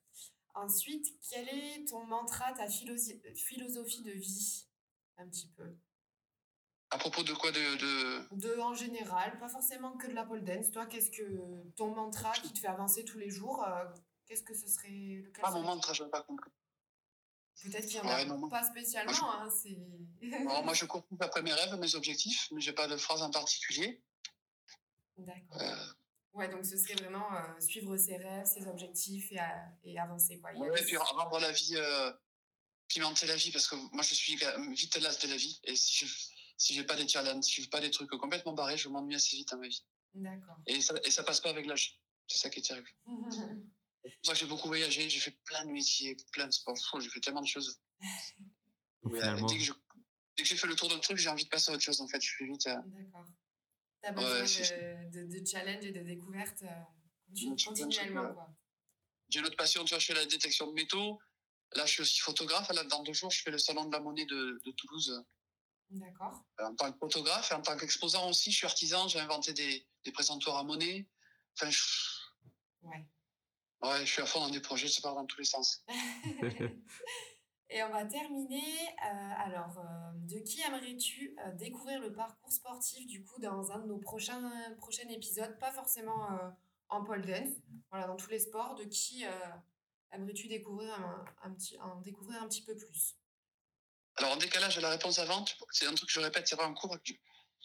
Ensuite, 0.58 1.08
quel 1.30 1.48
est 1.50 1.86
ton 1.88 2.06
mantra, 2.06 2.52
ta 2.54 2.68
philosophie 2.68 4.02
de 4.02 4.12
vie? 4.12 4.66
Un 5.18 5.28
petit 5.28 5.48
peu. 5.56 5.76
À 6.90 6.98
propos 6.98 7.24
de 7.24 7.34
quoi 7.34 7.52
de, 7.52 7.76
de... 7.76 8.36
de 8.36 8.60
en 8.60 8.74
général, 8.74 9.38
pas 9.40 9.50
forcément 9.50 9.98
que 9.98 10.08
de 10.08 10.14
la 10.14 10.24
pole 10.24 10.44
dance. 10.44 10.72
Toi, 10.72 10.86
qu'est-ce 10.86 11.12
que 11.12 11.64
ton 11.76 11.94
mantra 11.94 12.32
qui 12.34 12.54
te 12.54 12.60
fait 12.60 12.68
avancer 12.68 13.04
tous 13.04 13.18
les 13.18 13.30
jours, 13.30 13.64
euh, 13.64 13.84
qu'est-ce 14.26 14.44
que 14.44 14.54
ce 14.54 14.68
serait 14.68 15.22
lequel 15.24 15.44
Ah, 15.46 15.52
mon 15.52 15.64
mantra, 15.64 15.94
je 15.94 16.04
n'ai 16.04 16.10
pas 16.10 16.24
compris. 16.24 16.50
Peut-être 17.64 17.88
qu'il 17.88 17.98
y 17.98 18.00
en 18.00 18.08
a 18.08 18.50
pas 18.50 18.64
spécialement, 18.64 19.12
Moi, 19.12 19.40
hein, 19.42 19.50
c'est... 19.50 19.78
Alors, 20.34 20.64
moi, 20.64 20.74
je 20.76 20.86
cours 20.86 21.04
après 21.20 21.42
mes 21.42 21.54
rêves, 21.54 21.76
mes 21.76 21.96
objectifs, 21.96 22.48
mais 22.52 22.62
j'ai 22.62 22.74
pas 22.74 22.88
de 22.88 22.96
phrase 22.98 23.22
en 23.22 23.32
particulier. 23.32 24.02
D'accord. 25.18 25.62
Euh, 25.62 25.94
Ouais, 26.38 26.48
donc 26.50 26.64
ce 26.66 26.78
serait 26.78 26.94
vraiment 26.96 27.34
euh, 27.36 27.60
suivre 27.60 27.98
ses 27.98 28.18
rêves, 28.18 28.46
ses 28.46 28.68
objectifs 28.68 29.32
et, 29.32 29.40
à- 29.40 29.72
et 29.84 29.98
avancer, 30.00 30.40
quoi. 30.40 30.52
Ouais, 30.54 30.70
et 30.80 30.84
puis 30.86 30.96
rendre 30.98 31.40
la 31.40 31.52
vie, 31.52 31.76
euh, 31.76 32.14
pimenter 32.88 33.26
la 33.26 33.36
vie, 33.36 33.52
parce 33.52 33.68
que 33.68 33.76
moi, 33.76 34.04
je 34.04 34.14
suis 34.14 34.36
vite 34.36 34.96
las 35.02 35.18
de 35.20 35.28
la 35.28 35.36
vie. 35.36 35.60
Et 35.64 35.76
si 35.76 36.06
je 36.06 36.14
si 36.60 36.74
j'ai 36.74 36.84
pas 36.84 36.96
des 36.96 37.08
challenges, 37.08 37.44
si 37.44 37.62
j'ai 37.62 37.68
pas 37.70 37.80
des 37.82 37.92
trucs 37.92 38.10
complètement 38.10 38.54
barrés, 38.54 38.78
je 38.78 38.88
m'ennuie 38.90 39.16
assez 39.16 39.36
vite 39.36 39.50
dans 39.50 39.58
ma 39.60 39.68
vie. 39.68 39.84
D'accord. 40.14 40.58
Et 40.68 40.82
ça, 40.82 40.94
et 41.04 41.12
ça 41.12 41.24
passe 41.24 41.40
pas 41.40 41.50
avec 41.50 41.66
l'âge. 41.68 42.00
C'est 42.28 42.38
ça 42.40 42.50
qui 42.50 42.60
est 42.60 42.64
terrible. 42.64 42.90
Que 44.26 44.34
j'ai 44.36 44.46
beaucoup 44.46 44.68
voyagé, 44.70 45.10
j'ai 45.10 45.20
fait 45.20 45.38
plein 45.44 45.66
de 45.66 45.72
métiers, 45.72 46.16
plein 46.32 46.48
de 46.48 46.52
sports. 46.54 46.76
J'ai 47.02 47.10
fait 47.10 47.20
tellement 47.20 47.42
de 47.42 47.48
choses. 47.48 47.80
Ouais, 49.04 49.20
finalement, 49.20 49.48
dès 49.48 49.58
que 49.58 49.64
je- 49.64 49.74
dès 50.36 50.44
que 50.44 50.50
j'ai 50.50 50.56
fait 50.58 50.68
le 50.68 50.76
tour 50.76 50.88
d'un 50.90 51.00
truc, 51.00 51.18
j'ai 51.18 51.30
envie 51.30 51.44
de 51.46 51.50
passer 51.50 51.72
à 51.72 51.74
autre 51.74 51.84
chose, 51.84 52.00
en 52.02 52.08
fait. 52.08 52.22
Je 52.22 52.36
fais 52.38 52.46
vite. 52.46 52.68
euh, 52.68 52.76
D'accord. 52.86 53.26
T'as 54.02 54.12
besoin 54.12 54.44
de, 54.44 55.10
de, 55.12 55.40
de 55.40 55.46
challenge 55.46 55.86
et 55.86 55.92
de 55.92 56.02
découverte 56.02 56.64
euh, 56.64 57.56
continuellement, 57.76 58.34
quoi. 58.34 58.50
J'ai 59.30 59.40
une 59.40 59.46
autre 59.46 59.58
passion, 59.58 59.84
tu 59.84 59.90
vois, 59.90 60.00
je 60.00 60.06
fais 60.06 60.14
la 60.14 60.26
détection 60.26 60.68
de 60.68 60.74
métaux. 60.74 61.20
Là, 61.76 61.86
je 61.86 61.92
suis 61.92 62.02
aussi 62.02 62.20
photographe. 62.20 62.70
Là, 62.70 62.84
dans 62.86 63.04
deux 63.04 63.12
jours, 63.14 63.30
je 63.30 63.42
fais 63.42 63.52
le 63.52 63.58
salon 63.58 63.86
de 63.86 63.92
la 63.92 64.00
monnaie 64.00 64.26
de, 64.26 64.62
de 64.64 64.72
Toulouse 64.72 65.22
D'accord. 65.90 66.46
euh, 66.62 66.66
en 66.66 66.76
tant 66.76 66.92
que 66.94 66.98
photographe 66.98 67.52
et 67.52 67.56
en 67.56 67.62
tant 67.62 67.76
qu'exposant 67.76 68.30
aussi. 68.30 68.52
Je 68.52 68.58
suis 68.58 68.66
artisan, 68.66 69.08
j'ai 69.10 69.20
inventé 69.20 69.52
des, 69.52 69.86
des 70.06 70.12
présentoirs 70.14 70.58
à 70.58 70.64
monnaie. 70.64 71.08
Enfin, 71.56 71.70
je, 71.70 71.82
Ouais. 72.84 73.06
ouais, 73.82 74.06
je 74.06 74.12
suis 74.14 74.22
à 74.22 74.26
fond 74.26 74.40
dans 74.40 74.50
des 74.50 74.62
projets, 74.62 74.88
ça 74.88 75.02
part 75.02 75.16
dans 75.16 75.26
tous 75.26 75.40
les 75.40 75.46
sens. 75.46 75.84
Et 77.70 77.84
on 77.84 77.90
va 77.90 78.06
terminer. 78.06 78.64
euh, 79.06 79.34
alors, 79.38 79.78
euh, 79.80 79.84
de 80.28 80.40
qui 80.40 80.62
aimerais-tu 80.62 81.36
euh, 81.40 81.52
découvrir 81.54 82.00
le 82.00 82.14
parcours 82.14 82.52
sportif 82.52 83.06
du 83.08 83.24
coup 83.24 83.40
dans 83.42 83.72
un 83.72 83.80
de 83.80 83.88
nos 83.88 83.98
prochains, 83.98 84.74
prochains 84.78 85.08
épisodes 85.10 85.58
Pas 85.60 85.72
forcément 85.72 86.32
euh, 86.32 86.50
en 86.90 87.04
pole 87.04 87.26
dance, 87.26 87.50
voilà, 87.92 88.08
dans 88.08 88.16
tous 88.16 88.30
les 88.30 88.40
sports. 88.40 88.76
De 88.76 88.86
qui 88.86 89.26
euh, 89.26 89.32
aimerais-tu 90.12 90.48
découvrir 90.48 90.94
un, 90.94 91.26
un 91.44 91.52
petit, 91.52 91.78
en 91.80 92.00
découvrir 92.02 92.42
un 92.42 92.48
petit 92.48 92.64
peu 92.64 92.76
plus? 92.76 93.18
Alors, 94.16 94.32
en 94.32 94.38
décalage 94.38 94.78
à 94.78 94.82
la 94.82 94.90
réponse 94.90 95.20
avant, 95.20 95.44
c'est 95.70 95.86
un 95.86 95.94
truc 95.94 96.08
que 96.08 96.14
je 96.14 96.22
répète, 96.22 96.48
c'est 96.48 96.56
vrai 96.56 96.66
en 96.66 96.74
cours, 96.74 96.98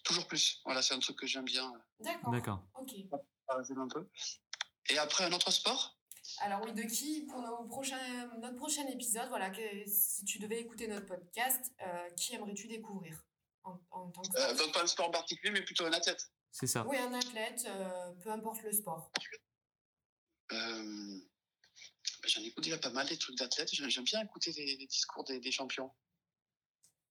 toujours 0.05 0.27
plus. 0.27 0.61
Voilà, 0.65 0.83
c'est 0.83 0.95
un 0.95 0.99
truc 0.99 1.17
que 1.17 1.27
j'aime 1.27 1.45
bien. 1.45 1.73
D'accord. 2.01 2.31
D'accord. 2.33 2.63
Ok. 2.79 2.91
un 3.49 3.89
peu. 3.89 4.09
Et 4.91 4.99
après, 4.99 5.25
un 5.25 5.33
autre 5.33 5.51
sport? 5.51 5.97
Alors 6.39 6.63
oui, 6.65 6.73
de 6.73 6.83
qui 6.83 7.27
pour 7.27 7.43
nos 7.43 7.65
prochains, 7.67 8.27
notre 8.39 8.57
prochain 8.57 8.87
épisode, 8.87 9.29
voilà, 9.29 9.51
que, 9.51 9.63
si 9.87 10.25
tu 10.25 10.39
devais 10.39 10.61
écouter 10.61 10.87
notre 10.89 11.07
podcast, 11.07 11.73
euh, 11.81 12.11
qui 12.11 12.35
aimerais-tu 12.35 12.69
découvrir 12.69 13.25
en, 13.65 13.79
en 13.91 14.11
tant 14.11 14.23
que 14.23 14.29
euh, 14.29 14.41
sportif 14.41 14.59
Donc, 14.59 14.73
pas 14.75 14.83
un 14.83 14.87
sport 14.87 15.09
en 15.09 15.11
particulier, 15.11 15.51
mais 15.53 15.63
plutôt 15.63 15.85
un 15.85 15.93
athlète. 15.93 16.31
C'est 16.53 16.67
ça. 16.67 16.87
Oui, 16.87 16.97
un 16.99 17.13
athlète, 17.15 17.65
euh, 17.67 18.13
peu 18.23 18.31
importe 18.31 18.63
le 18.63 18.73
sport. 18.73 19.11
Euh, 20.53 21.19
J'en 22.25 22.43
écoute 22.43 22.63
déjà 22.63 22.79
pas 22.79 22.91
mal 22.91 23.09
des 23.09 23.19
trucs 23.19 23.37
d'athlètes. 23.37 23.71
J'aime 23.73 24.05
bien 24.05 24.23
écouter 24.23 24.53
les, 24.53 24.77
les 24.77 24.87
discours 24.87 25.25
des, 25.25 25.41
des 25.41 25.51
champions. 25.51 25.91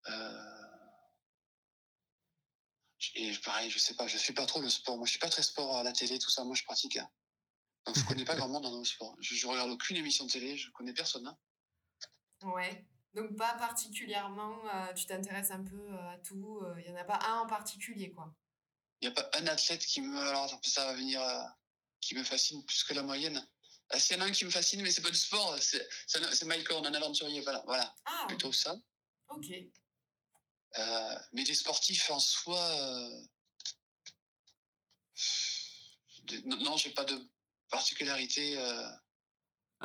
Euh, 0.08 0.64
Et 3.16 3.34
pareil, 3.44 3.70
je 3.70 3.78
sais 3.78 3.96
pas, 3.96 4.08
je 4.08 4.18
suis 4.18 4.34
pas 4.34 4.46
trop 4.46 4.62
le 4.62 4.70
sport. 4.70 4.96
Moi, 4.98 5.06
je 5.06 5.12
suis 5.12 5.20
pas 5.20 5.30
très 5.30 5.44
sport 5.44 5.76
à 5.78 5.84
la 5.84 5.92
télé, 5.92 6.18
tout 6.18 6.30
ça. 6.30 6.44
Moi, 6.46 6.56
je 6.56 6.64
pratique. 6.64 6.98
Donc, 7.86 7.98
je 7.98 8.06
connais 8.06 8.26
pas 8.26 8.36
grand 8.38 8.48
monde 8.50 8.64
dans 8.64 8.78
le 8.78 8.86
sport. 8.86 9.16
Je, 9.20 9.36
je 9.36 9.48
regarde 9.48 9.70
aucune 9.72 9.98
émission 9.98 10.26
de 10.26 10.32
télé, 10.32 10.58
je 10.58 10.70
connais 10.72 10.94
personne. 10.94 11.28
hein. 11.28 11.38
Ouais. 12.44 12.86
Donc 13.14 13.36
pas 13.36 13.54
particulièrement, 13.56 14.58
euh, 14.74 14.94
tu 14.94 15.06
t'intéresses 15.06 15.52
un 15.52 15.64
peu 15.66 15.76
euh, 15.94 16.12
à 16.12 16.18
tout. 16.20 16.62
Il 16.80 16.86
y 16.86 16.92
en 16.92 16.96
a 16.96 17.04
pas 17.04 17.20
un 17.26 17.40
en 17.40 17.48
particulier, 17.48 18.10
quoi. 18.12 18.34
Il 19.02 19.10
n'y 19.10 19.12
a 19.18 19.22
pas 19.22 19.30
un 19.38 19.48
athlète 19.48 19.86
qui 19.86 20.00
me. 20.02 20.18
Alors, 20.18 20.46
attends, 20.46 20.62
ça 20.64 20.86
va 20.86 20.94
venir. 20.94 21.22
euh, 21.22 21.44
qui 22.00 22.16
me 22.16 22.24
fascine 22.24 22.66
plus 22.66 22.84
que 22.84 22.94
la 22.96 23.04
moyenne. 23.04 23.46
Ah, 23.90 24.00
S'il 24.00 24.16
y 24.16 24.20
en 24.20 24.24
a 24.24 24.28
un 24.28 24.32
qui 24.32 24.44
me 24.46 24.50
fascine, 24.50 24.82
mais 24.82 24.90
c'est 24.90 25.02
pas 25.04 25.12
du 25.12 25.18
sport, 25.18 25.56
c'est 25.60 25.88
Horn, 26.72 26.86
un 26.88 26.94
aventurier. 26.96 27.42
Voilà, 27.42 27.62
voilà 27.68 27.94
Ah, 28.06 28.26
plutôt 28.28 28.52
ça. 28.52 28.76
ok. 29.30 29.46
Euh, 30.80 31.16
mais 31.34 31.44
des 31.44 31.54
sportifs 31.54 32.10
en 32.10 32.20
soi. 32.20 32.58
euh, 32.58 33.22
non, 36.46 36.78
j'ai 36.78 36.92
pas 36.92 37.04
de 37.04 37.20
particularité. 37.72 38.58
euh. 38.60 38.88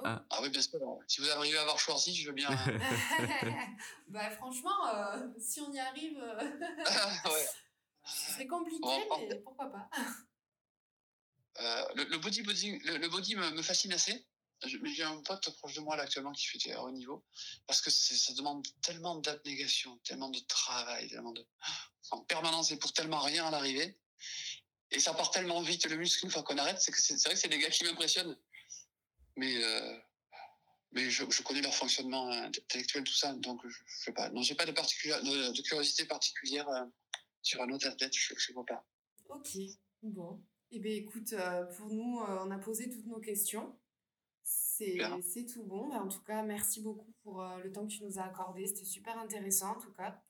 Ah. 0.05 0.22
Ah 0.28 0.39
oui, 0.43 0.51
bien 0.51 0.61
sûr. 0.61 0.78
Si 1.09 1.22
vous 1.22 1.30
arrivez 1.30 1.57
à 1.57 1.62
avoir 1.62 1.78
choisi, 1.78 2.14
je 2.14 2.26
veux 2.28 2.34
bien. 2.34 2.51
bah 4.09 4.30
franchement, 4.32 4.87
euh, 4.95 5.26
si 5.39 5.61
on 5.62 5.72
y 5.72 5.78
arrive, 5.78 6.18
euh, 6.18 6.37
ouais. 7.32 7.47
ce 8.05 8.32
serait 8.32 8.47
compliqué, 8.47 9.09
mais 9.18 9.41
pourquoi 9.41 9.70
pas. 9.70 9.89
Euh, 11.61 11.87
le, 11.95 12.05
le 12.05 12.18
bodybuilding, 12.18 12.82
le, 12.84 12.99
le 12.99 13.09
body 13.09 13.37
me, 13.37 13.51
me 13.53 13.62
fascine 13.62 13.93
assez. 13.95 14.26
J'ai 14.62 15.03
un 15.03 15.20
pote 15.22 15.51
proche 15.59 15.74
de 15.74 15.80
moi 15.80 15.97
là 15.97 16.03
actuellement 16.05 16.32
qui 16.32 16.47
fait 16.47 16.57
du 16.59 16.74
haut 16.74 16.91
niveau 16.91 17.24
parce 17.66 17.82
que 17.82 17.91
c'est- 17.91 18.16
ça 18.16 18.32
demande 18.34 18.66
tellement 18.80 19.16
d'abnégation, 19.16 19.99
tellement 19.99 20.30
de 20.30 20.39
travail, 20.41 21.09
tellement 21.09 21.32
de 21.32 21.47
en 22.11 22.20
permanence 22.22 22.70
et 22.70 22.78
pour 22.78 22.93
tellement 22.95 23.18
rien 23.20 23.47
à 23.47 23.51
l'arrivée. 23.51 23.99
Et 24.97 25.01
ça 25.01 25.12
part 25.12 25.30
tellement 25.30 25.61
vite 25.61 25.84
le 25.86 25.97
muscle 25.99 26.24
une 26.24 26.30
fois 26.30 26.42
qu'on 26.42 26.57
arrête, 26.57 26.80
c'est 26.80 26.90
que 26.90 26.99
c'est 26.99 27.22
vrai 27.22 27.34
que 27.34 27.38
c'est 27.38 27.49
des 27.49 27.59
gars 27.59 27.68
qui 27.68 27.84
m'impressionnent. 27.84 28.34
Mais 29.36 29.62
euh, 29.62 29.99
mais 30.92 31.11
je, 31.11 31.28
je 31.30 31.42
connais 31.42 31.61
leur 31.61 31.74
fonctionnement 31.74 32.30
intellectuel 32.30 33.05
tout 33.05 33.12
ça, 33.12 33.34
donc 33.34 33.61
je, 33.68 33.78
je 33.86 33.97
sais 34.05 34.12
pas. 34.12 34.30
Non, 34.30 34.40
j'ai 34.40 34.55
pas 34.55 34.64
de 34.64 34.72
de, 34.72 35.53
de 35.53 35.62
curiosité 35.62 36.07
particulière 36.07 36.66
euh, 36.70 36.86
sur 37.42 37.61
un 37.61 37.68
autre 37.68 37.86
athlète, 37.86 38.14
je, 38.16 38.32
je 38.38 38.53
vois 38.55 38.64
pas. 38.64 38.86
Ok, 39.28 39.59
bon. 40.03 40.42
Eh 40.70 40.78
bien, 40.80 40.94
écoute, 40.94 41.32
euh, 41.34 41.64
pour 41.76 41.88
nous, 41.90 42.18
on 42.20 42.51
a 42.51 42.59
posé 42.59 42.88
toutes 42.88 43.07
nos 43.07 43.20
questions. 43.20 43.78
C'est 44.42 44.97
tout 45.53 45.64
bon. 45.64 45.88
Mais 45.90 45.97
en 45.97 46.09
tout 46.09 46.22
cas, 46.22 46.42
merci 46.42 46.80
beaucoup 46.80 47.12
pour 47.22 47.42
euh, 47.42 47.59
le 47.62 47.70
temps 47.70 47.86
que 47.86 47.92
tu 47.92 48.03
nous 48.03 48.18
as 48.18 48.24
accordé. 48.24 48.66
C'était 48.66 48.84
super 48.84 49.18
intéressant, 49.18 49.72
en 49.76 49.80
tout 49.80 49.92
cas. 49.92 50.22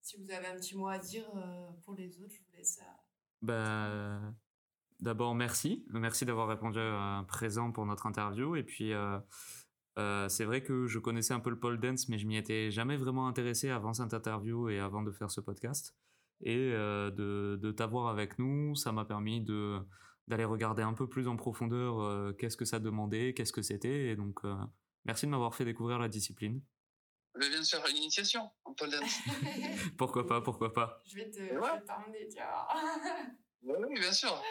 Si 0.00 0.16
vous 0.16 0.30
avez 0.30 0.46
un 0.46 0.56
petit 0.56 0.76
mot 0.76 0.88
à 0.88 0.98
dire 0.98 1.28
euh, 1.36 1.70
pour 1.84 1.94
les 1.94 2.18
autres, 2.20 2.34
je 2.34 2.40
vous 2.40 2.56
laisse. 2.56 2.78
euh, 2.80 2.93
Bah, 3.44 4.20
D'abord, 5.04 5.34
merci. 5.34 5.84
Merci 5.92 6.24
d'avoir 6.24 6.48
répondu 6.48 6.78
euh, 6.78 7.22
présent 7.24 7.72
pour 7.72 7.84
notre 7.84 8.06
interview. 8.06 8.56
Et 8.56 8.62
puis, 8.62 8.94
euh, 8.94 9.18
euh, 9.98 10.28
c'est 10.30 10.46
vrai 10.46 10.62
que 10.62 10.86
je 10.86 10.98
connaissais 10.98 11.34
un 11.34 11.40
peu 11.40 11.50
le 11.50 11.58
pole 11.58 11.78
dance, 11.78 12.08
mais 12.08 12.16
je 12.16 12.26
m'y 12.26 12.38
étais 12.38 12.70
jamais 12.70 12.96
vraiment 12.96 13.28
intéressé 13.28 13.68
avant 13.68 13.92
cette 13.92 14.14
interview 14.14 14.70
et 14.70 14.78
avant 14.78 15.02
de 15.02 15.10
faire 15.10 15.30
ce 15.30 15.42
podcast. 15.42 15.94
Et 16.40 16.72
de, 16.72 17.58
de 17.60 17.70
t'avoir 17.70 18.08
avec 18.08 18.38
nous, 18.38 18.74
ça 18.74 18.92
m'a 18.92 19.04
permis 19.04 19.40
de 19.40 19.78
d'aller 20.26 20.44
regarder 20.44 20.82
un 20.82 20.94
peu 20.94 21.06
plus 21.06 21.28
en 21.28 21.36
profondeur 21.36 22.34
qu'est-ce 22.36 22.56
que 22.56 22.64
ça 22.64 22.80
demandait, 22.80 23.34
qu'est-ce 23.34 23.52
que 23.52 23.62
c'était. 23.62 24.08
Et 24.08 24.16
donc, 24.16 24.40
merci 25.04 25.26
de 25.26 25.30
m'avoir 25.30 25.54
fait 25.54 25.64
découvrir 25.64 25.98
la 25.98 26.08
discipline. 26.08 26.60
Je 27.36 27.48
viens 27.48 27.60
de 27.60 27.64
faire 27.66 27.84
une 27.86 27.96
initiation 27.96 28.50
en 28.64 28.74
pole 28.74 28.90
dance. 28.90 29.10
Pourquoi 29.98 30.26
pas, 30.26 30.40
pourquoi 30.40 30.72
pas. 30.72 31.02
je 31.04 31.16
vais 31.16 31.30
te 31.30 31.38
Ouais. 31.40 31.68
je 31.74 31.80
vais 31.80 31.84
t'emmener, 31.84 32.28
tu 32.28 32.36
vois. 32.36 32.68
Oui, 33.62 33.98
bien 33.98 34.12
sûr. 34.12 34.42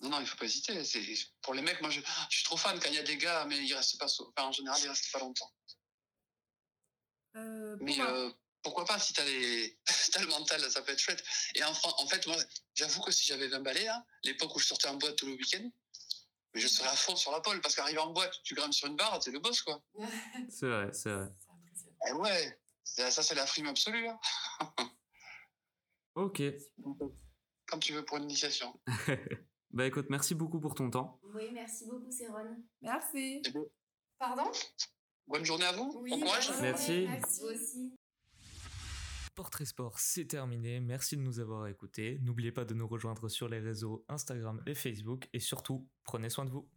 Non, 0.00 0.10
non, 0.10 0.20
il 0.20 0.26
faut 0.26 0.36
pas 0.36 0.44
hésiter. 0.44 0.84
C'est 0.84 1.02
pour 1.42 1.54
les 1.54 1.62
mecs. 1.62 1.80
Moi, 1.80 1.90
je, 1.90 2.00
je 2.30 2.36
suis 2.36 2.44
trop 2.44 2.56
fan 2.58 2.78
quand 2.78 2.88
il 2.90 2.94
y 2.94 2.98
a 2.98 3.02
des 3.02 3.16
gars, 3.16 3.44
mais 3.46 3.56
ils 3.58 3.72
restent 3.74 3.98
pas. 3.98 4.04
Enfin, 4.06 4.48
en 4.48 4.52
général, 4.52 4.78
ils 4.82 4.88
restent 4.88 5.10
pas 5.10 5.18
longtemps. 5.18 5.50
Euh, 7.36 7.76
Mais 7.80 7.96
ma- 7.96 8.10
euh, 8.10 8.30
pourquoi 8.62 8.84
pas 8.84 8.98
si 8.98 9.12
t'as 9.12 9.24
les, 9.24 9.78
t'as 10.12 10.20
le 10.20 10.26
mental, 10.28 10.60
ça 10.70 10.82
peut 10.82 10.92
être 10.92 10.98
chouette. 11.00 11.24
Et 11.54 11.64
en, 11.64 11.70
en 11.70 12.06
fait, 12.06 12.26
moi, 12.26 12.36
j'avoue 12.74 13.00
que 13.02 13.12
si 13.12 13.26
j'avais 13.26 13.48
20 13.48 13.60
balais, 13.60 13.88
hein, 13.88 14.04
l'époque 14.24 14.54
où 14.54 14.58
je 14.58 14.66
sortais 14.66 14.88
en 14.88 14.94
boîte 14.96 15.16
tout 15.16 15.26
le 15.26 15.32
week-end, 15.32 15.70
mais 16.54 16.60
je 16.60 16.66
serais 16.68 16.88
à 16.88 16.96
fond 16.96 17.16
sur 17.16 17.32
la 17.32 17.40
pole 17.40 17.60
parce 17.60 17.74
qu'arriver 17.74 17.98
en 17.98 18.12
boîte, 18.12 18.34
tu 18.42 18.54
grimpes 18.54 18.72
sur 18.74 18.88
une 18.88 18.96
barre, 18.96 19.18
t'es 19.20 19.30
le 19.30 19.38
boss, 19.38 19.62
quoi. 19.62 19.82
C'est 20.48 20.66
vrai, 20.66 20.92
c'est 20.92 21.10
vrai. 21.12 21.28
C'est 21.38 21.50
impressionnant. 21.52 21.96
Eh 22.08 22.12
ouais, 22.12 22.60
ça, 22.84 23.10
ça, 23.10 23.22
c'est 23.22 23.34
la 23.34 23.46
frime 23.46 23.66
absolue. 23.66 24.08
Hein. 24.08 24.18
Ok. 26.14 26.42
Comme 27.66 27.80
tu 27.80 27.92
veux 27.92 28.04
pour 28.04 28.16
une 28.16 28.24
initiation. 28.24 28.78
Bah 29.72 29.86
écoute, 29.86 30.06
merci 30.10 30.34
beaucoup 30.34 30.58
pour 30.58 30.74
ton 30.74 30.90
temps. 30.90 31.20
Oui, 31.32 31.48
merci 31.52 31.86
beaucoup, 31.86 32.10
Céron. 32.10 32.56
Merci. 32.80 33.40
Pardon? 34.18 34.50
Bonne 35.28 35.44
journée 35.44 35.64
à 35.64 35.70
vous. 35.70 35.92
Oui, 36.02 36.10
bon 36.10 36.22
courage. 36.22 36.50
Merci. 36.60 37.06
Merci. 37.08 37.40
Vous 37.40 37.46
aussi. 37.46 37.94
Portrait 39.34 39.64
Sport, 39.64 39.98
c'est 39.98 40.26
terminé. 40.26 40.80
Merci 40.80 41.16
de 41.16 41.22
nous 41.22 41.40
avoir 41.40 41.66
écoutés. 41.66 42.18
N'oubliez 42.22 42.52
pas 42.52 42.64
de 42.64 42.74
nous 42.74 42.86
rejoindre 42.86 43.28
sur 43.28 43.48
les 43.48 43.58
réseaux 43.58 44.04
Instagram 44.08 44.62
et 44.66 44.74
Facebook. 44.74 45.28
Et 45.32 45.40
surtout, 45.40 45.88
prenez 46.04 46.30
soin 46.30 46.44
de 46.44 46.50
vous. 46.50 46.68